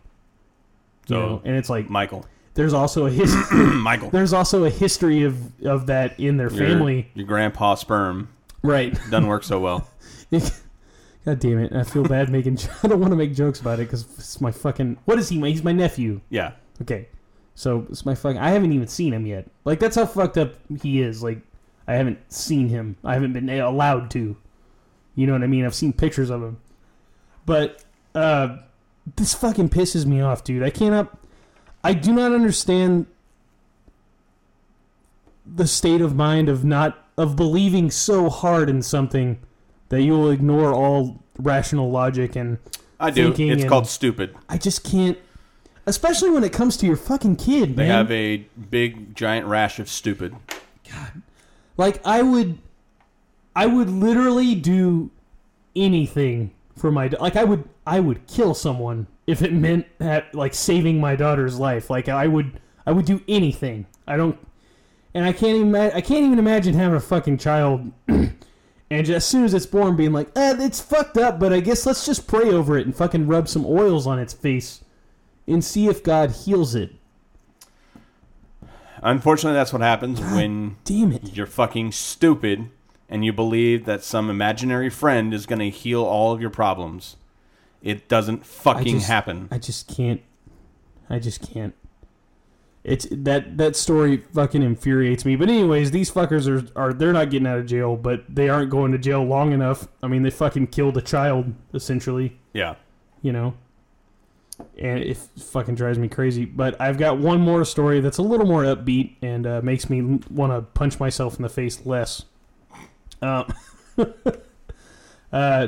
So- 1.08 1.16
know, 1.20 1.42
and 1.44 1.56
it's 1.56 1.70
like 1.70 1.90
Michael. 1.90 2.26
there's 2.54 2.74
also 2.74 3.06
a 3.08 3.10
his, 3.10 3.36
Michael. 3.52 4.10
there's 4.12 4.34
also 4.34 4.64
a 4.66 4.70
history 4.70 5.24
of 5.24 5.38
of 5.66 5.88
that 5.88 6.20
in 6.20 6.38
their 6.38 6.52
Your- 6.52 6.68
family. 6.68 7.10
Your, 7.16 7.26
grandpa 7.26 7.76
sperm 7.76 8.30
Right. 8.64 8.94
doesn't 9.10 9.28
work 9.28 9.44
so 9.44 9.60
well. 9.60 9.88
God 11.26 11.40
damn 11.40 11.60
it! 11.60 11.72
I 11.74 11.84
feel 11.84 12.04
bad 12.04 12.30
making. 12.30 12.58
I 12.84 12.88
don't 12.88 13.00
want 13.00 13.12
to 13.12 13.16
make 13.16 13.36
jokes 13.36 13.60
about 13.60 13.80
it 13.80 13.84
because 13.84 14.04
it's 14.18 14.42
my 14.42 14.52
fucking. 14.52 14.98
What 15.06 15.20
is 15.20 15.30
he? 15.30 15.40
He's 15.42 15.64
my 15.64 15.72
nephew. 15.72 16.22
Yeah. 16.30 16.54
Okay, 16.82 17.10
so 17.62 17.86
it's 17.92 18.08
my 18.08 18.16
fucking. 18.16 18.40
I 18.40 18.50
haven't 18.50 18.74
even 18.74 18.88
seen 18.88 19.14
him 19.14 19.28
yet. 19.28 19.46
Like 19.66 19.78
that's 19.78 19.96
how 19.96 20.08
fucked 20.08 20.36
up 20.36 20.56
he 20.82 21.00
is. 21.00 21.22
Like 21.22 21.42
I 21.88 21.94
haven't 21.94 22.18
seen 22.34 22.70
him. 22.70 22.96
I 23.04 23.14
haven't 23.14 23.34
been 23.34 23.52
allowed 23.52 24.10
to. 24.12 24.36
You 25.14 25.28
know 25.28 25.34
what 25.34 25.44
I 25.44 25.48
mean? 25.48 25.64
I've 25.64 25.76
seen 25.76 25.94
pictures 25.94 26.32
of 26.32 26.42
him, 26.42 26.60
but 27.46 27.84
uh, 28.16 28.58
this 29.16 29.36
fucking 29.36 29.70
pisses 29.70 30.08
me 30.08 30.22
off, 30.22 30.44
dude. 30.44 30.64
I 30.64 30.72
cannot. 30.72 31.16
I 31.84 31.94
do 31.94 32.12
not 32.14 32.32
understand 32.32 33.06
the 35.46 35.68
state 35.68 36.02
of 36.02 36.16
mind 36.16 36.50
of 36.50 36.66
not 36.66 36.98
of 37.16 37.36
believing 37.36 37.92
so 37.92 38.28
hard 38.32 38.72
in 38.72 38.82
something 38.82 39.40
that 39.90 40.02
you 40.02 40.14
will 40.14 40.32
ignore 40.32 40.74
all 40.74 41.22
rational 41.38 41.92
logic 41.92 42.36
and 42.36 42.58
I 43.00 43.12
do. 43.12 43.32
It's 43.38 43.62
and- 43.62 43.70
called 43.70 43.86
stupid. 43.86 44.36
I 44.50 44.58
just 44.58 44.84
can't 44.84 45.20
especially 45.86 46.30
when 46.30 46.44
it 46.44 46.54
comes 46.54 46.78
to 46.78 46.86
your 46.86 46.96
fucking 46.96 47.38
kid, 47.38 47.70
man. 47.70 47.76
They 47.76 47.88
man. 47.88 47.98
have 47.98 48.12
a 48.12 48.38
big 48.70 49.16
giant 49.16 49.48
rash 49.48 49.80
of 49.80 49.90
stupid. 49.90 50.36
God. 50.90 51.22
Like 51.78 52.06
I 52.06 52.22
would 52.22 52.58
I 53.56 53.66
would 53.66 53.90
literally 53.90 54.56
do 54.56 55.12
anything 55.76 56.52
for 56.78 56.92
my 56.92 57.08
da- 57.08 57.22
like 57.22 57.36
I 57.36 57.44
would 57.44 57.68
I 57.86 58.00
would 58.00 58.28
kill 58.28 58.54
someone 58.54 59.08
if 59.28 59.42
it 59.42 59.54
meant 59.54 59.88
that 60.00 60.34
like 60.36 60.54
saving 60.54 61.00
my 61.00 61.16
daughter's 61.16 61.58
life. 61.58 61.90
Like 61.90 62.10
I 62.10 62.28
would 62.28 62.60
I 62.86 62.92
would 62.92 63.06
do 63.06 63.22
anything. 63.28 63.86
I 64.08 64.18
don't 64.18 64.38
and 65.14 65.26
I 65.26 65.34
can't 65.34 65.58
even 65.58 65.76
I 65.76 66.02
can't 66.02 66.26
even 66.26 66.40
imagine 66.40 66.74
having 66.74 66.96
a 66.98 67.02
fucking 67.02 67.38
child 67.38 67.92
and 68.08 68.36
just, 68.90 69.10
as 69.10 69.26
soon 69.26 69.44
as 69.44 69.54
it's 69.54 69.66
born 69.66 69.96
being 69.96 70.12
like, 70.12 70.30
"Eh, 70.36 70.56
it's 70.60 70.82
fucked 70.82 71.18
up, 71.18 71.40
but 71.40 71.54
I 71.54 71.60
guess 71.60 71.86
let's 71.86 72.06
just 72.06 72.28
pray 72.28 72.50
over 72.50 72.78
it 72.78 72.86
and 72.86 72.96
fucking 72.96 73.28
rub 73.28 73.48
some 73.48 73.66
oils 73.66 74.06
on 74.06 74.20
its 74.20 74.34
face 74.34 74.84
and 75.48 75.64
see 75.64 75.88
if 75.88 76.04
God 76.04 76.32
heals 76.32 76.76
it." 76.76 76.92
Unfortunately, 79.04 79.56
that's 79.56 79.74
what 79.74 79.82
happens 79.82 80.20
when 80.22 80.78
Damn 80.84 81.14
it. 81.14 81.36
you're 81.36 81.48
fucking 81.48 81.92
stupid 81.92 82.70
and 83.10 83.26
you 83.26 83.34
believe 83.34 83.86
that 83.86 84.04
some 84.04 84.30
imaginary 84.30 84.90
friend 84.90 85.34
is 85.34 85.46
going 85.46 85.60
to 85.60 85.70
heal 85.70 86.04
all 86.04 86.32
of 86.32 86.40
your 86.40 86.50
problems. 86.50 87.18
It 87.82 88.08
doesn't 88.08 88.46
fucking 88.46 88.98
just- 88.98 89.08
happen. 89.08 89.48
I 89.52 89.58
just 89.58 89.88
can't. 89.94 90.22
I 91.10 91.20
just 91.20 91.42
can't. 91.52 91.74
It's 92.84 93.06
that 93.12 93.58
that 93.58 93.76
story 93.76 94.24
fucking 94.34 94.64
infuriates 94.64 95.24
me. 95.24 95.36
But 95.36 95.50
anyways, 95.50 95.92
these 95.92 96.10
fuckers 96.10 96.48
are 96.48 96.68
are 96.76 96.94
they're 96.94 97.14
not 97.14 97.30
getting 97.30 97.46
out 97.46 97.60
of 97.60 97.68
jail, 97.68 97.96
but 97.96 98.24
they 98.28 98.50
aren't 98.50 98.72
going 98.72 98.92
to 98.94 98.98
jail 98.98 99.24
long 99.24 99.52
enough. 99.52 99.88
I 100.02 100.08
mean, 100.08 100.24
they 100.24 100.32
fucking 100.32 100.68
killed 100.68 100.98
a 100.98 101.02
child 101.02 101.54
essentially, 101.76 102.40
yeah. 102.54 102.76
you 103.22 103.32
know. 103.32 103.54
And 104.80 105.00
it 105.00 105.18
fucking 105.18 105.76
drives 105.76 105.98
me 105.98 106.08
crazy. 106.08 106.46
But 106.46 106.80
I've 106.80 106.98
got 106.98 107.18
one 107.18 107.42
more 107.42 107.66
story 107.66 108.00
that's 108.00 108.18
a 108.18 108.22
little 108.22 108.46
more 108.46 108.64
upbeat 108.64 109.16
and 109.22 109.46
uh, 109.46 109.62
makes 109.64 109.90
me 109.90 110.20
want 110.30 110.52
to 110.54 110.62
punch 110.62 111.00
myself 111.00 111.36
in 111.36 111.44
the 111.44 111.50
face 111.50 111.86
less. 111.86 112.26
Um, 113.22 113.54
uh, 115.34 115.68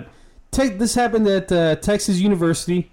te- 0.51 0.69
this 0.69 0.95
happened 0.95 1.27
at 1.27 1.51
uh, 1.51 1.75
Texas 1.77 2.19
University. 2.19 2.91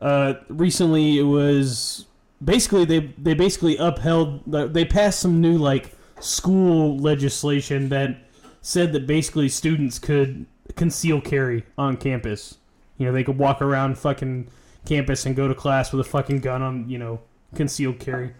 Uh, 0.00 0.34
recently, 0.48 1.18
it 1.18 1.24
was 1.24 2.06
basically 2.42 2.84
they 2.84 3.00
they 3.18 3.34
basically 3.34 3.76
upheld 3.76 4.42
they 4.46 4.84
passed 4.84 5.20
some 5.20 5.40
new 5.40 5.58
like 5.58 5.94
school 6.20 6.96
legislation 6.98 7.90
that 7.90 8.16
said 8.62 8.92
that 8.92 9.06
basically 9.06 9.48
students 9.48 9.98
could 9.98 10.46
conceal 10.76 11.20
carry 11.20 11.64
on 11.76 11.96
campus. 11.96 12.58
You 12.98 13.06
know, 13.06 13.12
they 13.12 13.24
could 13.24 13.38
walk 13.38 13.62
around 13.62 13.98
fucking 13.98 14.48
campus 14.86 15.26
and 15.26 15.36
go 15.36 15.48
to 15.48 15.54
class 15.54 15.92
with 15.92 16.06
a 16.06 16.08
fucking 16.08 16.40
gun 16.40 16.62
on, 16.62 16.88
you 16.88 16.98
know, 16.98 17.20
concealed 17.54 17.98
carry. 17.98 18.32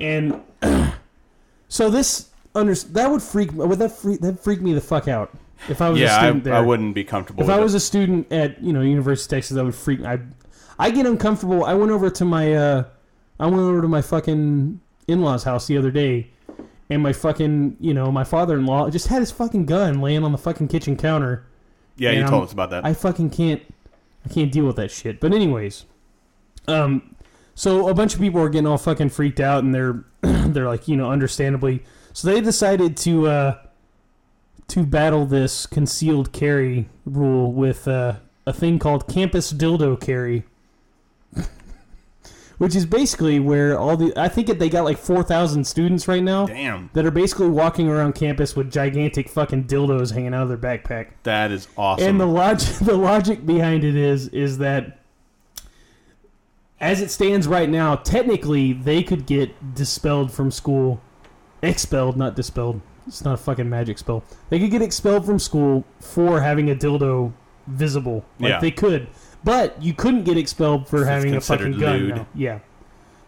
And 0.00 0.40
so 1.68 1.90
this 1.90 2.28
under 2.54 2.74
that 2.74 3.10
would 3.10 3.22
freak 3.22 3.52
would 3.52 3.78
that 3.78 3.92
freak 3.92 4.20
that 4.20 4.40
freak 4.42 4.60
me 4.60 4.72
the 4.72 4.80
fuck 4.80 5.08
out 5.08 5.30
if 5.68 5.80
I 5.82 5.88
was 5.90 6.00
a 6.00 6.04
Yeah, 6.04 6.18
student 6.18 6.42
I, 6.42 6.44
there. 6.44 6.54
I 6.54 6.60
wouldn't 6.60 6.94
be 6.94 7.04
comfortable 7.04 7.42
If 7.42 7.50
I 7.50 7.58
it. 7.58 7.62
was 7.62 7.74
a 7.74 7.80
student 7.80 8.32
at 8.32 8.62
you 8.62 8.72
know 8.72 8.80
University 8.80 9.26
of 9.26 9.38
Texas, 9.38 9.54
that 9.56 9.64
would 9.64 9.74
freak. 9.74 10.02
I 10.04 10.20
I 10.78 10.90
get 10.90 11.06
uncomfortable. 11.06 11.64
I 11.64 11.74
went 11.74 11.90
over 11.92 12.08
to 12.10 12.24
my 12.24 12.54
uh, 12.54 12.84
I 13.40 13.46
went 13.46 13.58
over 13.60 13.82
to 13.82 13.88
my 13.88 14.02
fucking 14.02 14.80
in 15.08 15.22
laws' 15.22 15.42
house 15.44 15.66
the 15.66 15.76
other 15.76 15.90
day, 15.90 16.30
and 16.90 17.02
my 17.02 17.12
fucking 17.12 17.76
you 17.80 17.92
know 17.94 18.10
my 18.12 18.24
father 18.24 18.56
in 18.56 18.66
law 18.66 18.88
just 18.88 19.08
had 19.08 19.18
his 19.20 19.30
fucking 19.32 19.66
gun 19.66 20.00
laying 20.00 20.22
on 20.24 20.32
the 20.32 20.38
fucking 20.38 20.68
kitchen 20.68 20.96
counter. 20.96 21.44
yeah, 21.96 22.12
you 22.12 22.20
told 22.22 22.34
I'm- 22.34 22.42
us 22.44 22.52
about 22.52 22.70
that. 22.70 22.84
I 22.86 22.94
fucking 22.94 23.30
can't. 23.30 23.62
I 24.24 24.28
can't 24.28 24.52
deal 24.52 24.66
with 24.66 24.76
that 24.76 24.90
shit. 24.90 25.20
But 25.20 25.32
anyways, 25.32 25.84
um, 26.66 27.14
so 27.54 27.88
a 27.88 27.94
bunch 27.94 28.14
of 28.14 28.20
people 28.20 28.40
are 28.40 28.48
getting 28.48 28.66
all 28.66 28.78
fucking 28.78 29.08
freaked 29.10 29.40
out, 29.40 29.64
and 29.64 29.74
they're 29.74 30.04
they're 30.22 30.68
like 30.68 30.88
you 30.88 30.96
know 30.96 31.10
understandably. 31.10 31.82
So 32.12 32.28
they 32.28 32.40
decided 32.40 32.96
to 32.98 33.26
uh, 33.26 33.58
to 34.68 34.84
battle 34.84 35.26
this 35.26 35.66
concealed 35.66 36.32
carry 36.32 36.88
rule 37.04 37.52
with 37.52 37.88
uh, 37.88 38.16
a 38.46 38.52
thing 38.52 38.78
called 38.78 39.08
campus 39.08 39.52
dildo 39.52 40.00
carry. 40.00 40.44
Which 42.58 42.74
is 42.74 42.86
basically 42.86 43.38
where 43.38 43.78
all 43.78 43.96
the 43.96 44.12
I 44.16 44.28
think 44.28 44.48
they 44.58 44.68
got 44.68 44.82
like 44.84 44.98
four 44.98 45.22
thousand 45.22 45.64
students 45.64 46.08
right 46.08 46.22
now 46.22 46.46
Damn, 46.46 46.90
that 46.92 47.06
are 47.06 47.10
basically 47.12 47.48
walking 47.48 47.88
around 47.88 48.14
campus 48.16 48.56
with 48.56 48.70
gigantic 48.70 49.28
fucking 49.28 49.64
dildos 49.64 50.12
hanging 50.12 50.34
out 50.34 50.42
of 50.42 50.48
their 50.48 50.58
backpack. 50.58 51.10
that 51.22 51.52
is 51.52 51.68
awesome. 51.76 52.08
And 52.08 52.20
the 52.20 52.26
logic 52.26 52.74
the 52.80 52.96
logic 52.96 53.46
behind 53.46 53.84
it 53.84 53.94
is 53.94 54.28
is 54.28 54.58
that 54.58 54.98
as 56.80 57.00
it 57.00 57.10
stands 57.10 57.46
right 57.48 57.68
now, 57.68 57.96
technically 57.96 58.72
they 58.72 59.02
could 59.02 59.26
get 59.26 59.74
dispelled 59.74 60.32
from 60.32 60.50
school. 60.50 61.00
Expelled, 61.62 62.16
not 62.16 62.36
dispelled. 62.36 62.80
It's 63.06 63.24
not 63.24 63.34
a 63.34 63.38
fucking 63.38 63.68
magic 63.68 63.98
spell. 63.98 64.22
They 64.50 64.60
could 64.60 64.70
get 64.70 64.82
expelled 64.82 65.24
from 65.24 65.38
school 65.38 65.84
for 66.00 66.40
having 66.40 66.70
a 66.70 66.74
dildo 66.74 67.32
visible. 67.66 68.24
Like 68.38 68.50
Yeah. 68.50 68.60
they 68.60 68.70
could. 68.70 69.08
But 69.44 69.80
you 69.82 69.94
couldn't 69.94 70.24
get 70.24 70.36
expelled 70.36 70.88
for 70.88 71.04
having 71.04 71.30
a 71.30 71.32
considered 71.34 71.74
fucking 71.74 71.80
gun. 71.80 71.98
lewd. 71.98 72.14
now. 72.16 72.26
Yeah. 72.34 72.58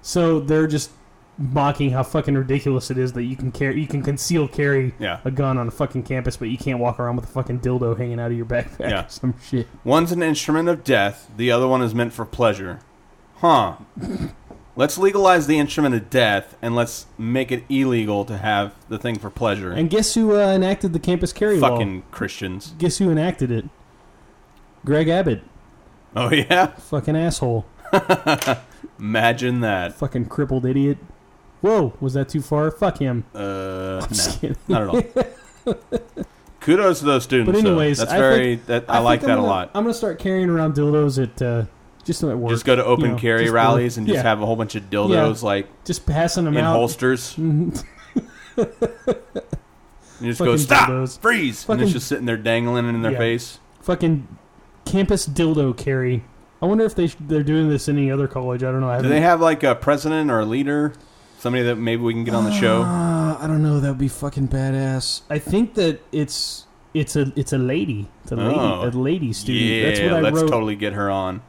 So 0.03 0.41
they're 0.41 0.67
just 0.67 0.91
mocking 1.39 1.91
how 1.91 2.03
fucking 2.03 2.35
ridiculous 2.35 2.91
it 2.91 2.99
is 2.99 3.13
that 3.15 3.23
you 3.23 3.35
can 3.37 3.51
carry, 3.51 3.81
you 3.81 3.87
can 3.87 4.03
conceal 4.03 4.47
carry 4.47 4.93
Yeah. 4.99 5.21
a 5.25 5.31
gun 5.31 5.57
on 5.57 5.69
a 5.69 5.71
fucking 5.71 6.03
campus, 6.03 6.37
but 6.37 6.49
you 6.49 6.59
can't 6.59 6.79
walk 6.79 7.01
around 7.01 7.17
with 7.17 7.25
a 7.25 7.29
fucking 7.29 7.61
dildo 7.61 7.97
hanging 7.97 8.21
out 8.21 8.31
of 8.31 8.37
your 8.37 8.45
backpack. 8.47 8.91
Yeah. 8.91 9.07
or 9.07 9.09
some 9.09 9.35
shit. 9.43 9.67
One's 9.85 10.13
an 10.13 10.23
instrument 10.23 10.69
of 10.69 10.85
death, 10.85 11.31
the 11.37 11.51
other 11.51 11.67
one 11.67 11.81
is 11.81 11.95
meant 11.95 12.13
for 12.13 12.25
pleasure. 12.27 12.81
Huh. 13.37 13.77
let's 14.77 14.99
legalize 14.99 15.47
the 15.47 15.59
instrument 15.59 15.95
of 15.95 16.11
death 16.11 16.57
and 16.61 16.75
let's 16.77 17.07
make 17.17 17.51
it 17.51 17.65
illegal 17.71 18.25
to 18.27 18.37
have 18.37 18.75
the 18.91 18.99
thing 18.99 19.19
for 19.19 19.31
pleasure. 19.31 19.73
And 19.73 19.89
guess 19.89 20.15
who 20.15 20.37
uh, 20.37 20.49
enacted 20.53 20.93
the 20.93 20.99
campus 20.99 21.33
carry 21.33 21.59
law? 21.59 21.71
Fucking 21.71 22.03
Christians. 22.11 22.75
Guess 22.79 22.99
who 22.99 23.11
enacted 23.11 23.51
it? 23.51 23.65
Greg 24.85 25.09
Abbott. 25.09 25.43
Oh, 26.17 26.31
yeah? 26.33 26.67
Fucking 26.67 27.17
asshole. 27.17 27.65
Imagine 28.99 29.61
that. 29.61 29.95
Fucking 29.95 30.27
crippled 30.27 30.67
idiot. 30.67 30.99
Whoa, 31.61 31.93
was 32.01 32.15
that 32.15 32.29
too 32.29 32.41
far? 32.43 32.71
Fuck 32.71 32.99
him. 32.99 33.25
Uh, 33.35 34.07
no, 34.43 34.55
not 34.69 34.83
at 34.83 34.89
all. 34.89 35.75
Kudos 36.61 37.01
to 37.01 37.05
those 37.07 37.25
students. 37.25 37.51
But 37.53 37.67
anyways, 37.67 37.99
though. 37.99 38.05
that's 38.05 38.15
I 38.15 38.19
very. 38.19 38.57
think- 38.57 38.67
that 38.67 38.85
I, 38.89 38.99
like 39.01 39.21
that 39.23 39.31
I'm 39.31 39.39
a 39.39 39.47
lot. 39.47 39.71
I'm 39.75 39.85
gonna 39.85 39.95
start 39.95 40.19
carrying 40.19 40.49
around 40.51 40.75
dildos 40.75 41.23
at 41.23 41.41
uh, 41.43 41.65
just 42.05 42.23
at 42.23 42.37
work. 42.37 42.51
Just 42.51 42.65
go 42.65 42.77
to 42.77 42.85
open 42.85 43.05
you 43.07 43.11
know, 43.13 43.19
carry 43.19 43.47
go- 43.47 43.53
rallies 43.53 43.99
and 43.99 44.07
just 44.07 44.17
yeah. 44.17 44.23
have 44.23 44.41
a 44.43 44.47
whole 44.47 44.57
bunch 44.57 44.75
of 44.75 44.85
dildos 44.91 45.43
like 45.43 45.67
just 45.85 46.07
passing 46.07 46.45
them 46.45 46.57
in 46.57 46.65
out. 46.65 46.75
holsters. 46.75 47.37
And 47.39 47.73
you 48.57 50.27
just 50.29 50.39
Fucking 50.39 50.53
go 50.53 50.57
stop, 50.57 50.89
dildos. 50.91 51.19
freeze, 51.19 51.67
and 51.69 51.81
it's 51.81 51.93
just 51.93 52.07
sitting 52.09 52.27
there 52.27 52.37
dangling 52.37 52.89
in 52.89 53.01
their 53.03 53.13
Yeah. 53.13 53.19
face. 53.19 53.59
Fucking 53.83 54.29
campus 54.91 55.27
dildo 55.27 55.77
carry. 55.77 56.25
I 56.63 56.67
wonder 56.67 56.85
if 56.85 56.95
they 56.95 57.07
sh- 57.09 57.17
they're 57.21 57.43
doing 57.43 57.69
this 57.69 57.89
in 57.89 57.97
any 57.97 58.11
other 58.11 58.29
college. 58.29 58.63
I 58.63 58.71
don't 58.71 58.81
know. 58.81 58.89
I 58.89 58.97
Do 58.99 59.05
haven't- 59.05 59.11
they 59.11 59.21
have 59.21 59.41
like 59.41 59.63
a 59.63 59.75
president 59.75 60.31
or 60.31 60.41
a 60.41 60.45
leader, 60.45 60.93
somebody 61.39 61.65
that 61.65 61.77
maybe 61.77 62.03
we 62.03 62.13
can 62.13 62.25
get 62.25 62.35
on 62.35 62.45
the 62.45 62.53
show? 62.53 62.83
Uh, 62.83 63.39
I 63.41 63.47
don't 63.47 63.63
know. 63.63 63.81
That 63.81 63.89
would 63.89 63.99
be 63.99 64.09
fucking 64.09 64.49
badass. 64.49 65.23
I 65.31 65.39
think 65.39 65.75
that 65.75 66.01
it's 66.13 66.67
it's 66.93 67.17
a 67.17 67.33
it's 67.37 67.53
a 67.53 67.59
lady. 67.59 68.09
It's 68.25 68.33
a 68.33 68.37
lady. 68.37 68.59
Oh. 68.59 68.87
A 68.87 68.91
lady 68.91 69.33
student. 69.33 69.65
Yeah, 69.65 69.87
That's 69.87 70.01
what 70.01 70.13
I 70.13 70.21
let's 70.21 70.41
wrote. 70.43 70.51
totally 70.51 70.77
get 70.77 70.93
her 70.93 71.11
on 71.11 71.41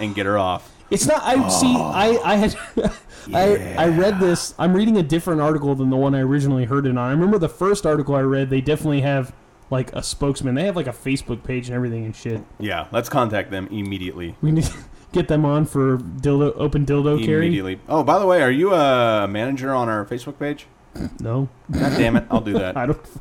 and 0.00 0.14
get 0.14 0.26
her 0.26 0.38
off. 0.38 0.70
It's 0.90 1.06
not. 1.06 1.22
I 1.24 1.48
see. 1.48 1.74
I 1.74 2.20
I 2.22 2.36
had. 2.36 2.56
I 3.34 3.74
I 3.78 3.88
read 3.88 4.20
this. 4.20 4.54
I'm 4.58 4.74
reading 4.74 4.96
a 4.98 5.02
different 5.02 5.40
article 5.40 5.74
than 5.74 5.90
the 5.90 5.96
one 5.96 6.14
I 6.14 6.20
originally 6.20 6.66
heard 6.66 6.86
it 6.86 6.90
on. 6.90 6.98
I 6.98 7.10
remember 7.10 7.38
the 7.38 7.48
first 7.48 7.86
article 7.86 8.14
I 8.14 8.20
read. 8.20 8.50
They 8.50 8.60
definitely 8.60 9.00
have 9.00 9.32
like 9.72 9.92
a 9.94 10.02
spokesman. 10.02 10.54
They 10.54 10.64
have 10.66 10.76
like 10.76 10.86
a 10.86 10.92
Facebook 10.92 11.42
page 11.42 11.66
and 11.66 11.74
everything 11.74 12.04
and 12.04 12.14
shit. 12.14 12.42
Yeah, 12.60 12.86
let's 12.92 13.08
contact 13.08 13.50
them 13.50 13.66
immediately. 13.68 14.36
We 14.42 14.52
need 14.52 14.64
to 14.64 14.76
get 15.12 15.26
them 15.26 15.44
on 15.44 15.64
for 15.64 15.98
dildo 15.98 16.52
open 16.56 16.86
dildo 16.86 17.24
carry. 17.24 17.46
Immediately. 17.46 17.80
Oh, 17.88 18.04
by 18.04 18.18
the 18.20 18.26
way, 18.26 18.42
are 18.42 18.50
you 18.50 18.74
a 18.74 19.26
manager 19.26 19.74
on 19.74 19.88
our 19.88 20.04
Facebook 20.04 20.38
page? 20.38 20.66
No, 21.20 21.48
God 21.70 21.96
damn 21.96 22.16
it, 22.16 22.26
I'll 22.30 22.42
do 22.42 22.52
that. 22.52 22.76
I 22.82 22.86
don't. 22.86 23.00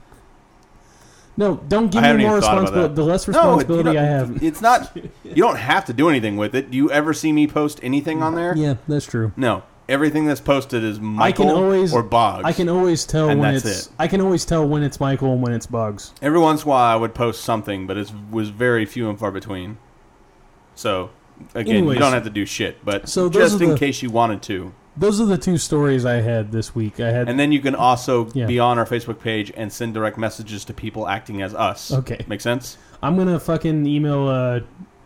No, 1.38 1.56
don't 1.70 1.90
give 1.90 2.04
I 2.04 2.12
me 2.12 2.24
more 2.24 2.38
even 2.38 2.42
thought 2.42 2.52
about 2.52 2.62
responsibility. 2.62 2.94
The 2.94 3.04
less 3.04 3.28
responsibility 3.28 3.92
you 3.92 4.00
I 4.00 4.04
have. 4.04 4.44
It's 4.44 4.62
not. 4.62 4.96
You 5.24 5.36
don't 5.36 5.56
have 5.56 5.86
to 5.86 5.94
do 5.94 6.10
anything 6.10 6.36
with 6.36 6.54
it. 6.54 6.70
Do 6.70 6.78
you 6.78 6.92
ever 6.92 7.14
see 7.14 7.32
me 7.32 7.48
post 7.48 7.80
anything 7.82 8.22
on 8.22 8.36
there? 8.36 8.56
Yeah, 8.56 8.76
that's 8.88 9.06
true. 9.06 9.32
No. 9.38 9.64
Everything 9.92 10.26
that's 10.26 10.40
posted 10.40 10.84
is 10.84 11.00
Michael 11.02 11.50
always- 11.50 11.94
or 11.94 12.02
Boggs. 12.02 12.44
I 12.46 12.54
can 12.54 12.70
always 12.70 13.06
tell 13.06 13.30
And 13.30 13.40
when 13.42 13.54
that's 13.54 13.66
it's. 13.66 13.86
it. 13.88 13.92
I 14.00 14.08
can 14.08 14.22
always 14.22 14.46
tell 14.46 14.66
when 14.68 14.84
it's 14.84 15.00
Michael 15.00 15.34
and 15.34 15.42
when 15.42 15.52
it's 15.54 15.66
Boggs. 15.68 16.14
Every 16.22 16.40
once 16.40 16.64
in 16.64 16.68
a 16.68 16.72
while, 16.72 16.94
I 16.94 16.96
would 16.96 17.14
post 17.14 17.44
something, 17.44 17.88
but 17.88 17.98
it 17.98 18.12
was 18.32 18.50
very 18.50 18.86
few 18.86 19.10
and 19.10 19.20
far 19.20 19.32
between. 19.32 19.78
So, 20.76 21.10
again, 21.54 21.76
Anyways. 21.78 21.96
you 21.96 22.00
don't 22.00 22.14
have 22.14 22.24
to 22.24 22.30
do 22.30 22.46
shit, 22.46 22.84
but 22.86 23.10
So 23.10 23.28
those 23.28 23.52
just 23.52 23.62
are 23.62 23.64
in 23.66 23.70
the- 23.72 23.78
case 23.78 24.02
you 24.02 24.10
wanted 24.10 24.42
to. 24.44 24.72
Those 24.96 25.22
are 25.22 25.26
the 25.26 25.38
two 25.38 25.58
stories 25.58 26.06
I 26.06 26.16
had 26.22 26.52
this 26.52 26.76
week. 26.76 27.00
I 27.00 27.12
had 27.12 27.30
And 27.30 27.40
then 27.40 27.52
you 27.52 27.60
can 27.62 27.76
also 27.76 28.28
Yeah. 28.34 28.46
be 28.46 28.60
on 28.60 28.78
our 28.78 28.86
Facebook 28.86 29.20
page 29.20 29.52
and 29.56 29.72
send 29.72 29.94
direct 29.94 30.18
messages 30.18 30.66
to 30.66 30.74
people 30.74 31.08
acting 31.08 31.42
as 31.42 31.54
us. 31.56 31.94
Okay. 31.94 32.26
Make 32.28 32.42
sense? 32.42 32.78
I'm 33.02 33.18
gonna 33.18 33.40
fucking 33.40 33.86
email 33.86 34.28
uh 34.28 34.60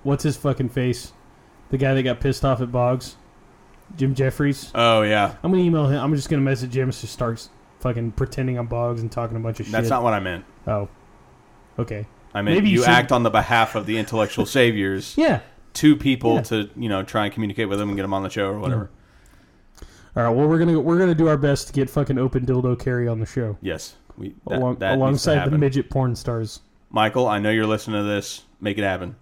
what's 0.03 0.23
his 0.23 0.37
fucking 0.37 0.69
face? 0.69 1.11
The 1.69 1.77
guy 1.77 1.93
that 1.93 2.03
got 2.03 2.19
pissed 2.19 2.43
off 2.43 2.61
at 2.61 2.71
Boggs? 2.71 3.15
Jim 3.97 4.13
Jeffries. 4.15 4.71
Oh, 4.75 5.01
yeah. 5.03 5.35
I'm 5.43 5.51
gonna 5.51 5.63
email 5.63 5.87
him. 5.87 6.01
I'm 6.01 6.15
just 6.15 6.29
gonna 6.29 6.41
message 6.41 6.75
him 6.75 6.91
to 6.91 7.07
starts 7.07 7.49
fucking 7.79 8.11
pretending 8.13 8.57
I'm 8.57 8.67
Boggs 8.67 9.01
and 9.01 9.11
talking 9.11 9.37
a 9.37 9.39
bunch 9.39 9.59
of 9.59 9.65
shit. 9.67 9.71
That's 9.73 9.89
not 9.89 10.03
what 10.03 10.13
I 10.13 10.19
meant. 10.19 10.45
Oh. 10.67 10.87
Okay. 11.79 12.05
I 12.33 12.41
mean, 12.41 12.55
Maybe 12.55 12.69
you 12.69 12.75
you, 12.77 12.81
should- 12.81 12.89
act 12.89 13.11
on 13.11 13.23
the 13.23 13.29
behalf 13.29 13.75
of 13.75 13.85
the 13.85 13.97
intellectual 13.97 14.45
saviors 14.45 15.13
Yeah. 15.17 15.41
to 15.75 15.95
people 15.95 16.35
Yeah. 16.35 16.41
to, 16.41 16.69
you 16.75 16.89
know, 16.89 17.03
try 17.03 17.25
and 17.25 17.33
communicate 17.33 17.69
with 17.69 17.79
them 17.79 17.89
and 17.89 17.95
get 17.97 18.01
them 18.01 18.13
on 18.13 18.23
the 18.23 18.29
show 18.29 18.47
or 18.47 18.59
whatever. 18.59 18.85
Mm-hmm. 18.85 20.19
All 20.19 20.23
right. 20.25 20.29
Well, 20.35 20.47
we're 20.47 20.59
gonna 20.59 20.79
we're 20.79 20.97
gonna 20.97 21.13
do 21.15 21.27
our 21.27 21.37
best 21.37 21.67
to 21.67 21.73
get 21.73 21.89
fucking 21.89 22.17
open 22.17 22.45
dildo 22.45 22.79
carry 22.79 23.07
on 23.07 23.19
the 23.19 23.25
show, 23.25 23.57
Yes. 23.61 23.95
We, 24.17 24.33
that, 24.47 24.59
along, 24.59 24.77
that 24.77 24.91
needs 24.91 24.97
to 24.97 25.03
alongside 25.03 25.35
the 25.35 25.39
happen. 25.41 25.59
midget 25.59 25.89
porn 25.89 26.15
stars. 26.15 26.61
Michael, 26.89 27.27
I 27.27 27.39
know 27.39 27.49
you're 27.51 27.65
listening 27.67 27.99
to 28.01 28.07
this. 28.07 28.43
Make 28.61 28.77
it 28.77 28.83
happen. 28.83 29.17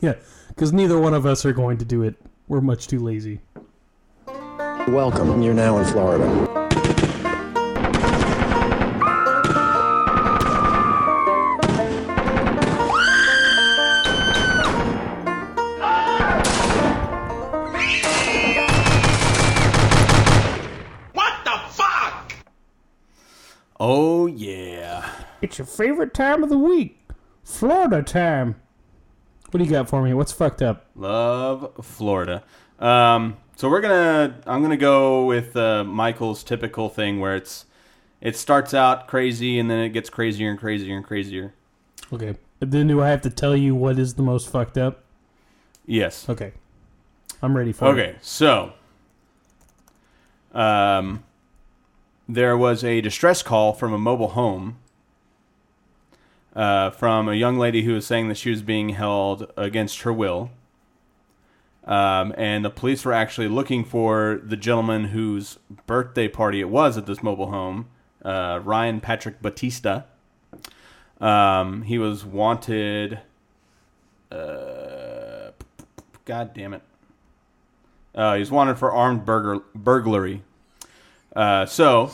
Yeah, 0.00 0.14
because 0.48 0.72
neither 0.72 0.96
one 1.00 1.14
of 1.14 1.26
us 1.26 1.44
are 1.44 1.52
going 1.52 1.78
to 1.78 1.84
do 1.84 2.04
it. 2.04 2.14
We're 2.46 2.60
much 2.60 2.86
too 2.86 3.00
lazy. 3.00 3.40
Welcome. 4.88 5.42
You're 5.42 5.54
now 5.54 5.78
in 5.78 5.84
Florida. 5.86 6.26
What 21.12 21.32
the 21.44 21.60
fuck? 21.70 22.34
Oh, 23.78 24.26
yeah. 24.26 25.08
It's 25.40 25.58
your 25.58 25.66
favorite 25.66 26.12
time 26.12 26.42
of 26.42 26.48
the 26.48 26.58
week, 26.58 26.98
Florida 27.44 28.02
time. 28.02 28.56
What 29.50 29.58
do 29.58 29.64
you 29.64 29.70
got 29.70 29.88
for 29.88 30.02
me? 30.02 30.12
What's 30.14 30.32
fucked 30.32 30.62
up? 30.62 30.86
Love 30.94 31.72
Florida. 31.82 32.42
Um, 32.78 33.36
so 33.62 33.68
we're 33.68 33.80
gonna. 33.80 34.40
I'm 34.44 34.60
gonna 34.60 34.76
go 34.76 35.24
with 35.24 35.56
uh, 35.56 35.84
Michael's 35.84 36.42
typical 36.42 36.88
thing 36.88 37.20
where 37.20 37.36
it's 37.36 37.64
it 38.20 38.34
starts 38.34 38.74
out 38.74 39.06
crazy 39.06 39.56
and 39.56 39.70
then 39.70 39.78
it 39.78 39.90
gets 39.90 40.10
crazier 40.10 40.50
and 40.50 40.58
crazier 40.58 40.96
and 40.96 41.06
crazier. 41.06 41.54
Okay. 42.12 42.34
Then 42.58 42.88
do 42.88 43.00
I 43.00 43.10
have 43.10 43.22
to 43.22 43.30
tell 43.30 43.54
you 43.54 43.76
what 43.76 44.00
is 44.00 44.14
the 44.14 44.22
most 44.24 44.48
fucked 44.48 44.76
up? 44.76 45.04
Yes. 45.86 46.28
Okay. 46.28 46.54
I'm 47.40 47.56
ready 47.56 47.70
for 47.70 47.84
it. 47.84 47.88
Okay. 47.90 48.16
So, 48.20 48.72
um, 50.52 51.22
there 52.28 52.56
was 52.56 52.82
a 52.82 53.00
distress 53.00 53.44
call 53.44 53.74
from 53.74 53.92
a 53.92 53.98
mobile 53.98 54.30
home. 54.30 54.78
Uh, 56.52 56.90
from 56.90 57.28
a 57.28 57.34
young 57.34 57.58
lady 57.58 57.82
who 57.82 57.94
was 57.94 58.06
saying 58.06 58.26
that 58.26 58.38
she 58.38 58.50
was 58.50 58.60
being 58.60 58.88
held 58.88 59.52
against 59.56 60.00
her 60.00 60.12
will. 60.12 60.50
Um, 61.84 62.32
and 62.36 62.64
the 62.64 62.70
police 62.70 63.04
were 63.04 63.12
actually 63.12 63.48
looking 63.48 63.84
for 63.84 64.40
the 64.44 64.56
gentleman 64.56 65.06
whose 65.06 65.58
birthday 65.86 66.28
party 66.28 66.60
it 66.60 66.68
was 66.68 66.96
at 66.96 67.06
this 67.06 67.22
mobile 67.22 67.50
home, 67.50 67.88
uh, 68.24 68.60
Ryan 68.62 69.00
Patrick 69.00 69.42
Batista. 69.42 70.02
Um, 71.20 71.82
he 71.82 71.98
was 71.98 72.24
wanted. 72.24 73.20
Uh, 74.30 75.50
God 76.24 76.54
damn 76.54 76.74
it. 76.74 76.82
Uh, 78.14 78.36
he's 78.36 78.50
wanted 78.50 78.78
for 78.78 78.92
armed 78.92 79.24
burglar- 79.24 79.62
burglary. 79.74 80.42
Uh, 81.34 81.66
so 81.66 82.10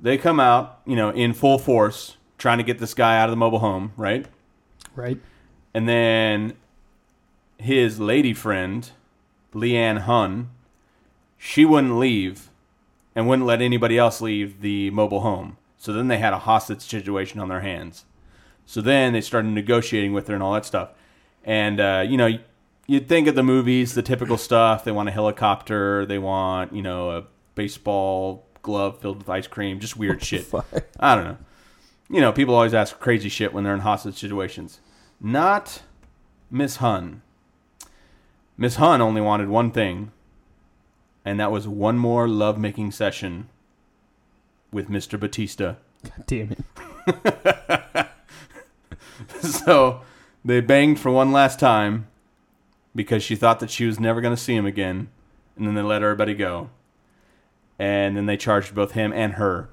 they 0.00 0.18
come 0.18 0.38
out, 0.38 0.80
you 0.86 0.96
know, 0.96 1.10
in 1.10 1.32
full 1.32 1.58
force, 1.58 2.16
trying 2.38 2.58
to 2.58 2.64
get 2.64 2.78
this 2.78 2.94
guy 2.94 3.18
out 3.18 3.24
of 3.24 3.30
the 3.30 3.36
mobile 3.36 3.58
home, 3.58 3.92
right? 3.96 4.26
Right. 4.94 5.18
And 5.72 5.88
then 5.88 6.54
his 7.58 8.00
lady 8.00 8.34
friend, 8.34 8.90
Leanne 9.52 10.02
Hun, 10.02 10.50
she 11.38 11.64
wouldn't 11.64 11.98
leave 11.98 12.50
and 13.14 13.28
wouldn't 13.28 13.46
let 13.46 13.62
anybody 13.62 13.98
else 13.98 14.20
leave 14.20 14.60
the 14.60 14.90
mobile 14.90 15.20
home. 15.20 15.56
So 15.78 15.92
then 15.92 16.08
they 16.08 16.18
had 16.18 16.32
a 16.32 16.38
hostage 16.40 16.80
situation 16.80 17.40
on 17.40 17.48
their 17.48 17.60
hands. 17.60 18.04
So 18.66 18.80
then 18.80 19.12
they 19.12 19.20
started 19.20 19.48
negotiating 19.48 20.12
with 20.12 20.26
her 20.28 20.34
and 20.34 20.42
all 20.42 20.54
that 20.54 20.64
stuff. 20.64 20.90
And, 21.44 21.78
uh, 21.78 22.04
you 22.08 22.16
know, 22.16 22.38
you'd 22.86 23.08
think 23.08 23.28
of 23.28 23.34
the 23.34 23.42
movies, 23.42 23.94
the 23.94 24.02
typical 24.02 24.38
stuff. 24.38 24.84
They 24.84 24.92
want 24.92 25.08
a 25.08 25.12
helicopter, 25.12 26.06
they 26.06 26.18
want, 26.18 26.72
you 26.72 26.82
know, 26.82 27.10
a 27.10 27.24
baseball 27.54 28.46
glove 28.62 29.00
filled 29.00 29.18
with 29.18 29.28
ice 29.28 29.46
cream, 29.46 29.78
just 29.78 29.96
weird 29.96 30.22
shit. 30.22 30.46
I 30.98 31.14
don't 31.14 31.24
know. 31.24 31.36
You 32.08 32.20
know, 32.20 32.32
people 32.32 32.54
always 32.54 32.74
ask 32.74 32.98
crazy 32.98 33.28
shit 33.28 33.52
when 33.52 33.64
they're 33.64 33.74
in 33.74 33.80
hostage 33.80 34.18
situations. 34.18 34.80
Not 35.20 35.82
Miss 36.50 36.76
Hun. 36.76 37.22
Miss 38.56 38.76
Hun 38.76 39.00
only 39.00 39.20
wanted 39.20 39.48
one 39.48 39.70
thing, 39.70 40.12
and 41.24 41.40
that 41.40 41.50
was 41.50 41.66
one 41.66 41.98
more 41.98 42.28
lovemaking 42.28 42.92
session 42.92 43.48
with 44.72 44.88
Mr. 44.88 45.18
Batista. 45.18 45.74
God 46.04 46.26
damn 46.26 46.52
it. 46.52 48.06
so 49.40 50.00
they 50.44 50.60
banged 50.60 50.98
for 51.00 51.10
one 51.10 51.32
last 51.32 51.58
time 51.58 52.06
because 52.94 53.22
she 53.22 53.34
thought 53.36 53.60
that 53.60 53.70
she 53.70 53.86
was 53.86 53.98
never 53.98 54.20
going 54.20 54.34
to 54.34 54.40
see 54.40 54.54
him 54.54 54.66
again, 54.66 55.08
and 55.56 55.66
then 55.66 55.74
they 55.74 55.82
let 55.82 56.02
everybody 56.02 56.34
go. 56.34 56.70
and 57.78 58.16
then 58.16 58.26
they 58.26 58.36
charged 58.36 58.72
both 58.74 58.92
him 58.92 59.12
and 59.12 59.32
her 59.34 59.68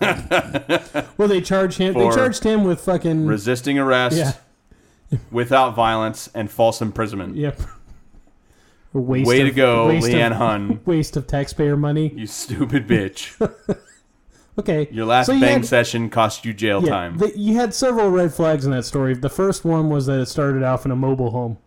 Well, 1.16 1.28
they 1.28 1.40
charged 1.40 1.78
him. 1.78 1.92
For 1.94 2.10
they 2.10 2.16
charged 2.16 2.42
him 2.42 2.64
with 2.64 2.80
fucking. 2.80 3.26
resisting 3.26 3.78
arrest 3.78 4.16
Yeah. 4.16 5.18
without 5.30 5.74
violence 5.76 6.28
and 6.34 6.50
false 6.50 6.82
imprisonment. 6.82 7.36
Yep. 7.36 7.60
Waste 8.94 9.26
Way 9.28 9.40
of, 9.42 9.48
to 9.48 9.52
go, 9.54 9.88
waste 9.88 10.06
Leanne 10.06 10.30
of, 10.30 10.36
Hun. 10.36 10.80
Waste 10.86 11.16
of 11.16 11.26
taxpayer 11.26 11.76
money. 11.76 12.12
You 12.14 12.26
stupid 12.26 12.86
bitch. 12.88 13.34
Okay. 14.56 14.86
Your 14.92 15.04
last 15.04 15.26
So 15.26 15.32
you 15.32 15.40
bang 15.40 15.52
had- 15.54 15.66
session 15.66 16.08
cost 16.08 16.44
you 16.44 16.54
jail 16.54 16.80
Yeah, 16.80 16.88
time. 16.90 17.18
the- 17.18 17.36
you 17.36 17.54
had 17.56 17.74
several 17.74 18.08
red 18.10 18.32
flags 18.32 18.64
in 18.64 18.70
that 18.70 18.84
story. 18.84 19.14
The 19.14 19.28
first 19.28 19.64
one 19.64 19.88
was 19.90 20.06
that 20.06 20.20
it 20.20 20.26
started 20.26 20.62
off 20.62 20.84
in 20.84 20.92
a 20.92 20.96
mobile 20.96 21.32
home. 21.32 21.58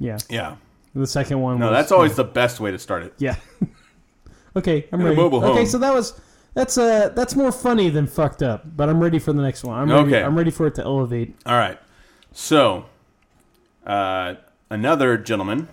Yeah. 0.00 0.18
yeah. 0.28 0.56
The 0.96 1.06
second 1.06 1.40
one 1.40 1.60
No, 1.60 1.68
was 1.70 1.76
that's 1.76 1.92
always 1.92 2.16
the 2.16 2.24
best 2.24 2.58
way 2.58 2.72
to 2.72 2.78
start 2.80 3.04
it. 3.04 3.14
Yeah. 3.18 3.36
okay, 4.56 4.88
I'm 4.92 4.98
In 5.00 5.06
ready. 5.06 5.16
mobile 5.16 5.44
okay, 5.44 5.64
so 5.64 5.78
that 5.78 5.94
was 5.94 6.20
that's 6.54 6.76
uh 6.76 7.10
that's 7.10 7.36
more 7.36 7.52
funny 7.52 7.88
than 7.88 8.08
fucked 8.08 8.42
up, 8.42 8.76
but 8.76 8.88
I'm 8.88 8.98
ready 9.00 9.20
for 9.20 9.32
the 9.32 9.40
next 9.42 9.62
one. 9.62 9.78
I'm 9.78 9.88
ready, 9.88 10.08
Okay. 10.08 10.24
I'm 10.24 10.36
ready 10.36 10.50
for 10.50 10.66
it 10.66 10.74
to 10.74 10.82
elevate. 10.82 11.36
All 11.46 11.54
right. 11.56 11.78
So, 12.32 12.86
uh, 13.86 14.34
another 14.70 15.16
gentleman, 15.18 15.68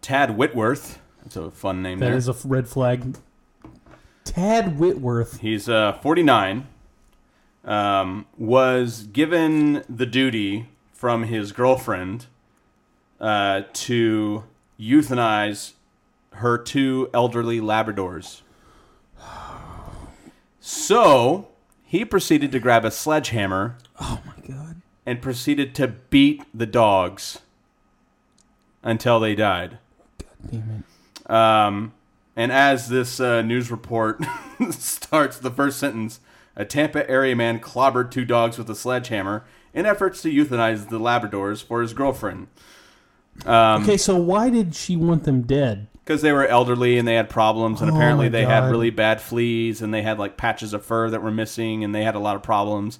Tad 0.00 0.36
Whitworth. 0.36 0.98
That's 1.22 1.36
a 1.36 1.50
fun 1.50 1.82
name 1.82 1.98
That 1.98 2.06
there. 2.06 2.16
is 2.16 2.28
a 2.28 2.34
red 2.44 2.68
flag. 2.68 3.16
Tad 4.24 4.78
Whitworth. 4.78 5.40
He's 5.40 5.68
uh, 5.68 5.92
49. 6.02 6.66
Um, 7.62 8.26
was 8.38 9.02
given 9.04 9.84
the 9.88 10.06
duty 10.06 10.68
from 10.94 11.24
his 11.24 11.52
girlfriend 11.52 12.26
uh, 13.20 13.62
to 13.74 14.44
euthanize 14.80 15.72
her 16.34 16.56
two 16.56 17.10
elderly 17.12 17.60
Labradors. 17.60 18.40
So 20.60 21.48
he 21.84 22.04
proceeded 22.04 22.52
to 22.52 22.60
grab 22.60 22.84
a 22.84 22.90
sledgehammer 22.90 23.76
Oh 24.00 24.20
my 24.24 24.46
god. 24.46 24.80
and 25.04 25.20
proceeded 25.20 25.74
to 25.76 25.88
beat 25.88 26.44
the 26.54 26.66
dogs 26.66 27.40
until 28.82 29.20
they 29.20 29.34
died. 29.34 29.78
Damn 30.50 30.84
it. 31.28 31.30
Um, 31.30 31.92
and 32.36 32.52
as 32.52 32.88
this 32.88 33.20
uh, 33.20 33.42
news 33.42 33.70
report 33.70 34.24
starts, 34.70 35.38
the 35.38 35.50
first 35.50 35.78
sentence 35.78 36.20
a 36.56 36.64
Tampa 36.64 37.08
area 37.08 37.34
man 37.36 37.60
clobbered 37.60 38.10
two 38.10 38.24
dogs 38.24 38.58
with 38.58 38.68
a 38.68 38.74
sledgehammer 38.74 39.44
in 39.72 39.86
efforts 39.86 40.22
to 40.22 40.30
euthanize 40.30 40.88
the 40.88 40.98
Labradors 40.98 41.62
for 41.62 41.80
his 41.80 41.94
girlfriend. 41.94 42.48
Um, 43.46 43.82
Okay, 43.82 43.96
so 43.96 44.16
why 44.16 44.50
did 44.50 44.74
she 44.74 44.96
want 44.96 45.24
them 45.24 45.42
dead? 45.42 45.86
Because 46.04 46.22
they 46.22 46.32
were 46.32 46.46
elderly 46.46 46.98
and 46.98 47.06
they 47.06 47.14
had 47.14 47.30
problems, 47.30 47.80
and 47.80 47.90
Oh 47.90 47.94
apparently 47.94 48.28
they 48.28 48.44
had 48.44 48.68
really 48.68 48.90
bad 48.90 49.20
fleas 49.20 49.80
and 49.80 49.94
they 49.94 50.02
had 50.02 50.18
like 50.18 50.36
patches 50.36 50.72
of 50.74 50.84
fur 50.84 51.08
that 51.08 51.22
were 51.22 51.30
missing 51.30 51.84
and 51.84 51.94
they 51.94 52.02
had 52.02 52.16
a 52.16 52.18
lot 52.18 52.36
of 52.36 52.42
problems. 52.42 52.98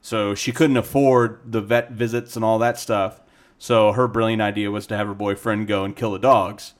So 0.00 0.34
she 0.34 0.52
couldn't 0.52 0.76
afford 0.76 1.40
the 1.44 1.60
vet 1.60 1.90
visits 1.90 2.36
and 2.36 2.44
all 2.44 2.58
that 2.60 2.78
stuff. 2.78 3.20
So 3.58 3.92
her 3.92 4.08
brilliant 4.08 4.42
idea 4.42 4.70
was 4.70 4.86
to 4.88 4.96
have 4.96 5.06
her 5.06 5.14
boyfriend 5.14 5.66
go 5.66 5.84
and 5.84 5.94
kill 5.94 6.12
the 6.12 6.18
dogs. 6.18 6.74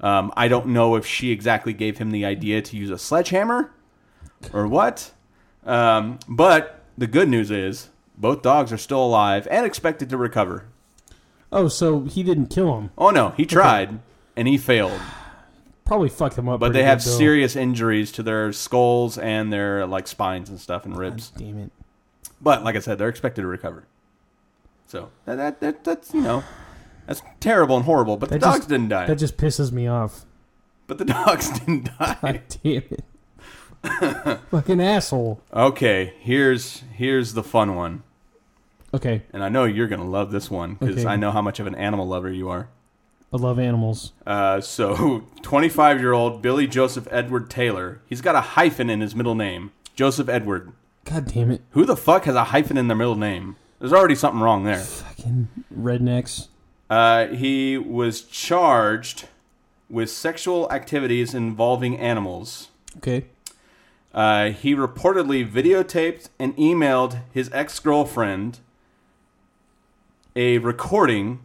Um, 0.00 0.32
I 0.36 0.48
don't 0.48 0.68
know 0.68 0.96
if 0.96 1.06
she 1.06 1.30
exactly 1.30 1.72
gave 1.72 1.98
him 1.98 2.10
the 2.10 2.24
idea 2.24 2.60
to 2.62 2.76
use 2.76 2.90
a 2.90 2.98
sledgehammer 2.98 3.72
or 4.52 4.66
what. 4.66 5.12
Um, 5.64 6.18
but 6.28 6.84
the 6.96 7.06
good 7.06 7.28
news 7.28 7.50
is 7.50 7.88
both 8.16 8.42
dogs 8.42 8.72
are 8.72 8.78
still 8.78 9.04
alive 9.04 9.48
and 9.50 9.66
expected 9.66 10.10
to 10.10 10.16
recover. 10.16 10.66
Oh, 11.52 11.68
so 11.68 12.00
he 12.02 12.22
didn't 12.22 12.46
kill 12.48 12.76
him. 12.78 12.90
Oh 12.98 13.10
no, 13.10 13.30
he 13.30 13.46
tried 13.46 14.00
and 14.36 14.46
he 14.48 14.58
failed. 14.58 15.00
Probably 15.84 16.08
fucked 16.08 16.36
him 16.36 16.48
up. 16.48 16.60
But 16.60 16.72
they 16.72 16.82
have 16.82 17.02
though. 17.02 17.10
serious 17.10 17.54
injuries 17.54 18.10
to 18.12 18.22
their 18.22 18.52
skulls 18.52 19.16
and 19.16 19.52
their 19.52 19.86
like 19.86 20.08
spines 20.08 20.50
and 20.50 20.60
stuff 20.60 20.84
and 20.84 20.94
God 20.94 21.00
ribs. 21.00 21.30
damn 21.30 21.58
it. 21.58 21.70
But 22.40 22.64
like 22.64 22.76
I 22.76 22.80
said, 22.80 22.98
they're 22.98 23.08
expected 23.08 23.42
to 23.42 23.46
recover. 23.46 23.84
So 24.86 25.10
that, 25.24 25.36
that, 25.36 25.60
that 25.60 25.84
that's 25.84 26.12
you 26.12 26.20
know 26.20 26.44
that's 27.06 27.22
terrible 27.40 27.76
and 27.76 27.84
horrible. 27.84 28.16
But 28.16 28.28
the 28.30 28.36
That 28.38 28.40
dogs 28.44 28.56
just- 28.58 28.68
didn't 28.68 28.88
die. 28.88 29.06
That 29.06 29.16
just 29.18 29.36
pisses 29.36 29.72
me 29.72 29.86
off. 29.86 30.24
but 30.86 30.98
the 30.98 31.04
dogs 31.04 31.50
didn't 31.60 31.90
die. 31.98 32.16
God 32.22 32.42
damn 32.62 32.82
it. 32.90 33.04
Fucking 34.50 34.80
asshole. 34.80 35.40
Okay, 35.52 36.14
here's 36.18 36.82
here's 36.94 37.34
the 37.34 37.42
fun 37.42 37.74
one, 37.76 38.02
Okay, 38.92 39.22
and 39.32 39.44
I 39.44 39.48
know 39.48 39.64
you're 39.64 39.86
gonna 39.88 40.08
love 40.08 40.30
this 40.32 40.50
one 40.50 40.74
because 40.74 40.98
Okay. 41.04 41.06
I 41.06 41.16
know 41.16 41.30
how 41.30 41.42
much 41.42 41.60
of 41.60 41.66
an 41.66 41.74
animal 41.76 42.06
lover 42.06 42.30
you 42.30 42.48
are. 42.48 42.68
I 43.32 43.36
love 43.36 43.58
animals. 43.58 44.12
Uh, 44.26 44.60
so, 44.60 45.24
25 45.42 46.00
year 46.00 46.12
old 46.12 46.42
Billy 46.42 46.66
Joseph 46.66 47.06
Edward 47.10 47.50
Taylor, 47.50 48.00
he's 48.06 48.20
got 48.20 48.34
a 48.34 48.40
hyphen 48.40 48.88
in 48.90 49.00
his 49.00 49.14
middle 49.14 49.34
name, 49.34 49.72
Joseph 49.94 50.28
Edward. 50.28 50.72
God 51.04 51.26
damn 51.32 51.50
it. 51.50 51.62
Who 51.70 51.84
the 51.84 51.96
fuck 51.96 52.24
has 52.24 52.34
a 52.34 52.44
hyphen 52.44 52.76
in 52.76 52.88
their 52.88 52.96
middle 52.96 53.14
name? 53.16 53.56
There's 53.78 53.92
already 53.92 54.14
something 54.14 54.40
wrong 54.40 54.64
there. 54.64 54.78
Fucking 54.78 55.48
rednecks. 55.76 56.48
Uh, 56.88 57.26
he 57.28 57.76
was 57.76 58.22
charged 58.22 59.28
with 59.88 60.10
sexual 60.10 60.70
activities 60.70 61.34
involving 61.34 61.98
animals. 61.98 62.68
Okay. 62.98 63.24
Uh, 64.14 64.50
he 64.50 64.74
reportedly 64.74 65.48
videotaped 65.48 66.28
and 66.38 66.56
emailed 66.56 67.20
his 67.32 67.50
ex 67.52 67.78
girlfriend 67.78 68.60
a 70.34 70.58
recording 70.58 71.40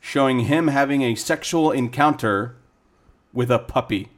showing 0.00 0.40
him 0.40 0.68
having 0.68 1.02
a 1.02 1.14
sexual 1.14 1.70
encounter 1.72 2.54
with 3.32 3.50
a 3.50 3.58
puppy. 3.58 4.08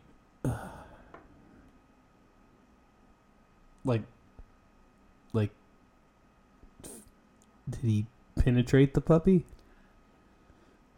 Like, 3.85 4.03
like, 5.33 5.51
did 7.69 7.81
he 7.81 8.07
penetrate 8.37 8.93
the 8.93 9.01
puppy? 9.01 9.47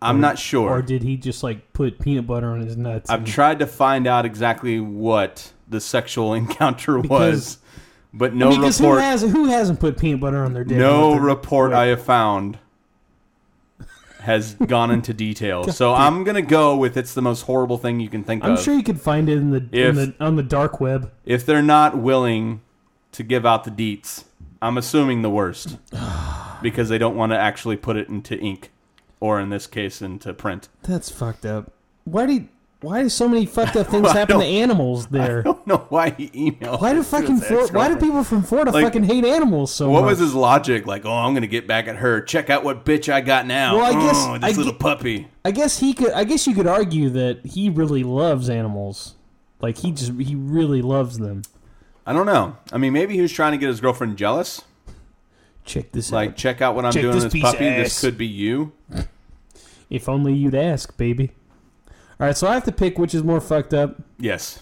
I'm 0.02 0.16
Or- 0.16 0.20
not 0.20 0.38
sure. 0.38 0.70
Or 0.70 0.82
did 0.82 1.02
he 1.02 1.16
just 1.16 1.42
like 1.42 1.72
put 1.72 1.98
peanut 1.98 2.26
butter 2.26 2.50
on 2.52 2.60
his 2.60 2.76
nuts? 2.76 3.10
I've 3.10 3.20
and- 3.20 3.26
tried 3.28 3.58
to 3.58 3.66
find 3.66 4.06
out 4.06 4.24
exactly 4.24 4.80
what 4.80 5.52
the 5.68 5.80
sexual 5.80 6.32
encounter 6.34 6.98
was, 6.98 7.58
but 8.12 8.32
I 8.32 8.34
no 8.34 8.50
mean, 8.50 8.60
'cause 8.62 8.78
who 8.78 8.84
report. 8.86 9.02
has 9.02 9.22
who 9.22 9.46
hasn't 9.46 9.78
put 9.80 9.98
peanut 9.98 10.20
butter 10.20 10.44
on 10.44 10.52
their 10.54 10.64
dick? 10.64 10.78
no 10.78 11.10
What 11.10 11.14
the- 11.16 11.20
report 11.22 11.72
I 11.72 11.86
have 11.86 12.02
found 12.02 12.58
has 14.20 14.54
gone 14.54 14.90
into 14.90 15.14
detail. 15.14 15.64
So 15.72 15.94
I'm 15.94 16.24
gonna 16.24 16.42
go 16.42 16.76
with 16.76 16.96
it's 16.96 17.14
the 17.14 17.22
most 17.22 17.42
horrible 17.42 17.78
thing 17.78 18.00
you 18.00 18.08
can 18.10 18.22
think 18.24 18.44
of. 18.44 18.50
I'm 18.50 18.56
sure 18.56 18.74
you 18.74 18.82
could 18.82 19.00
find 19.00 19.28
it 19.28 19.38
in 19.38 19.50
the, 19.50 19.66
If- 19.72 19.88
in 19.88 19.94
the 19.96 20.14
on 20.20 20.36
the 20.36 20.42
dark 20.42 20.80
web. 20.80 21.10
if 21.24 21.46
they're 21.46 21.62
not 21.62 21.96
willing 21.98 22.60
to 23.12 23.22
give 23.22 23.44
out 23.46 23.64
the 23.64 23.70
deets, 23.70 24.24
I'm 24.62 24.76
assuming 24.76 25.22
the 25.22 25.30
worst 25.30 25.78
because 26.62 26.88
they 26.90 26.98
don't 26.98 27.16
want 27.16 27.32
to 27.32 27.38
actually 27.38 27.76
put 27.76 27.96
it 27.96 28.08
into 28.08 28.38
ink, 28.38 28.70
or 29.20 29.38
in 29.40 29.50
this 29.50 29.66
case, 29.66 30.02
into 30.02 30.32
print. 30.34 30.68
That's 30.82 31.10
fucked 31.10 31.44
up. 31.46 31.72
Why 32.04 32.26
do 32.26 32.32
you, 32.32 32.48
why 32.80 33.02
do 33.02 33.08
so 33.10 33.28
many 33.28 33.44
fucked 33.46 33.76
up 33.76 33.88
things 33.88 34.08
I 34.08 34.14
happen 34.18 34.38
to 34.38 34.44
animals 34.44 35.08
there? 35.08 35.40
I 35.40 35.42
don't 35.42 35.66
know 35.66 35.86
why 35.90 36.10
he 36.10 36.28
emailed. 36.30 36.80
Why 36.80 36.94
do 36.94 37.02
fucking 37.02 37.38
why 37.72 37.88
do 37.88 37.96
people 37.96 38.24
from 38.24 38.42
Florida 38.42 38.70
Like, 38.70 38.84
fucking 38.84 39.04
hate 39.04 39.24
animals 39.24 39.72
so 39.72 39.86
What 39.90 40.00
much? 40.00 40.02
What 40.02 40.10
was 40.10 40.18
his 40.20 40.34
logic? 40.34 40.86
Like, 40.86 41.04
oh, 41.04 41.12
I'm 41.12 41.34
gonna 41.34 41.46
get 41.46 41.66
back 41.66 41.86
at 41.88 41.96
her. 41.96 42.22
Check 42.22 42.48
out 42.48 42.64
what 42.64 42.84
bitch 42.84 43.12
I 43.12 43.20
got 43.20 43.46
now. 43.46 43.76
Well, 43.76 43.84
I 43.84 43.92
guess- 43.92 44.16
oh, 44.26 44.38
this 44.38 44.54
I 44.54 44.58
little 44.58 44.72
ge- 44.72 44.78
puppy. 44.78 45.28
I 45.44 45.50
guess 45.50 45.78
he 45.78 45.92
could. 45.92 46.12
I 46.12 46.24
guess 46.24 46.46
you 46.46 46.54
could 46.54 46.66
argue 46.66 47.10
that 47.10 47.44
he 47.44 47.68
really 47.68 48.02
loves 48.02 48.48
animals. 48.48 49.14
Like 49.60 49.78
he 49.78 49.92
just 49.92 50.12
he 50.18 50.34
really 50.34 50.80
loves 50.80 51.18
them. 51.18 51.42
I 52.06 52.14
don't 52.14 52.26
know. 52.26 52.56
I 52.72 52.78
mean, 52.78 52.94
maybe 52.94 53.14
he 53.14 53.20
was 53.20 53.30
trying 53.30 53.52
to 53.52 53.58
get 53.58 53.68
his 53.68 53.80
girlfriend 53.80 54.16
jealous. 54.16 54.62
Check 55.66 55.92
this 55.92 56.10
Like, 56.10 56.22
out. 56.22 56.26
Like, 56.30 56.36
check 56.38 56.62
out 56.62 56.74
what 56.74 56.86
I'm 56.86 56.92
Check 56.92 57.02
doing 57.02 57.14
this 57.20 57.30
this 57.32 57.42
puppy. 57.42 57.58
This 57.68 58.00
could 58.00 58.16
be 58.16 58.26
you. 58.26 58.72
If 59.90 60.08
only 60.08 60.32
you'd 60.32 60.54
ask, 60.54 60.96
baby. 60.96 61.32
All 62.18 62.26
right, 62.26 62.36
so 62.36 62.46
I 62.46 62.54
have 62.54 62.64
to 62.64 62.72
pick 62.72 62.98
which 62.98 63.14
is 63.14 63.22
more 63.22 63.40
fucked 63.40 63.74
up. 63.74 64.00
Yes. 64.18 64.60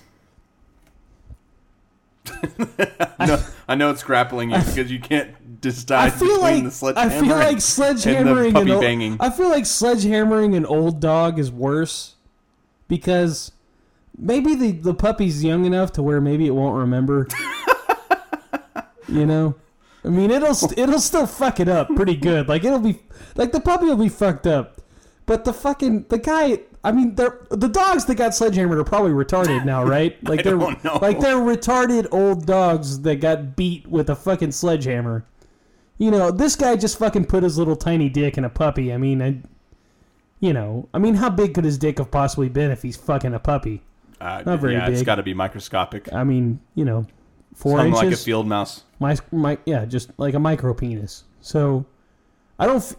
I, 3.18 3.26
know, 3.26 3.42
I 3.68 3.74
know 3.74 3.90
it's 3.90 4.02
grappling 4.02 4.50
you 4.50 4.58
because 4.58 4.90
you 4.90 5.00
can't 5.00 5.60
decide 5.60 6.12
between 6.12 6.40
like 6.40 6.64
the 6.64 6.92
I 6.96 7.08
feel 7.08 7.36
like 7.36 7.48
and 7.52 7.56
sledgehammering 7.58 8.52
puppy 8.52 8.70
an 8.70 8.76
o- 8.76 8.80
banging. 8.80 9.16
I 9.20 9.30
feel 9.30 9.48
like 9.48 9.64
sledgehammering 9.64 10.56
an 10.56 10.66
old 10.66 11.00
dog 11.00 11.38
is 11.38 11.50
worse 11.50 12.16
because 12.86 13.52
maybe 14.16 14.54
the 14.54 14.72
the 14.72 14.94
puppy's 14.94 15.42
young 15.42 15.64
enough 15.64 15.92
to 15.92 16.02
where 16.02 16.20
maybe 16.20 16.46
it 16.46 16.54
won't 16.54 16.76
remember. 16.76 17.28
you 19.08 19.26
know, 19.26 19.54
I 20.04 20.08
mean 20.08 20.30
it'll 20.30 20.56
it'll 20.76 21.00
still 21.00 21.26
fuck 21.26 21.60
it 21.60 21.68
up 21.68 21.88
pretty 21.96 22.16
good. 22.16 22.48
Like 22.48 22.64
it'll 22.64 22.78
be 22.78 23.00
like 23.36 23.52
the 23.52 23.60
puppy 23.60 23.86
will 23.86 23.96
be 23.96 24.08
fucked 24.08 24.46
up, 24.46 24.80
but 25.28 25.44
the 25.44 25.52
fucking 25.52 26.06
the 26.08 26.18
guy. 26.18 26.60
I 26.82 26.90
mean, 26.92 27.16
they're, 27.16 27.40
the 27.50 27.68
dogs 27.68 28.06
that 28.06 28.14
got 28.14 28.34
sledgehammered 28.34 28.78
are 28.78 28.84
probably 28.84 29.10
retarded 29.10 29.64
now, 29.64 29.84
right? 29.96 30.16
Like 30.24 30.42
they're 30.42 30.56
don't 30.56 30.82
know. 30.82 30.98
like 31.02 31.20
they're 31.20 31.36
retarded 31.36 32.08
old 32.10 32.46
dogs 32.46 33.02
that 33.02 33.16
got 33.16 33.54
beat 33.54 33.86
with 33.86 34.08
a 34.10 34.16
fucking 34.16 34.52
sledgehammer. 34.52 35.26
You 35.98 36.10
know, 36.10 36.30
this 36.30 36.56
guy 36.56 36.76
just 36.76 36.98
fucking 36.98 37.26
put 37.26 37.42
his 37.42 37.58
little 37.58 37.76
tiny 37.76 38.08
dick 38.08 38.38
in 38.38 38.44
a 38.44 38.48
puppy. 38.48 38.92
I 38.92 38.96
mean, 38.96 39.20
I, 39.20 39.40
you 40.40 40.52
know, 40.52 40.88
I 40.94 40.98
mean, 40.98 41.14
how 41.14 41.28
big 41.28 41.54
could 41.54 41.64
his 41.64 41.76
dick 41.76 41.98
have 41.98 42.10
possibly 42.10 42.48
been 42.48 42.70
if 42.70 42.82
he's 42.82 42.96
fucking 42.96 43.34
a 43.34 43.40
puppy? 43.40 43.82
Uh, 44.20 44.42
Not 44.46 44.60
very 44.60 44.74
yeah, 44.74 44.88
it's 44.88 45.00
big. 45.00 45.06
got 45.06 45.16
to 45.16 45.22
be 45.22 45.34
microscopic. 45.34 46.12
I 46.12 46.24
mean, 46.24 46.60
you 46.74 46.84
know, 46.84 47.06
four 47.54 47.78
Something 47.78 47.92
like 47.92 48.12
a 48.12 48.16
field 48.16 48.46
mouse. 48.46 48.84
my, 48.98 49.16
my, 49.30 49.58
yeah, 49.66 49.84
just 49.84 50.10
like 50.16 50.34
a 50.34 50.38
micro 50.38 50.72
penis. 50.72 51.24
So, 51.40 51.84
I 52.58 52.66
don't. 52.66 52.96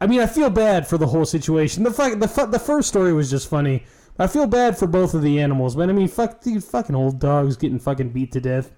I 0.00 0.06
mean, 0.06 0.20
I 0.20 0.26
feel 0.26 0.50
bad 0.50 0.86
for 0.86 0.98
the 0.98 1.06
whole 1.06 1.24
situation. 1.24 1.82
The 1.82 1.90
fuck, 1.90 2.18
the 2.18 2.28
fu- 2.28 2.46
the 2.46 2.58
first 2.58 2.88
story 2.88 3.12
was 3.12 3.30
just 3.30 3.48
funny. 3.48 3.84
I 4.18 4.26
feel 4.26 4.46
bad 4.46 4.78
for 4.78 4.86
both 4.86 5.14
of 5.14 5.22
the 5.22 5.40
animals, 5.40 5.76
but 5.76 5.88
I 5.88 5.92
mean, 5.92 6.08
fuck 6.08 6.40
these 6.42 6.66
fucking 6.68 6.94
old 6.94 7.18
dogs 7.18 7.56
getting 7.56 7.78
fucking 7.78 8.10
beat 8.10 8.32
to 8.32 8.40
death 8.40 8.72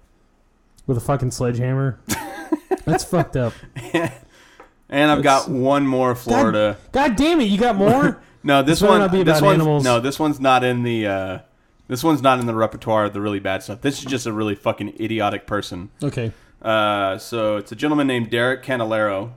with 0.86 0.96
a 0.96 1.00
fucking 1.00 1.30
sledgehammer. 1.30 2.00
That's 2.84 3.04
fucked 3.04 3.36
up. 3.36 3.52
And 4.90 5.10
I've 5.10 5.18
Let's- 5.22 5.46
got 5.46 5.50
one 5.50 5.86
more 5.86 6.14
Florida. 6.14 6.78
God 6.92 7.14
damn 7.16 7.40
it, 7.42 7.44
you 7.44 7.58
got 7.58 7.76
more? 7.76 8.22
No, 8.42 8.62
this 8.62 8.80
better 8.80 9.00
one. 9.10 9.24
this 9.24 9.42
animals. 9.42 9.84
No, 9.84 9.98
this 10.00 10.18
one's 10.18 10.40
not 10.40 10.62
in 10.64 10.82
the. 10.84 11.06
Uh, 11.06 11.38
this 11.88 12.02
one's 12.04 12.22
not 12.22 12.38
in 12.38 12.46
the 12.46 12.54
repertoire 12.54 13.04
of 13.06 13.12
the 13.12 13.20
really 13.20 13.40
bad 13.40 13.62
stuff. 13.64 13.80
This 13.82 13.98
is 13.98 14.04
just 14.06 14.26
a 14.26 14.32
really 14.32 14.54
fucking 14.54 14.94
idiotic 15.00 15.44
person. 15.46 15.90
okay. 16.02 16.32
Uh, 16.62 17.18
so 17.18 17.56
it's 17.56 17.72
a 17.72 17.76
gentleman 17.76 18.06
named 18.06 18.30
Derek 18.30 18.62
Canalero, 18.62 19.32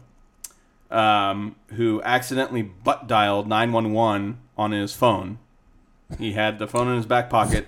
um, 0.91 1.55
who 1.69 2.01
accidentally 2.03 2.61
butt 2.61 3.07
dialed 3.07 3.47
nine 3.47 3.71
one 3.71 3.93
one 3.93 4.39
on 4.57 4.71
his 4.71 4.93
phone. 4.93 5.39
He 6.19 6.33
had 6.33 6.59
the 6.59 6.67
phone 6.67 6.89
in 6.89 6.97
his 6.97 7.05
back 7.05 7.29
pocket, 7.29 7.67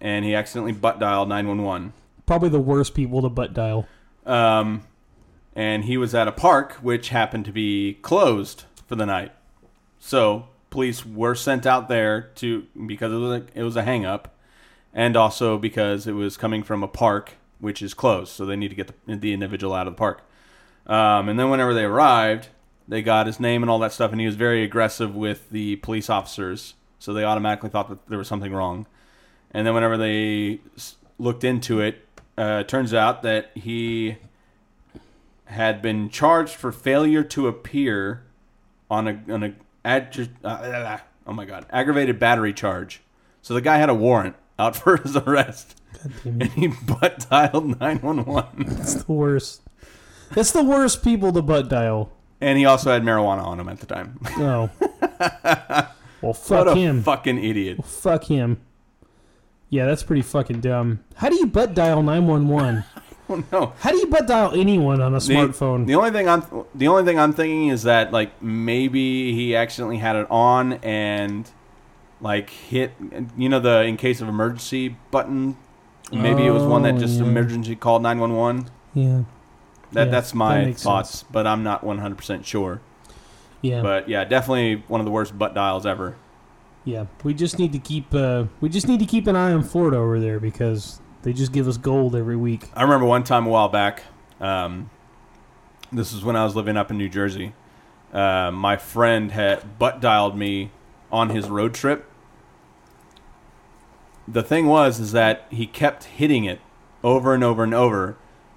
and 0.00 0.24
he 0.24 0.34
accidentally 0.34 0.72
butt 0.72 0.98
dialed 0.98 1.28
nine 1.28 1.48
one 1.48 1.62
one. 1.62 1.92
Probably 2.24 2.48
the 2.48 2.60
worst 2.60 2.94
people 2.94 3.22
to 3.22 3.28
butt 3.28 3.52
dial. 3.52 3.86
Um, 4.24 4.82
and 5.54 5.84
he 5.84 5.96
was 5.96 6.14
at 6.14 6.28
a 6.28 6.32
park 6.32 6.74
which 6.74 7.10
happened 7.10 7.44
to 7.46 7.52
be 7.52 7.94
closed 8.02 8.64
for 8.86 8.96
the 8.96 9.06
night. 9.06 9.32
So 9.98 10.48
police 10.70 11.06
were 11.06 11.34
sent 11.34 11.66
out 11.66 11.88
there 11.88 12.30
to 12.36 12.66
because 12.86 13.12
it 13.12 13.16
was 13.16 13.42
a, 13.42 13.46
it 13.54 13.62
was 13.62 13.76
a 13.76 13.82
hang 13.82 14.04
up, 14.04 14.34
and 14.92 15.16
also 15.16 15.58
because 15.58 16.06
it 16.06 16.12
was 16.12 16.36
coming 16.36 16.62
from 16.62 16.82
a 16.82 16.88
park 16.88 17.34
which 17.58 17.80
is 17.82 17.94
closed. 17.94 18.32
So 18.32 18.44
they 18.44 18.56
need 18.56 18.68
to 18.68 18.74
get 18.74 18.92
the, 19.06 19.16
the 19.16 19.32
individual 19.32 19.72
out 19.74 19.86
of 19.86 19.94
the 19.94 19.98
park. 19.98 20.22
Um, 20.86 21.28
and 21.28 21.38
then 21.38 21.50
whenever 21.50 21.74
they 21.74 21.84
arrived, 21.84 22.48
they 22.88 23.02
got 23.02 23.26
his 23.26 23.40
name 23.40 23.62
and 23.62 23.70
all 23.70 23.78
that 23.80 23.92
stuff, 23.92 24.12
and 24.12 24.20
he 24.20 24.26
was 24.26 24.36
very 24.36 24.62
aggressive 24.62 25.14
with 25.14 25.50
the 25.50 25.76
police 25.76 26.08
officers. 26.08 26.74
So 26.98 27.12
they 27.12 27.24
automatically 27.24 27.70
thought 27.70 27.88
that 27.88 28.06
there 28.08 28.18
was 28.18 28.28
something 28.28 28.52
wrong. 28.52 28.86
And 29.50 29.66
then 29.66 29.74
whenever 29.74 29.96
they 29.96 30.60
looked 31.18 31.44
into 31.44 31.80
it, 31.80 32.06
uh, 32.38 32.58
it 32.60 32.68
turns 32.68 32.92
out 32.92 33.22
that 33.22 33.50
he 33.54 34.16
had 35.46 35.80
been 35.80 36.10
charged 36.10 36.54
for 36.54 36.72
failure 36.72 37.22
to 37.22 37.48
appear 37.48 38.22
on 38.90 39.08
a 39.08 39.32
on 39.32 39.42
a 39.42 39.54
uh, 40.44 40.98
oh 41.26 41.32
my 41.32 41.44
god 41.44 41.66
aggravated 41.70 42.18
battery 42.18 42.52
charge. 42.52 43.00
So 43.42 43.54
the 43.54 43.60
guy 43.60 43.78
had 43.78 43.88
a 43.88 43.94
warrant 43.94 44.36
out 44.58 44.76
for 44.82 44.96
his 44.96 45.16
arrest, 45.16 45.80
and 46.24 46.42
he 46.42 46.68
butt 46.68 47.26
dialed 47.30 47.80
nine 47.80 47.98
one 47.98 48.24
one. 48.24 48.66
It's 48.80 48.94
the 49.04 49.12
worst. 49.12 49.62
It's 50.32 50.50
the 50.50 50.62
worst 50.64 51.02
people 51.04 51.32
to 51.32 51.42
butt 51.42 51.68
dial. 51.68 52.10
And 52.40 52.58
he 52.58 52.64
also 52.64 52.90
had 52.92 53.02
marijuana 53.02 53.44
on 53.44 53.58
him 53.60 53.68
at 53.68 53.80
the 53.80 53.86
time. 53.86 54.18
Oh. 54.38 54.70
well, 56.22 56.34
fuck 56.34 56.66
what 56.66 56.68
a 56.68 56.74
him. 56.74 57.02
fucking 57.02 57.42
idiot! 57.42 57.84
Fuck 57.84 58.24
him. 58.24 58.60
Yeah, 59.70 59.86
that's 59.86 60.02
pretty 60.02 60.22
fucking 60.22 60.60
dumb. 60.60 61.00
How 61.16 61.28
do 61.28 61.36
you 61.36 61.46
butt 61.46 61.74
dial 61.74 62.02
911? 62.02 62.84
Oh 63.28 63.42
no. 63.50 63.72
How 63.80 63.90
do 63.90 63.96
you 63.96 64.06
butt 64.06 64.26
dial 64.28 64.52
anyone 64.54 65.00
on 65.00 65.12
a 65.14 65.18
The- 65.18 65.34
smartphone? 65.34 65.86
The, 65.86 65.94
only 65.96 66.10
thing 66.12 66.28
I'm 66.28 66.44
the 66.74 66.86
only 66.88 67.04
thing 67.04 67.18
I'm 67.18 67.32
thinking 67.32 67.68
is 67.68 67.82
that 67.84 68.12
like 68.12 68.40
maybe 68.42 69.32
he 69.32 69.56
accidentally 69.56 69.98
had 69.98 70.14
it 70.16 70.26
on 70.30 70.74
and 70.74 71.50
like 72.20 72.50
hit 72.50 72.92
you 73.36 73.48
know 73.48 73.58
the 73.60 73.82
in 73.82 73.96
case 73.96 74.20
of 74.20 74.28
emergency 74.28 74.96
button. 75.10 75.56
Maybe 76.12 76.46
it 76.46 76.52
was 76.52 76.62
one 76.62 76.82
that 76.82 76.94
Oh, 76.94 76.98
just 76.98 77.18
yeah. 77.18 77.24
emergency 77.26 77.74
called 77.74 78.02
nine 78.02 78.20
one 78.20 78.36
one. 78.36 78.70
yeah. 78.94 79.22
That 79.92 80.06
Yeah, 80.06 80.10
that's 80.10 80.34
my 80.34 80.64
makes 80.64 80.82
thoughts, 80.82 81.22
but 81.30 81.46
I'm 81.46 81.62
not 81.62 81.84
100 81.84 82.16
percent 82.16 82.44
sure. 82.46 82.80
Yeah. 83.62 83.82
But 83.82 84.08
yeah, 84.08 84.24
definitely 84.24 84.84
one 84.88 85.00
of 85.00 85.04
the 85.04 85.10
worst 85.10 85.38
butt 85.38 85.54
dials 85.54 85.86
ever. 85.86 86.16
yeah. 86.84 87.06
We 87.24 87.34
just 87.34 87.58
need 87.58 87.72
to 87.72 87.78
keep 87.78 88.14
uh 88.14 88.44
we 88.60 88.68
just 88.68 88.86
need 88.88 89.00
to 89.00 89.06
keep 89.06 89.26
an 89.26 89.36
eye 89.36 89.52
on 89.52 89.62
Florida 89.62 89.96
over 89.96 90.20
there 90.20 90.38
because 90.38 91.00
they 91.22 91.32
just 91.32 91.52
give 91.52 91.66
us 91.66 91.76
gold 91.76 92.14
every 92.14 92.36
week. 92.36 92.68
I 92.74 92.82
remember 92.82 93.06
one 93.06 93.24
time 93.24 93.46
a 93.46 93.50
while 93.50 93.68
back. 93.68 94.02
Um, 94.40 94.90
this 95.90 96.12
is 96.12 96.22
when 96.24 96.36
I 96.36 96.44
was 96.44 96.54
living 96.54 96.76
up 96.76 96.90
in 96.90 96.98
New 96.98 97.08
Jersey. 97.08 97.54
Uh, 98.12 98.50
my 98.52 98.76
friend 98.76 99.32
had 99.32 99.78
butt 99.78 100.00
dialed 100.00 100.36
me 100.36 100.70
on 101.10 101.30
his 101.30 101.48
road 101.48 101.74
trip. 101.74 102.08
The 104.28 104.42
thing 104.42 104.66
was, 104.66 104.98
is 105.00 105.12
that 105.12 105.46
he 105.50 105.66
kept 105.66 106.04
hitting 106.04 106.44
it 106.44 106.60
over 107.04 107.34
and 107.34 107.44
over 107.44 107.62
and 107.64 107.74
over. 107.74 108.16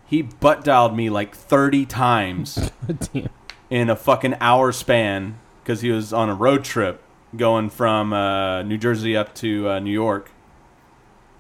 He 0.10 0.24
butt 0.24 0.64
dialed 0.64 0.96
me 0.96 1.12
like 1.12 1.36
thirty 1.36 1.86
times 1.86 2.72
in 3.70 3.92
a 3.92 3.96
fucking 3.96 4.36
hour 4.42 4.72
span 4.72 5.38
because 5.62 5.82
he 5.82 5.92
was 5.92 6.12
on 6.12 6.30
a 6.30 6.34
road 6.34 6.64
trip 6.64 7.04
going 7.38 7.70
from 7.70 8.12
uh, 8.12 8.64
New 8.64 8.80
Jersey 8.80 9.16
up 9.16 9.36
to 9.36 9.70
uh, 9.70 9.80
New 9.80 9.92
York, 9.92 10.32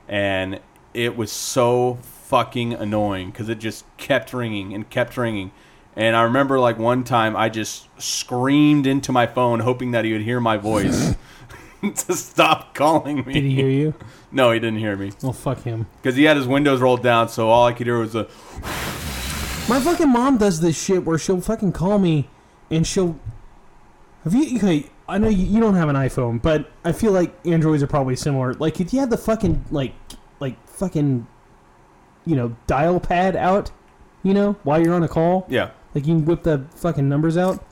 and 0.08 0.60
it 0.94 1.18
was 1.18 1.32
so 1.32 1.98
fucking 2.04 2.74
annoying 2.74 3.32
because 3.32 3.50
it 3.50 3.58
just 3.58 3.86
kept 3.98 4.34
ringing 4.34 4.76
and 4.76 4.88
kept 4.88 5.18
ringing. 5.18 5.52
And 5.96 6.16
I 6.16 6.22
remember 6.22 6.60
like 6.60 6.78
one 6.78 7.04
time 7.04 7.36
I 7.36 7.50
just 7.50 7.88
screamed 8.00 8.86
into 8.86 9.12
my 9.12 9.26
phone 9.26 9.62
hoping 9.62 9.92
that 9.92 10.06
he 10.06 10.14
would 10.14 10.22
hear 10.22 10.40
my 10.40 10.58
voice 10.58 11.16
to 11.96 12.14
stop 12.14 12.74
calling 12.76 13.24
me. 13.26 13.34
Did 13.34 13.44
he 13.44 13.56
hear 13.56 13.70
you? 13.70 13.94
No, 14.32 14.52
he 14.52 14.60
didn't 14.60 14.80
hear 14.80 14.96
me 14.96 15.12
Well, 15.24 15.34
fuck 15.34 15.62
him. 15.64 15.88
because 16.02 16.16
he 16.16 16.24
had 16.24 16.38
his 16.38 16.48
windows 16.48 16.82
rolled 16.82 17.02
down, 17.04 17.30
so 17.30 17.50
all 17.50 17.66
I 17.68 17.74
could 17.74 17.88
hear 17.88 18.00
was 18.00 18.16
a. 18.16 18.28
My 19.70 19.80
fucking 19.80 20.10
mom 20.10 20.38
does 20.38 20.62
this 20.62 20.82
shit 20.82 21.06
where 21.06 21.18
she'll 21.18 21.42
fucking 21.42 21.74
call 21.74 22.00
me 22.00 22.30
and 22.72 22.86
she'll. 22.88 23.20
Have 24.24 24.34
you? 24.34 24.58
Okay, 24.58 24.90
I 25.08 25.18
know 25.20 25.30
you, 25.30 25.46
you 25.46 25.60
don't 25.60 25.76
have 25.76 25.90
an 25.90 25.96
iPhone, 25.96 26.42
but 26.42 26.72
I 26.84 26.92
feel 26.92 27.12
like 27.12 27.34
Androids 27.46 27.84
are 27.84 27.88
probably 27.88 28.16
similar. 28.16 28.54
Like 28.56 28.80
if 28.82 28.94
you 28.94 29.00
had 29.00 29.10
the 29.10 29.18
fucking 29.18 29.66
like 29.72 29.94
like 30.40 30.56
fucking 30.68 31.28
you 32.26 32.36
know 32.36 32.56
dial 32.68 33.00
pad 33.00 33.36
out, 33.36 33.72
you 34.24 34.34
know, 34.34 34.54
while 34.64 34.84
you're 34.84 34.94
on 34.96 35.04
a 35.04 35.08
call, 35.08 35.46
Yeah. 35.50 35.70
like 35.96 36.06
you 36.08 36.16
can 36.16 36.26
whip 36.26 36.44
the 36.44 36.66
fucking 36.76 37.08
numbers 37.08 37.38
out. 37.38 37.64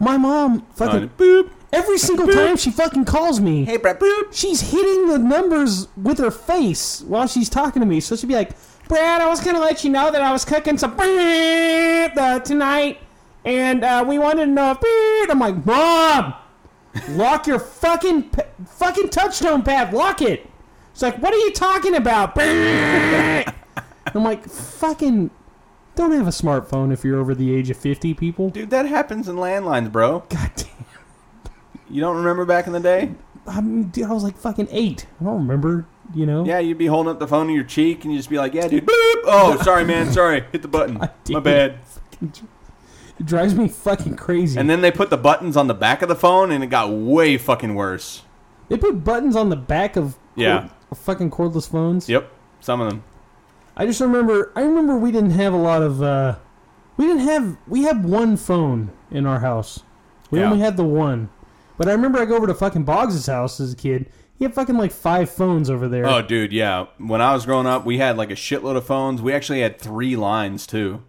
My 0.00 0.16
mom 0.16 0.64
fucking 0.74 1.04
Uh, 1.04 1.08
boop. 1.18 1.50
Every 1.72 1.98
single 1.98 2.26
time 2.26 2.56
she 2.56 2.70
fucking 2.70 3.04
calls 3.04 3.40
me, 3.40 3.64
Hey, 3.64 3.76
Brett. 3.76 3.98
Boop. 4.00 4.32
she's 4.32 4.60
hitting 4.72 5.08
the 5.08 5.18
numbers 5.18 5.88
with 5.96 6.18
her 6.18 6.30
face 6.30 7.00
while 7.02 7.26
she's 7.26 7.48
talking 7.48 7.80
to 7.80 7.86
me. 7.86 8.00
So 8.00 8.16
she'd 8.16 8.26
be 8.28 8.34
like, 8.34 8.52
Brad, 8.88 9.20
I 9.22 9.28
was 9.28 9.40
going 9.40 9.56
to 9.56 9.60
let 9.62 9.84
you 9.84 9.90
know 9.90 10.10
that 10.10 10.20
I 10.20 10.32
was 10.32 10.44
cooking 10.44 10.76
some 10.76 10.92
uh, 10.98 12.38
tonight, 12.40 12.98
and 13.44 13.84
uh, 13.84 14.04
we 14.06 14.18
wanted 14.18 14.46
to 14.46 14.50
know 14.52 14.72
if. 14.78 15.30
I'm 15.30 15.38
like, 15.38 15.64
Mom, 15.64 16.34
lock 17.10 17.46
your 17.46 17.58
fucking 17.58 18.30
fucking 18.66 19.08
touchstone 19.08 19.62
pad. 19.62 19.94
Lock 19.94 20.20
it. 20.20 20.48
She's 20.92 21.02
like, 21.02 21.18
What 21.22 21.32
are 21.32 21.38
you 21.38 21.52
talking 21.52 21.94
about? 21.94 22.32
I'm 22.38 24.24
like, 24.24 24.46
fucking. 24.48 25.30
Don't 25.94 26.12
have 26.12 26.26
a 26.26 26.30
smartphone 26.30 26.92
if 26.92 27.04
you're 27.04 27.18
over 27.18 27.34
the 27.34 27.54
age 27.54 27.68
of 27.70 27.76
50, 27.76 28.14
people. 28.14 28.50
Dude, 28.50 28.70
that 28.70 28.86
happens 28.86 29.28
in 29.28 29.36
landlines, 29.36 29.92
bro. 29.92 30.20
God 30.28 30.50
damn. 30.56 30.68
You 31.92 32.00
don't 32.00 32.16
remember 32.16 32.44
back 32.44 32.66
in 32.66 32.72
the 32.72 32.80
day? 32.80 33.12
I, 33.46 33.60
mean, 33.60 33.84
dude, 33.84 34.06
I 34.06 34.12
was 34.12 34.24
like 34.24 34.36
fucking 34.36 34.68
eight. 34.70 35.06
I 35.20 35.24
don't 35.24 35.38
remember, 35.38 35.84
you 36.14 36.26
know? 36.26 36.44
Yeah, 36.44 36.58
you'd 36.58 36.78
be 36.78 36.86
holding 36.86 37.10
up 37.12 37.18
the 37.20 37.28
phone 37.28 37.46
to 37.48 37.52
your 37.52 37.64
cheek 37.64 38.02
and 38.04 38.12
you'd 38.12 38.18
just 38.20 38.30
be 38.30 38.38
like, 38.38 38.54
yeah, 38.54 38.66
dude, 38.66 38.86
boop. 38.86 39.20
Oh, 39.24 39.60
sorry, 39.64 39.84
man, 39.84 40.10
sorry. 40.12 40.44
Hit 40.52 40.62
the 40.62 40.68
button. 40.68 40.98
My 41.28 41.40
bad. 41.40 41.78
It 43.18 43.26
drives 43.26 43.54
me 43.54 43.68
fucking 43.68 44.16
crazy. 44.16 44.58
And 44.58 44.70
then 44.70 44.80
they 44.80 44.90
put 44.90 45.10
the 45.10 45.16
buttons 45.16 45.56
on 45.56 45.66
the 45.66 45.74
back 45.74 46.02
of 46.02 46.08
the 46.08 46.14
phone 46.16 46.50
and 46.50 46.64
it 46.64 46.68
got 46.68 46.90
way 46.90 47.36
fucking 47.36 47.74
worse. 47.74 48.22
They 48.68 48.78
put 48.78 49.04
buttons 49.04 49.36
on 49.36 49.50
the 49.50 49.56
back 49.56 49.96
of 49.96 50.16
Yeah. 50.34 50.68
cord- 50.88 50.98
fucking 50.98 51.30
cordless 51.30 51.68
phones. 51.70 52.08
Yep, 52.08 52.30
some 52.60 52.80
of 52.80 52.88
them. 52.90 53.04
I 53.76 53.86
just 53.86 54.00
remember. 54.00 54.50
I 54.56 54.62
remember 54.62 54.96
we 54.96 55.12
didn't 55.12 55.30
have 55.32 55.52
a 55.52 55.56
lot 55.58 55.82
of. 55.82 56.02
uh 56.02 56.36
We 56.96 57.06
didn't 57.06 57.22
have. 57.22 57.56
We 57.66 57.82
had 57.82 58.04
one 58.04 58.36
phone 58.36 58.90
in 59.10 59.26
our 59.26 59.40
house. 59.40 59.80
We 60.30 60.38
Yeah. 60.40 60.46
only 60.46 60.60
had 60.60 60.76
the 60.76 60.84
one. 60.84 61.28
But 61.82 61.88
I 61.88 61.94
remember 61.94 62.20
I 62.20 62.26
go 62.26 62.36
over 62.36 62.46
to 62.46 62.54
fucking 62.54 62.84
Boggs' 62.84 63.26
house 63.26 63.58
as 63.58 63.72
a 63.72 63.76
kid. 63.76 64.08
He 64.38 64.44
had 64.44 64.54
fucking 64.54 64.76
like 64.76 64.92
five 64.92 65.28
phones 65.28 65.68
over 65.68 65.88
there. 65.88 66.06
Oh, 66.06 66.22
dude, 66.22 66.52
yeah. 66.52 66.86
When 66.98 67.20
I 67.20 67.34
was 67.34 67.44
growing 67.44 67.66
up, 67.66 67.84
we 67.84 67.98
had 67.98 68.16
like 68.16 68.30
a 68.30 68.36
shitload 68.36 68.76
of 68.76 68.86
phones. 68.86 69.20
We 69.20 69.32
actually 69.32 69.62
had 69.62 69.80
three 69.80 70.14
lines, 70.14 70.64
too. 70.64 71.02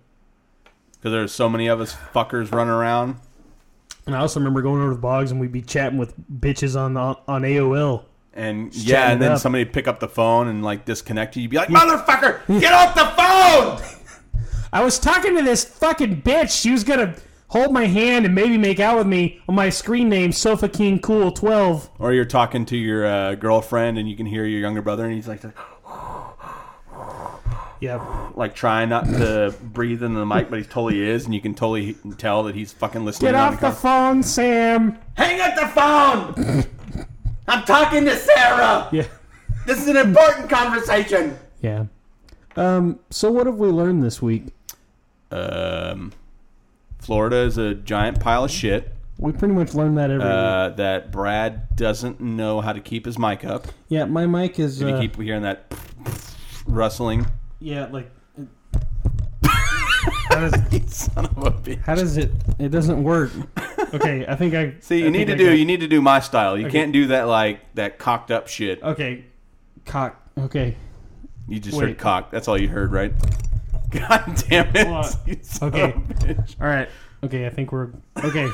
Because 0.93 1.11
there's 1.11 1.32
so 1.32 1.47
many 1.47 1.67
of 1.67 1.80
us 1.80 1.95
fuckers 2.11 2.51
running 2.51 2.74
around. 2.74 3.17
And 4.07 4.15
I 4.15 4.19
also 4.21 4.39
remember 4.39 4.63
going 4.63 4.82
over 4.82 4.93
to 4.93 4.97
Boggs 4.99 5.30
and 5.30 5.39
we'd 5.39 5.51
be 5.51 5.61
chatting 5.61 5.99
with 5.99 6.15
bitches 6.41 6.76
on 6.76 6.97
on 6.97 7.43
AOL. 7.43 8.05
And 8.34 8.71
Just 8.71 8.88
yeah, 8.88 9.11
and 9.11 9.21
then 9.21 9.34
up. 9.34 9.39
somebody 9.41 9.65
pick 9.65 9.88
up 9.88 9.99
the 9.99 10.09
phone 10.09 10.47
and 10.47 10.63
like 10.63 10.86
disconnect 10.86 11.36
you. 11.36 11.43
You'd 11.43 11.51
be 11.51 11.57
like, 11.57 11.69
motherfucker, 11.69 12.47
get 12.59 12.74
off 12.74 12.95
the 12.95 13.05
phone! 13.15 14.41
I 14.74 14.84
was 14.84 14.97
talking 14.97 15.38
to 15.38 15.43
this 15.43 15.63
fucking 15.63 16.24
bitch. 16.24 16.59
She 16.59 16.71
was 16.71 16.84
gonna 16.84 17.15
hold 17.54 17.72
my 17.72 17.86
hand 17.86 18.26
and 18.26 18.34
maybe 18.34 18.58
make 18.58 18.80
out 18.80 18.97
with 18.97 19.06
me 19.06 19.39
on 19.47 19.54
my 19.54 19.70
screen 19.70 20.10
name 20.10 20.32
Sofa 20.32 20.68
King 20.68 20.97
Cool 20.99 21.32
12. 21.32 21.88
Or 21.99 22.12
you're 22.12 22.26
talking 22.26 22.66
to 22.66 22.76
your 22.76 23.06
uh, 23.06 23.36
girlfriend 23.36 23.99
and 23.99 24.10
you 24.10 24.16
can 24.18 24.26
hear 24.26 24.43
your 24.43 24.60
younger 24.60 24.82
brother 24.82 25.06
and 25.06 25.14
he's 25.14 25.28
like, 25.28 25.43
Yeah. 27.80 28.32
like 28.36 28.56
trying 28.56 28.89
not 28.89 29.06
to 29.06 29.54
breathe 29.62 30.01
into 30.01 30.18
the 30.20 30.26
mic, 30.26 30.49
but 30.49 30.58
he 30.60 30.66
totally 30.66 31.01
is, 31.08 31.26
and 31.26 31.36
you 31.36 31.41
can 31.41 31.54
totally 31.54 31.95
tell 32.18 32.41
that 32.43 32.56
he's 32.56 32.72
fucking 32.74 33.06
listening. 33.06 33.34
Get 33.34 33.36
off 33.39 33.60
the 33.60 33.68
con- 33.72 33.76
phone, 33.76 34.24
Sam. 34.24 34.97
Hang 35.16 35.39
up 35.41 35.56
the 35.56 35.68
phone. 35.68 36.66
I'm 37.47 37.64
talking 37.66 38.06
to 38.06 38.16
Sarah. 38.16 38.89
Yeah. 38.91 39.06
This 39.68 39.80
is 39.82 39.88
an 39.89 39.97
important 39.97 40.49
conversation. 40.49 41.38
Yeah. 41.62 41.86
Um, 42.56 42.99
so 43.12 43.32
what 43.32 43.45
have 43.47 43.58
we 43.58 43.68
learned 43.68 44.01
this 44.01 44.22
week? 44.22 44.45
Um, 45.30 46.14
Florida 47.04 47.38
is 47.38 47.58
a 47.58 47.74
giant 47.76 48.20
pile 48.20 48.45
of 48.45 48.51
shit. 48.51 48.93
We 49.18 49.32
pretty 49.34 49.54
much 49.54 49.74
learned 49.76 49.97
that 49.97 50.10
every 50.10 50.24
week. 50.26 50.34
Uh, 50.34 50.70
that 50.70 51.12
Brad 51.12 51.76
doesn't 51.76 52.20
know 52.22 52.62
how 52.62 52.74
to 52.74 52.80
keep 52.80 53.06
his 53.06 53.20
mic 53.20 53.43
up. 53.45 53.68
Yeah, 53.89 54.06
my 54.06 54.26
mic 54.26 54.58
is. 54.60 54.80
Did 54.80 54.88
Uh, 54.89 54.95
you 54.95 55.01
keep 55.10 55.22
hearing 55.22 55.43
that 55.43 55.74
rustling? 56.66 57.28
yeah, 57.60 57.88
like. 57.91 58.10
how, 59.43 60.49
does, 60.49 60.54
Son 60.93 61.26
of 61.26 61.38
a 61.38 61.51
bitch. 61.51 61.82
how 61.84 61.95
does 61.95 62.18
it? 62.18 62.32
It 62.60 62.70
doesn't 62.70 63.04
work. 63.04 63.32
Okay, 63.93 64.26
I 64.28 64.36
think 64.36 64.56
I. 64.56 64.74
See, 64.80 64.95
I 64.95 64.97
you 64.97 65.04
think 65.12 65.16
need 65.18 65.26
to 65.28 65.34
I 65.34 65.38
do 65.38 65.45
got- 65.49 65.60
you 65.60 65.66
need 65.66 65.82
to 65.82 65.88
do 65.88 66.01
my 66.01 66.20
style. 66.20 66.58
You 66.58 66.66
Okay. 66.66 66.80
can't 66.80 66.91
do 66.91 67.06
that 67.08 67.28
like 67.28 67.60
that 67.76 67.99
cocked 67.99 68.32
up 68.32 68.47
shit. 68.47 68.82
Okay, 68.82 69.26
cock. 69.86 70.20
Okay, 70.36 70.76
You 71.47 71.60
just 71.60 71.78
Wait. 71.78 71.89
heard 71.89 71.97
cock. 71.99 72.32
That's 72.32 72.47
all 72.47 72.60
you 72.60 72.70
heard, 72.70 72.91
right? 72.91 73.14
God 73.93 74.43
damn 74.49 74.75
it! 74.75 74.87
Hold. 74.87 75.05
You 75.27 75.37
son 75.41 75.69
Okay. 75.69 75.83
of 75.91 75.95
a 75.95 76.13
bitch. 76.13 76.55
all 76.61 76.67
right. 76.67 76.89
Okay, 77.23 77.45
I 77.45 77.49
think 77.49 77.71
we're 77.71 77.89
okay. 78.23 78.49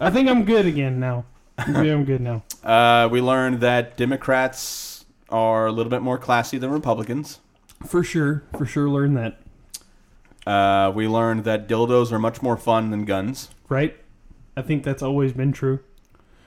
I 0.00 0.10
think 0.10 0.28
I'm 0.28 0.44
good 0.44 0.66
again 0.66 1.00
now. 1.00 1.24
I'm 1.58 1.72
good, 1.72 1.86
I'm 1.92 2.04
good 2.04 2.20
now. 2.20 2.42
Uh, 2.64 3.08
we 3.10 3.20
learned 3.20 3.60
that 3.60 3.96
Democrats 3.96 5.04
are 5.30 5.66
a 5.66 5.72
little 5.72 5.90
bit 5.90 6.02
more 6.02 6.18
classy 6.18 6.58
than 6.58 6.70
Republicans. 6.70 7.40
For 7.86 8.02
sure, 8.04 8.42
for 8.56 8.66
sure. 8.66 8.88
Learn 8.90 9.14
that, 9.14 9.40
Uh, 10.46 10.90
we 10.94 11.06
learned 11.08 11.44
that 11.44 11.68
dildos 11.68 12.12
are 12.12 12.18
much 12.18 12.42
more 12.42 12.56
fun 12.56 12.90
than 12.90 13.04
guns. 13.04 13.50
right? 13.68 13.96
I 14.56 14.62
think 14.62 14.82
that's 14.84 15.02
always 15.02 15.32
been 15.32 15.52
true. 15.52 15.80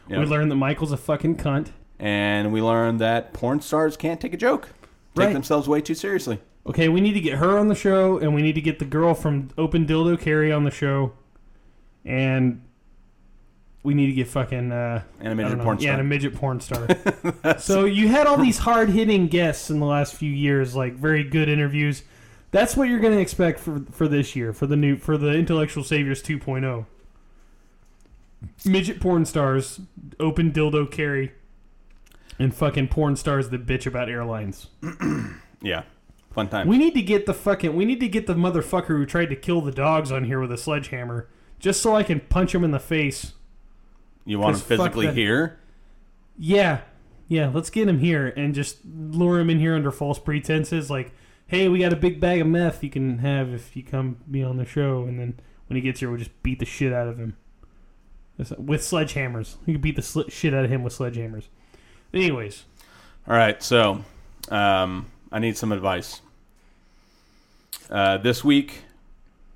Yeah. 0.10 0.20
We 0.20 0.26
learned 0.26 0.52
that 0.52 0.56
Michael's 0.58 0.92
a 0.92 0.98
fucking 0.98 1.38
cunt. 1.38 1.70
and 2.00 2.52
we 2.52 2.62
learned 2.62 3.00
that 3.00 3.34
porn 3.34 3.62
stars 3.62 3.96
can't 3.96 4.20
take 4.20 4.34
a 4.34 4.38
joke, 4.38 4.70
take 5.16 5.26
Right. 5.28 5.34
themselves 5.34 5.68
way 5.70 5.80
too 5.82 5.96
seriously. 5.96 6.40
Okay, 6.66 6.88
we 6.88 7.02
need 7.02 7.14
to 7.14 7.20
get 7.20 7.40
her 7.40 7.58
on 7.60 7.68
the 7.68 7.76
show, 7.76 8.18
and 8.18 8.34
we 8.34 8.42
need 8.42 8.56
to 8.56 8.62
get 8.62 8.80
the 8.80 8.86
girl 8.86 9.14
from 9.14 9.50
Open 9.58 9.86
Dildo 9.86 10.20
Carry 10.20 10.52
on 10.52 10.64
the 10.64 10.72
show, 10.72 11.12
and 12.06 12.62
we 13.84 13.94
need 13.94 14.06
to 14.08 14.14
get 14.14 14.30
fucking 14.30 14.72
uh, 14.72 15.04
And 15.20 15.34
a 15.34 15.36
midget 15.36 15.60
porn 15.60 15.78
yeah, 15.80 15.82
star. 15.82 15.92
and 15.94 16.02
a 16.02 16.04
midget 16.06 16.36
porn 16.36 16.62
star. 16.62 16.88
so 17.60 17.84
you 17.84 18.08
had 18.08 18.28
all 18.28 18.38
these 18.38 18.60
hard 18.60 18.90
hitting 18.90 19.28
guests 19.28 19.70
in 19.70 19.80
the 19.80 19.86
last 19.86 20.16
few 20.16 20.32
years, 20.32 20.74
like 20.74 20.94
very 20.94 21.24
good 21.26 21.50
interviews. 21.50 22.04
That's 22.52 22.78
what 22.78 22.88
you're 22.88 23.00
going 23.00 23.14
to 23.16 23.20
expect 23.20 23.60
for 23.60 23.84
for 23.92 24.08
this 24.08 24.36
year 24.36 24.54
for 24.54 24.66
the 24.68 24.78
new 24.78 24.96
for 24.96 25.18
the 25.18 25.32
Intellectual 25.34 25.84
Saviors 25.84 26.24
2.0. 26.24 26.86
Midget 28.66 29.02
porn 29.02 29.26
stars, 29.26 29.82
open 30.20 30.52
dildo 30.52 30.90
carry, 30.90 31.34
and 32.40 32.54
fucking 32.56 32.88
porn 32.90 33.16
stars 33.16 33.50
that 33.50 33.66
bitch 33.66 33.86
about 33.86 34.08
airlines. 34.10 34.68
yeah, 35.62 35.84
fun 36.34 36.50
time. 36.50 36.68
We 36.68 36.78
need 36.78 36.94
to 36.96 37.02
get 37.02 37.26
the 37.26 37.34
fucking. 37.34 37.76
We 37.76 37.86
need 37.86 38.00
to 38.00 38.08
get 38.08 38.28
the 38.28 38.36
motherfucker 38.36 38.88
who 38.88 39.06
tried 39.06 39.28
to 39.28 39.36
kill 39.36 39.62
the 39.62 39.72
dogs 39.72 40.12
on 40.12 40.26
here 40.26 40.40
with 40.40 40.52
a 40.52 40.58
sledgehammer, 40.58 41.30
just 41.60 41.82
so 41.82 41.96
I 41.96 42.04
can 42.04 42.20
punch 42.20 42.54
him 42.54 42.64
in 42.64 42.72
the 42.72 42.80
face. 42.80 43.34
you 44.26 44.40
want 44.40 44.56
him 44.56 44.62
physically 44.62 45.12
here? 45.12 45.60
Yeah, 46.38 46.82
yeah. 47.28 47.50
Let's 47.54 47.70
get 47.70 47.88
him 47.88 48.00
here 48.00 48.34
and 48.36 48.54
just 48.54 48.80
lure 48.86 49.40
him 49.40 49.50
in 49.50 49.60
here 49.60 49.76
under 49.76 49.92
false 49.92 50.20
pretenses, 50.20 50.90
like, 50.90 51.12
"Hey, 51.48 51.68
we 51.68 51.80
got 51.80 51.94
a 51.94 51.98
big 51.98 52.20
bag 52.20 52.42
of 52.42 52.48
meth 52.48 52.84
you 52.84 52.90
can 52.90 53.20
have 53.20 53.54
if 53.54 53.76
you 53.76 53.84
come 53.84 54.18
be 54.30 54.44
on 54.44 54.58
the 54.58 54.66
show." 54.66 55.04
And 55.04 55.20
then 55.20 55.40
when 55.68 55.76
he 55.76 55.82
gets 55.82 56.00
here, 56.00 56.10
we'll 56.10 56.20
just 56.20 56.44
beat 56.44 56.60
the 56.60 56.66
shit 56.66 56.92
out 56.92 57.08
of 57.08 57.18
him 57.18 57.36
with 58.58 58.82
sledgehammers. 58.82 59.56
We 59.66 59.74
can 59.74 59.82
beat 59.82 59.96
the 59.96 60.02
sli- 60.02 60.32
shit 60.32 60.54
out 60.54 60.66
of 60.66 60.72
him 60.72 60.84
with 60.84 60.98
sledgehammers. 60.98 61.46
Anyways, 62.14 62.66
All 63.28 63.36
right, 63.36 63.62
so 63.64 64.04
um, 64.50 65.08
I 65.34 65.40
need 65.40 65.58
some 65.58 65.72
advice. 65.72 66.22
Uh, 67.90 68.20
this 68.20 68.44
week, 68.44 68.84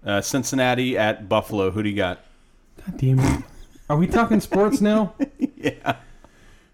uh, 0.04 0.22
Cincinnati 0.22 0.98
at 0.98 1.30
Buffalo. 1.30 1.70
Who 1.70 1.84
do 1.84 1.90
you 1.90 1.96
got? 1.96 2.20
God 2.84 2.98
damn 2.98 3.20
it. 3.20 3.44
Are 3.88 3.96
we 3.96 4.08
talking 4.08 4.40
sports 4.40 4.82
now? 4.82 5.14
yeah. 5.56 5.98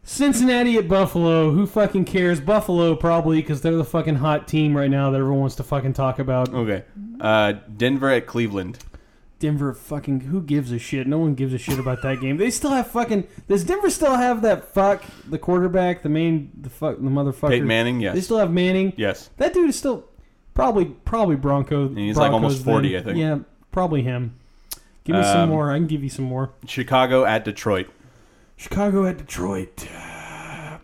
Cincinnati 0.04 0.78
at 0.78 0.88
Buffalo. 0.88 1.52
Who 1.52 1.68
fucking 1.68 2.06
cares? 2.06 2.40
Buffalo 2.40 2.96
probably 2.96 3.42
because 3.42 3.62
they're 3.62 3.76
the 3.76 3.84
fucking 3.84 4.16
hot 4.16 4.48
team 4.48 4.76
right 4.76 4.90
now 4.90 5.12
that 5.12 5.18
everyone 5.18 5.42
wants 5.42 5.56
to 5.56 5.64
fucking 5.64 5.94
talk 5.94 6.20
about. 6.20 6.54
Okay. 6.54 6.84
Uh, 7.20 7.54
Denver 7.76 8.10
at 8.10 8.26
Cleveland. 8.26 8.80
Denver 9.44 9.74
fucking 9.74 10.22
who 10.22 10.42
gives 10.42 10.72
a 10.72 10.80
shit? 10.80 11.06
No 11.06 11.18
one 11.20 11.36
gives 11.36 11.54
a 11.54 11.58
shit 11.58 11.78
about 11.78 12.02
that 12.04 12.22
game. 12.22 12.38
They 12.38 12.50
still 12.50 12.72
have 12.72 12.88
fucking 12.88 13.28
does 13.50 13.66
Denver 13.66 13.90
still 13.90 14.16
have 14.16 14.42
that 14.44 14.70
fuck 14.74 15.04
the 15.30 15.38
quarterback, 15.38 16.02
the 16.02 16.08
main 16.08 16.50
the 16.62 16.70
fuck 16.70 16.96
the 16.96 17.02
motherfucker? 17.10 17.50
Peyton 17.50 17.68
Manning. 17.68 18.00
Yes, 18.00 18.16
They 18.16 18.22
still 18.22 18.38
have 18.38 18.54
Manning. 18.54 18.94
Yes. 18.96 19.30
That 19.36 19.54
dude 19.54 19.68
is 19.68 19.78
still 19.78 20.06
probably 20.54 20.86
probably 20.86 21.36
Bronco. 21.36 21.90
he's 21.90 22.16
like 22.16 22.32
almost 22.32 22.64
40, 22.64 22.90
then. 22.94 23.02
I 23.02 23.04
think. 23.04 23.18
Yeah, 23.18 23.40
probably 23.74 24.02
him. 24.04 24.36
Give 25.04 25.18
me 25.18 25.24
some 25.24 25.42
Um, 25.42 25.50
more. 25.50 25.70
I 25.74 25.76
can 25.78 25.88
give 25.88 26.02
you 26.04 26.10
some 26.10 26.24
more. 26.24 26.52
Chicago 26.66 27.26
at 27.26 27.44
Detroit. 27.44 27.88
Chicago 28.56 29.06
at 29.06 29.18
Detroit. 29.18 29.76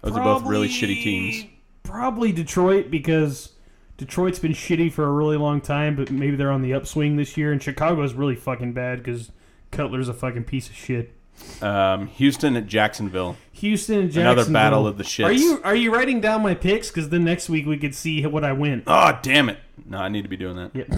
Those 0.01 0.17
are 0.17 0.23
both 0.23 0.43
really 0.45 0.67
shitty 0.67 1.01
teams. 1.01 1.45
Probably 1.83 2.33
Detroit 2.33 2.91
because 2.91 3.53
Detroit's 3.99 4.39
been 4.39 4.53
shitty 4.53 4.93
for 4.93 5.03
a 5.03 5.11
really 5.11 5.35
long 5.35 5.59
time, 5.59 5.97
but 5.97 6.09
maybe 6.09 6.37
they're 6.37 6.53
on 6.53 6.61
the 6.61 6.73
upswing 6.73 7.17
this 7.17 7.35
year. 7.35 7.51
And 7.51 7.61
Chicago's 7.61 8.13
really 8.13 8.35
fucking 8.35 8.71
bad 8.71 9.03
because 9.03 9.29
Cutler's 9.71 10.07
a 10.07 10.13
fucking 10.13 10.45
piece 10.45 10.69
of 10.69 10.75
shit. 10.75 11.13
Um, 11.61 12.07
Houston 12.07 12.55
at 12.55 12.65
Jacksonville. 12.65 13.35
Houston 13.51 13.99
and 13.99 14.07
Jacksonville. 14.07 14.31
Another 14.31 14.51
battle 14.53 14.87
of 14.87 14.97
the 14.97 15.03
shits. 15.03 15.25
Are 15.25 15.33
you 15.33 15.61
are 15.65 15.75
you 15.75 15.93
writing 15.93 16.21
down 16.21 16.41
my 16.41 16.55
picks? 16.55 16.87
Because 16.87 17.09
then 17.09 17.25
next 17.25 17.49
week 17.49 17.65
we 17.65 17.77
could 17.77 17.93
see 17.93 18.25
what 18.25 18.45
I 18.45 18.53
win. 18.53 18.83
Oh, 18.87 19.19
damn 19.21 19.49
it. 19.49 19.57
No, 19.85 19.97
I 19.97 20.07
need 20.07 20.21
to 20.21 20.29
be 20.29 20.37
doing 20.37 20.55
that. 20.55 20.73
Yep. 20.73 20.89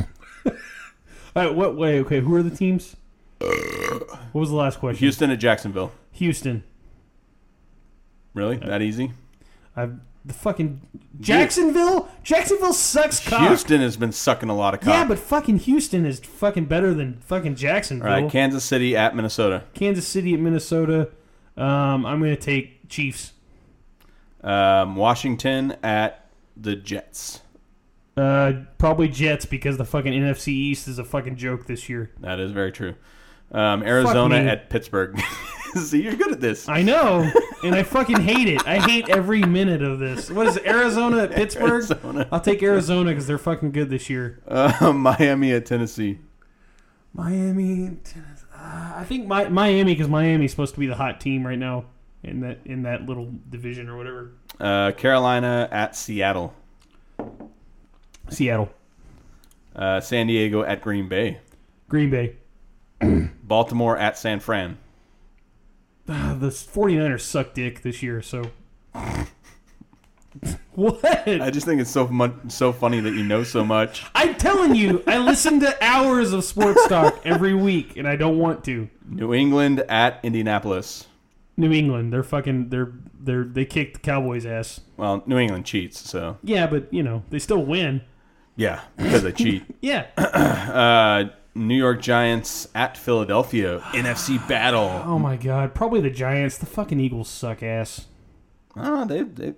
All 0.45 0.53
right. 1.35 1.55
What 1.55 1.75
way? 1.75 2.01
Okay. 2.01 2.19
Who 2.19 2.35
are 2.35 2.43
the 2.43 2.55
teams? 2.55 2.95
What 3.39 4.41
was 4.41 4.49
the 4.49 4.55
last 4.55 4.77
question? 4.79 4.99
Houston 4.99 5.31
at 5.31 5.39
Jacksonville. 5.39 5.91
Houston. 6.11 6.63
Really? 8.35 8.57
That 8.57 8.83
easy? 8.83 9.11
I've 9.75 9.99
the 10.23 10.33
fucking 10.33 10.81
Jacksonville. 11.19 12.09
Jacksonville 12.23 12.73
sucks 12.73 13.19
cock. 13.27 13.47
Houston 13.47 13.81
has 13.81 13.97
been 13.97 14.11
sucking 14.11 14.49
a 14.49 14.55
lot 14.55 14.73
of 14.73 14.81
cock. 14.81 14.93
Yeah, 14.93 15.05
but 15.05 15.19
fucking 15.19 15.59
Houston 15.59 16.05
is 16.05 16.19
fucking 16.19 16.65
better 16.65 16.93
than 16.93 17.19
fucking 17.21 17.51
All 17.51 17.55
Jacksonville. 17.55 18.07
right, 18.07 18.29
Kansas 18.31 18.63
City 18.63 18.95
at 18.95 19.15
Minnesota. 19.15 19.63
Kansas 19.73 20.07
City 20.07 20.33
at 20.33 20.39
Minnesota. 20.39 21.09
Um, 21.57 22.05
I'm 22.05 22.19
gonna 22.19 22.35
take 22.35 22.87
Chiefs. 22.89 23.33
Um, 24.43 24.95
Washington 24.95 25.75
at 25.83 26.25
the 26.57 26.75
Jets. 26.75 27.41
Uh, 28.17 28.53
probably 28.77 29.07
Jets 29.07 29.45
because 29.45 29.77
the 29.77 29.85
fucking 29.85 30.13
NFC 30.13 30.49
East 30.49 30.87
is 30.87 30.99
a 30.99 31.03
fucking 31.03 31.37
joke 31.37 31.65
this 31.65 31.87
year. 31.89 32.11
That 32.19 32.39
is 32.39 32.51
very 32.51 32.71
true. 32.71 32.95
Um, 33.51 33.83
Arizona 33.83 34.35
at 34.37 34.69
Pittsburgh. 34.69 35.19
See, 35.75 36.01
you're 36.03 36.15
good 36.15 36.31
at 36.31 36.41
this. 36.41 36.67
I 36.69 36.81
know, 36.81 37.29
and 37.63 37.75
I 37.75 37.83
fucking 37.83 38.19
hate 38.21 38.47
it. 38.47 38.65
I 38.67 38.79
hate 38.79 39.09
every 39.09 39.41
minute 39.41 39.81
of 39.81 39.99
this. 39.99 40.29
What 40.29 40.47
is 40.47 40.57
it, 40.57 40.65
Arizona 40.65 41.23
at 41.23 41.31
Pittsburgh? 41.35 41.71
Arizona. 41.71 42.27
I'll 42.31 42.41
take 42.41 42.61
Arizona 42.63 43.11
because 43.11 43.27
they're 43.27 43.37
fucking 43.37 43.71
good 43.71 43.89
this 43.89 44.09
year. 44.09 44.41
Uh, 44.47 44.91
Miami 44.95 45.51
at 45.53 45.65
Tennessee. 45.65 46.19
Miami, 47.13 47.97
Tennessee. 48.03 48.45
Uh, 48.53 48.93
I 48.97 49.03
think 49.05 49.27
my, 49.27 49.49
Miami 49.49 49.93
because 49.93 50.07
Miami's 50.09 50.51
supposed 50.51 50.73
to 50.75 50.79
be 50.79 50.87
the 50.87 50.95
hot 50.95 51.19
team 51.19 51.45
right 51.45 51.57
now 51.59 51.85
in 52.23 52.41
that 52.41 52.59
in 52.65 52.83
that 52.83 53.05
little 53.05 53.33
division 53.49 53.89
or 53.89 53.97
whatever. 53.97 54.31
Uh, 54.59 54.91
Carolina 54.91 55.67
at 55.71 55.95
Seattle. 55.95 56.53
Seattle, 58.29 58.69
Uh, 59.75 59.99
San 59.99 60.27
Diego 60.27 60.63
at 60.63 60.81
Green 60.81 61.09
Bay. 61.09 61.39
Green 61.89 62.09
Bay. 62.09 62.35
Baltimore 63.43 63.97
at 63.97 64.17
San 64.17 64.39
Fran. 64.39 64.77
Uh, 66.11 66.33
the 66.33 66.47
49ers 66.47 67.21
suck 67.21 67.53
dick 67.53 67.83
this 67.83 68.03
year, 68.03 68.21
so. 68.21 68.51
what? 70.75 71.03
I 71.27 71.49
just 71.49 71.65
think 71.65 71.79
it's 71.79 71.89
so 71.89 72.33
so 72.49 72.73
funny 72.73 72.99
that 72.99 73.13
you 73.13 73.23
know 73.23 73.43
so 73.43 73.63
much. 73.63 74.03
I'm 74.13 74.35
telling 74.35 74.75
you, 74.75 75.03
I 75.07 75.17
listen 75.19 75.61
to 75.61 75.73
hours 75.81 76.33
of 76.33 76.43
sports 76.43 76.85
talk 76.87 77.21
every 77.25 77.53
week, 77.53 77.95
and 77.95 78.05
I 78.07 78.17
don't 78.17 78.37
want 78.37 78.65
to. 78.65 78.89
New 79.07 79.33
England 79.33 79.79
at 79.87 80.19
Indianapolis. 80.23 81.07
New 81.55 81.71
England, 81.71 82.11
they're 82.11 82.23
fucking, 82.23 82.69
they're, 82.69 82.91
they're, 83.19 83.43
they 83.43 83.65
kicked 83.65 83.93
the 83.93 83.99
Cowboys' 83.99 84.45
ass. 84.45 84.81
Well, 84.97 85.21
New 85.25 85.37
England 85.37 85.65
cheats, 85.65 85.99
so 86.09 86.37
Yeah, 86.43 86.65
but 86.67 86.91
you 86.93 87.03
know 87.03 87.23
they 87.29 87.39
still 87.39 87.63
win. 87.63 88.01
yeah, 88.57 88.81
because 88.97 89.23
they 89.23 89.31
cheat. 89.31 89.63
Yeah, 89.81 90.07
Uh, 90.17 91.29
New 91.53 91.75
York 91.75 92.01
Giants 92.01 92.67
at 92.73 92.97
Philadelphia 92.97 93.79
NFC 93.91 94.45
battle. 94.47 95.01
Oh 95.05 95.19
my 95.19 95.35
god, 95.35 95.73
probably 95.73 96.01
the 96.01 96.09
Giants. 96.09 96.57
The 96.57 96.65
fucking 96.65 96.99
Eagles 96.99 97.29
suck 97.29 97.63
ass. 97.63 98.07
Oh, 98.75 99.05
they 99.05 99.23
they 99.23 99.53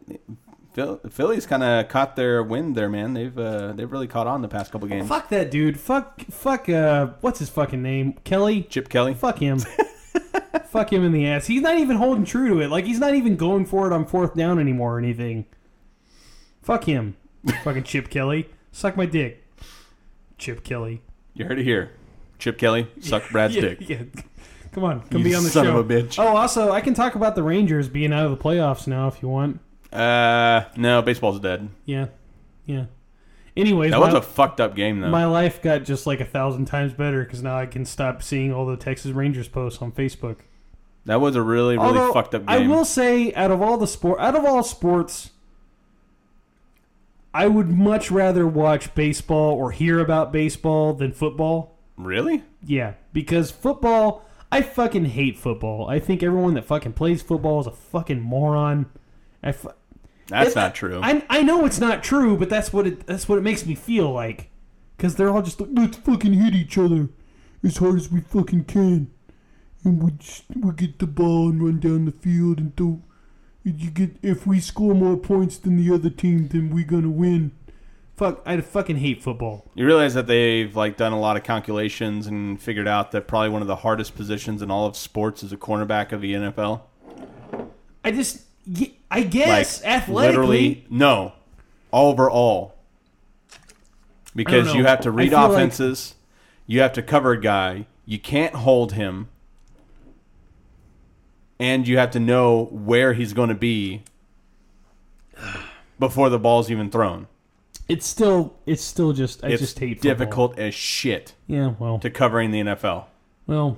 Phil- 0.74 1.00
Philly's 1.10 1.46
kind 1.46 1.62
of 1.64 1.88
caught 1.88 2.16
their 2.16 2.41
wind 2.41 2.76
there, 2.76 2.89
man. 2.89 3.14
They've 3.14 3.38
uh, 3.38 3.74
they've 3.74 3.91
really 3.91 4.08
caught 4.08 4.26
on 4.26 4.41
the 4.41 4.48
past 4.48 4.72
couple 4.72 4.88
games. 4.88 5.08
Fuck 5.08 5.30
that 5.30 5.52
dude. 5.52 5.80
Fuck 5.80 6.22
fuck 6.32 6.68
uh 6.68 7.12
what's 7.22 7.39
his 7.39 7.50
fucking 7.50 7.82
name? 7.82 8.14
Kelly? 8.24 8.64
Chip 8.64 8.89
Kelly. 8.89 9.14
Fuck 9.14 9.39
him. 9.39 9.60
fuck 10.66 10.91
him 10.91 11.04
in 11.04 11.12
the 11.12 11.28
ass. 11.28 11.46
He's 11.46 11.62
not 11.62 11.78
even 11.78 11.98
holding 11.98 12.26
true 12.26 12.50
to 12.50 12.60
it. 12.62 12.70
Like 12.70 12.86
he's 12.86 13.00
not 13.00 13.14
even 13.14 13.36
going 13.36 13.66
for 13.68 13.86
it 13.86 13.94
on 13.94 14.06
fourth 14.08 14.34
down 14.34 14.58
anymore 14.60 14.96
or 14.96 15.00
anything. 15.00 15.46
Fuck 16.64 16.86
him. 16.86 17.18
fucking 17.64 17.84
Chip 17.84 18.10
Kelly. 18.10 18.50
Suck 18.72 18.98
my 18.98 19.06
dick. 19.06 19.44
Chip 20.39 20.64
Kelly. 20.64 21.04
You 21.34 21.46
heard 21.46 21.60
it 21.60 21.64
here. 21.64 21.92
Chip 22.40 22.58
Kelly 22.58 22.88
suck 23.00 23.24
Brad's 23.32 23.56
yeah, 23.56 23.62
dick. 23.62 23.90
yeah. 23.90 23.98
Come 24.72 24.84
on, 24.86 25.02
come 25.02 25.20
You 25.20 25.24
be 25.26 25.36
on 25.36 25.44
the 25.44 25.50
son 25.50 25.66
show. 25.66 25.78
of 25.78 25.90
a 25.90 25.94
bitch. 25.94 26.18
Oh, 26.20 26.36
also, 26.36 26.72
I 26.72 26.82
can 26.82 26.94
talk 26.94 27.16
about 27.16 27.36
the 27.36 27.44
Rangers 27.44 27.88
being 27.88 28.12
out 28.12 28.26
of 28.26 28.32
the 28.32 28.38
playoffs 28.44 28.88
now 28.88 29.08
if 29.08 29.22
you 29.22 29.30
want. 29.30 29.60
Uh, 29.92 30.64
no, 30.76 31.02
baseball's 31.04 31.40
dead. 31.40 31.70
Yeah, 31.86 32.08
yeah. 32.66 32.86
Anyways, 33.56 33.92
That 33.92 34.00
my, 34.00 34.06
was 34.08 34.16
a 34.16 34.22
fucked 34.24 34.60
up 34.60 34.76
game 34.76 35.00
though. 35.00 35.10
my 35.10 35.26
life 35.28 35.62
got 35.62 35.84
just 35.84 36.08
like 36.08 36.20
a 36.20 36.26
thousand 36.26 36.66
times 36.66 36.92
better 36.94 37.24
because 37.24 37.44
now 37.44 37.56
I 37.56 37.68
can 37.68 37.86
stop 37.86 38.24
seeing 38.24 38.52
all 38.52 38.66
the 38.66 38.76
Texas 38.78 39.12
Rangers 39.12 39.48
posts 39.48 39.80
on 39.80 39.92
Facebook. 39.92 40.38
that 41.06 41.22
was 41.22 41.36
a 41.36 41.42
really 41.44 41.78
really 41.78 42.00
Although, 42.00 42.14
fucked 42.14 42.34
up 42.34 42.44
I 42.48 42.66
will 42.68 42.84
say, 42.86 43.32
out 43.36 43.52
of 43.52 43.62
all 43.62 43.78
the 43.78 43.86
sport, 43.86 44.20
out 44.20 44.36
of 44.36 44.44
all 44.44 44.64
sports, 44.64 45.30
I 47.34 47.48
would 47.48 47.70
much 47.70 48.12
rather 48.12 48.46
watch 48.48 48.94
baseball 48.96 49.54
or 49.56 49.72
hear 49.72 50.00
about 50.00 50.32
baseball 50.32 50.94
than 50.94 51.12
football. 51.14 51.78
Really? 51.98 52.44
Yeah, 52.64 52.94
because 53.12 53.50
football, 53.52 54.26
I 54.52 54.62
fucking 54.62 55.06
hate 55.06 55.38
football. 55.38 55.88
I 55.90 56.00
think 56.00 56.22
everyone 56.22 56.54
that 56.56 56.66
fucking 56.66 56.94
plays 56.94 57.22
football 57.22 57.60
is 57.62 57.68
a 57.68 57.72
fucking 57.72 58.22
moron. 58.22 58.86
I 59.42 59.52
fu- 59.52 59.72
That's 60.28 60.56
not 60.56 60.76
true. 60.76 61.00
I 61.04 61.24
I 61.30 61.42
know 61.42 61.66
it's 61.66 61.80
not 61.80 62.04
true, 62.04 62.38
but 62.38 62.50
that's 62.50 62.72
what 62.72 62.86
it 62.88 63.06
that's 63.08 63.28
what 63.28 63.38
it 63.38 63.42
makes 63.42 63.66
me 63.66 63.76
feel 63.76 64.12
like. 64.12 64.50
Because 64.96 65.16
they're 65.16 65.30
all 65.30 65.42
just 65.42 65.60
like, 65.60 65.70
let's 65.74 65.98
fucking 65.98 66.34
hit 66.34 66.54
each 66.54 66.78
other 66.78 67.10
as 67.64 67.78
hard 67.78 67.96
as 67.96 68.12
we 68.12 68.22
fucking 68.22 68.66
can, 68.66 69.10
and 69.84 70.02
we 70.04 70.12
just, 70.12 70.44
we 70.56 70.72
get 70.74 71.00
the 71.00 71.08
ball 71.08 71.50
and 71.50 71.64
run 71.64 71.80
down 71.80 72.06
the 72.06 72.12
field 72.12 72.60
and 72.60 72.76
do. 72.76 73.02
You 73.64 73.89
get 73.91 74.18
if 74.22 74.45
we 74.45 74.59
score 74.59 74.93
more 74.93 75.16
points 75.16 75.57
than 75.57 75.78
the 75.78 75.93
other 75.93 76.09
team, 76.09 76.49
then 76.49 76.70
we're 76.74 76.84
gonna 76.86 77.09
win. 77.09 77.51
Fuck, 78.16 78.41
I 78.45 78.59
fucking 78.61 78.97
hate 78.97 79.24
football. 79.24 79.66
you 79.74 79.86
realize 79.86 80.14
that 80.14 80.28
they've 80.28 80.76
like 80.76 80.97
done 80.97 81.14
a 81.14 81.20
lot 81.20 81.36
of 81.38 81.43
calculations 81.43 82.28
and 82.28 82.61
figured 82.61 82.88
out 82.88 83.11
that 83.11 83.28
probably 83.28 83.49
one 83.49 83.61
of 83.61 83.68
the 83.68 83.78
hardest 83.78 84.16
positions 84.16 84.61
in 84.61 84.70
all 84.70 84.86
of 84.86 84.95
sports 84.95 85.41
is 85.43 85.51
a 85.51 85.57
cornerback 85.57 86.11
of 86.11 86.22
the 86.22 86.34
NFL. 86.34 86.82
I 88.03 88.11
just, 88.11 88.41
I 89.09 89.24
guess 89.24 89.82
like 89.82 89.88
athletically, 89.89 90.28
literally 90.28 90.86
no. 90.89 91.34
Overall. 91.91 92.76
Because 94.36 94.74
you 94.74 94.86
have 94.86 95.01
to 95.01 95.11
read 95.11 95.30
feel 95.30 95.39
like- 95.39 95.51
offenses. 95.51 96.16
You 96.66 96.82
have 96.82 96.93
to 96.93 97.01
cover 97.01 97.32
a 97.32 97.39
guy. 97.41 97.88
You 98.05 98.20
can't 98.20 98.55
hold 98.55 98.93
him 98.93 99.28
and 101.60 101.88
you 101.88 101.97
have 101.97 102.12
to 102.12 102.20
know 102.20 102.66
where 102.66 103.14
he's 103.14 103.34
going 103.34 103.49
to 103.49 103.56
be 103.56 104.04
before 105.99 106.30
the 106.30 106.39
ball's 106.39 106.70
even 106.72 106.89
thrown 106.89 107.28
it's 107.89 108.06
still, 108.06 108.56
it's 108.66 108.82
still 108.82 109.12
just, 109.12 109.43
I 109.43 109.49
it's 109.49 109.62
just 109.62 109.78
hate 109.78 109.97
football. 109.97 110.14
difficult 110.14 110.60
as 110.60 110.74
shit 110.74 111.34
Yeah, 111.47 111.74
well, 111.80 111.99
to 111.99 112.10
covering 112.10 112.51
the 112.51 112.62
NFL 112.62 113.06
Well, 113.45 113.78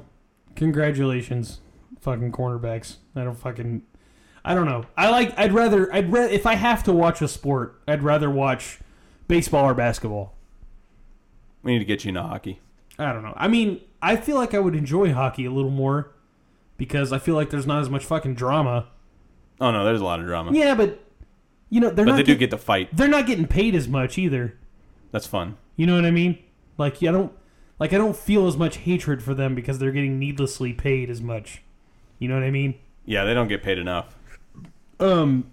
congratulations, 0.55 1.59
fucking 2.01 2.31
cornerbacks. 2.31 2.97
I 3.15 3.23
don't 3.23 3.35
fucking. 3.35 3.81
I 4.43 4.53
don't 4.53 4.67
know. 4.67 4.85
I 4.95 5.09
like. 5.09 5.37
I'd 5.39 5.53
rather. 5.53 5.91
I'd 5.93 6.11
rather. 6.11 6.29
If 6.29 6.45
I 6.45 6.53
have 6.53 6.83
to 6.83 6.93
watch 6.93 7.21
a 7.21 7.27
sport, 7.27 7.81
I'd 7.87 8.03
rather 8.03 8.29
watch 8.29 8.79
baseball 9.27 9.65
or 9.65 9.73
basketball. 9.73 10.35
we 11.63 11.73
need 11.73 11.79
to 11.79 11.85
get 11.85 12.05
you 12.05 12.09
into 12.09 12.21
hockey 12.21 12.59
I 12.99 13.11
don't 13.11 13.23
know. 13.23 13.33
I 13.35 13.47
mean, 13.47 13.81
I 14.01 14.15
feel 14.15 14.35
like 14.35 14.53
I 14.53 14.59
would 14.59 14.75
enjoy 14.75 15.11
hockey 15.13 15.45
a 15.45 15.51
little 15.51 15.71
more 15.71 16.11
because 16.77 17.11
I 17.13 17.19
feel 17.19 17.35
like 17.35 17.49
there's 17.49 17.67
not 17.67 17.81
as 17.81 17.89
much 17.89 18.05
fucking 18.05 18.35
drama. 18.35 18.87
oh 19.61 19.71
no 19.71 19.83
there's 19.85 20.01
a 20.01 20.05
lot 20.05 20.19
of 20.19 20.25
drama 20.25 20.51
Yeah, 20.53 20.75
but 20.75 20.99
you 21.69 21.79
know 21.81 21.89
they're 21.89 22.05
but 22.05 22.11
not. 22.11 22.17
they 22.17 22.23
do 22.23 22.33
get- 22.33 22.39
get 22.39 22.49
the 22.51 22.57
fight 22.57 22.89
They're 22.95 23.07
not 23.07 23.25
getting 23.27 23.47
paid 23.47 23.75
as 23.75 23.87
much 23.87 24.17
either. 24.17 24.57
that's 25.11 25.27
fun 25.27 25.57
You 25.75 25.85
know 25.87 25.95
what 25.95 26.05
I 26.05 26.11
mean? 26.11 26.37
Like, 26.77 27.01
I 27.03 27.11
don't. 27.11 27.31
Like, 27.79 27.91
I 27.93 27.97
don't 27.97 28.15
feel 28.15 28.47
as 28.47 28.55
much 28.57 28.77
hatred 28.77 29.21
for 29.23 29.33
them 29.33 29.53
because 29.55 29.79
they're 29.79 29.91
getting 29.91 30.17
needlessly 30.19 30.71
paid 30.73 31.09
as 31.09 31.21
much. 31.21 31.61
You 32.19 32.27
know 32.29 32.35
what 32.35 32.43
I 32.43 32.51
mean? 32.51 32.75
yeah 33.05 33.23
they 33.23 33.33
don't 33.33 33.47
get 33.47 33.61
paid 33.63 33.77
enough 33.77 34.15
Um, 34.99 35.51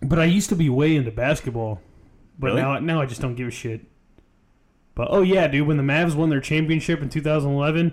but 0.00 0.18
I 0.18 0.24
used 0.24 0.48
to 0.50 0.56
be 0.56 0.68
way 0.68 0.94
into 0.96 1.10
basketball, 1.10 1.80
but 2.38 2.48
Really? 2.48 2.62
now 2.62 2.78
now 2.78 3.00
I 3.00 3.06
just 3.06 3.20
don't 3.20 3.34
give 3.34 3.48
a 3.48 3.50
shit. 3.50 3.82
But 4.94 5.08
oh 5.10 5.22
yeah, 5.22 5.46
dude, 5.48 5.66
when 5.66 5.76
the 5.76 5.82
Mavs 5.82 6.14
won 6.14 6.30
their 6.30 6.40
championship 6.40 7.02
in 7.02 7.08
2011, 7.10 7.92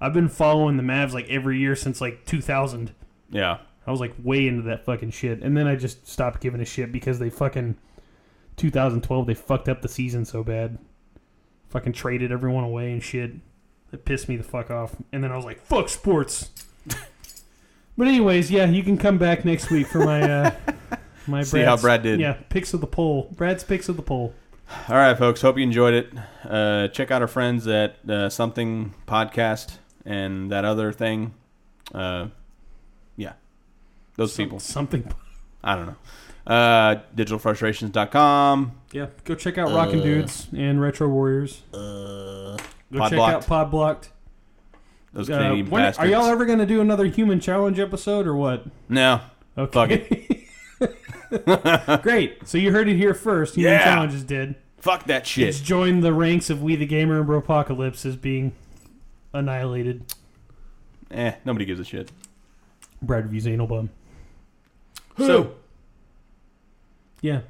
I've 0.00 0.14
been 0.14 0.28
following 0.28 0.76
the 0.76 0.82
Mavs 0.82 1.12
like 1.12 1.28
every 1.28 1.58
year 1.58 1.76
since 1.76 2.00
like 2.00 2.24
2000. 2.26 2.94
yeah 3.30 3.58
I 3.86 3.90
was 3.90 4.00
like 4.00 4.14
way 4.22 4.46
into 4.46 4.62
that 4.62 4.84
fucking 4.84 5.10
shit, 5.10 5.42
and 5.42 5.56
then 5.56 5.66
I 5.66 5.74
just 5.74 6.06
stopped 6.06 6.40
giving 6.40 6.60
a 6.60 6.64
shit 6.64 6.92
because 6.92 7.18
they 7.18 7.30
fucking 7.30 7.76
2012 8.56 9.26
they 9.26 9.34
fucked 9.34 9.68
up 9.68 9.82
the 9.82 9.88
season 9.88 10.24
so 10.24 10.44
bad. 10.44 10.78
Fucking 11.68 11.92
traded 11.92 12.30
everyone 12.30 12.64
away 12.64 12.92
and 12.92 13.02
shit. 13.02 13.32
It 13.92 14.04
pissed 14.04 14.28
me 14.28 14.36
the 14.36 14.44
fuck 14.44 14.70
off. 14.70 14.94
And 15.12 15.24
then 15.24 15.32
I 15.32 15.36
was 15.36 15.44
like, 15.44 15.60
fuck 15.60 15.88
sports. 15.88 16.50
but 17.96 18.06
anyways, 18.06 18.50
yeah, 18.50 18.66
you 18.66 18.82
can 18.82 18.98
come 18.98 19.18
back 19.18 19.44
next 19.44 19.70
week 19.70 19.86
for 19.86 20.04
my 20.04 20.22
uh 20.22 20.50
my 21.26 21.42
See 21.42 21.62
how 21.62 21.76
Brad 21.76 22.02
did. 22.02 22.20
Yeah, 22.20 22.34
picks 22.48 22.74
of 22.74 22.80
the 22.80 22.86
poll. 22.86 23.32
Brad's 23.34 23.64
picks 23.64 23.88
of 23.88 23.96
the 23.96 24.02
poll. 24.02 24.34
All 24.88 24.96
right, 24.96 25.18
folks. 25.18 25.40
Hope 25.42 25.56
you 25.56 25.64
enjoyed 25.64 25.94
it. 25.94 26.12
Uh, 26.44 26.86
check 26.88 27.10
out 27.10 27.22
our 27.22 27.28
friends 27.28 27.66
at 27.66 27.96
uh, 28.08 28.28
Something 28.28 28.94
Podcast 29.08 29.78
and 30.10 30.50
that 30.50 30.64
other 30.64 30.92
thing. 30.92 31.34
Uh, 31.94 32.28
yeah, 33.16 33.32
those 34.16 34.32
Some- 34.34 34.44
people. 34.44 34.58
Something. 34.60 35.12
I 35.62 35.76
don't 35.76 35.86
know. 35.86 35.96
Uh, 36.46 37.00
digitalfrustrations.com. 37.14 38.72
Yeah, 38.92 39.06
go 39.24 39.34
check 39.34 39.58
out 39.58 39.72
Rockin' 39.72 40.00
Dudes 40.02 40.48
and 40.56 40.80
Retro 40.80 41.06
Warriors. 41.08 41.62
go 41.72 42.56
Pod 42.96 43.10
check 43.10 43.16
Blocked. 43.16 43.34
out 43.36 43.46
Pod 43.46 43.70
Blocked. 43.70 44.10
Those 45.12 45.28
Uh, 45.30 45.36
Canadian 45.38 45.70
when- 45.70 45.82
bastards. 45.82 46.06
are 46.08 46.10
y'all 46.10 46.26
ever 46.26 46.44
going 46.46 46.58
to 46.60 46.66
do 46.66 46.80
another 46.80 47.04
Human 47.06 47.40
Challenge 47.40 47.78
episode 47.78 48.26
or 48.26 48.34
what? 48.34 48.64
No. 48.88 49.20
Okay. 49.58 50.46
Great. 52.02 52.46
So 52.48 52.58
you 52.58 52.72
heard 52.72 52.88
it 52.88 52.96
here 52.96 53.14
first. 53.14 53.54
Human 53.54 53.72
Yeah. 53.74 53.84
Challenge 53.84 54.14
is 54.14 54.24
dead. 54.24 54.54
Fuck 54.78 55.04
that 55.04 55.22
It's 55.22 55.28
shit. 55.28 55.54
joined 55.56 56.02
the 56.02 56.12
ranks 56.14 56.48
of 56.50 56.62
We 56.62 56.74
the 56.76 56.86
Gamer 56.86 57.20
and 57.20 57.28
Bropocalypse 57.28 58.06
as 58.06 58.16
being 58.16 58.52
annihilated. 59.32 60.04
Eh, 61.10 61.32
nobody 61.44 61.64
gives 61.64 61.80
a 61.80 61.84
shit. 61.84 62.10
Brad 63.02 63.24
reviews 63.24 63.46
anal 63.46 63.66
bum. 63.66 63.90
So, 65.18 65.54
Yeah. 67.20 67.40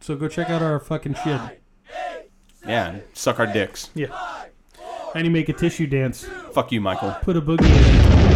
So 0.00 0.16
go 0.16 0.28
check 0.28 0.50
out 0.50 0.60
our 0.62 0.78
fucking 0.78 1.14
shit. 1.24 1.40
yeah, 2.66 2.98
suck 3.14 3.38
our 3.40 3.46
dicks. 3.46 3.90
Yeah. 3.94 4.08
And 5.14 5.24
you 5.24 5.30
make 5.30 5.48
a 5.48 5.52
tissue 5.54 5.86
dance. 5.86 6.24
Fuck 6.52 6.72
you, 6.72 6.80
Michael. 6.80 7.16
Put 7.22 7.36
a 7.36 7.40
boogie 7.42 7.64
in 7.64 8.30
it. 8.30 8.33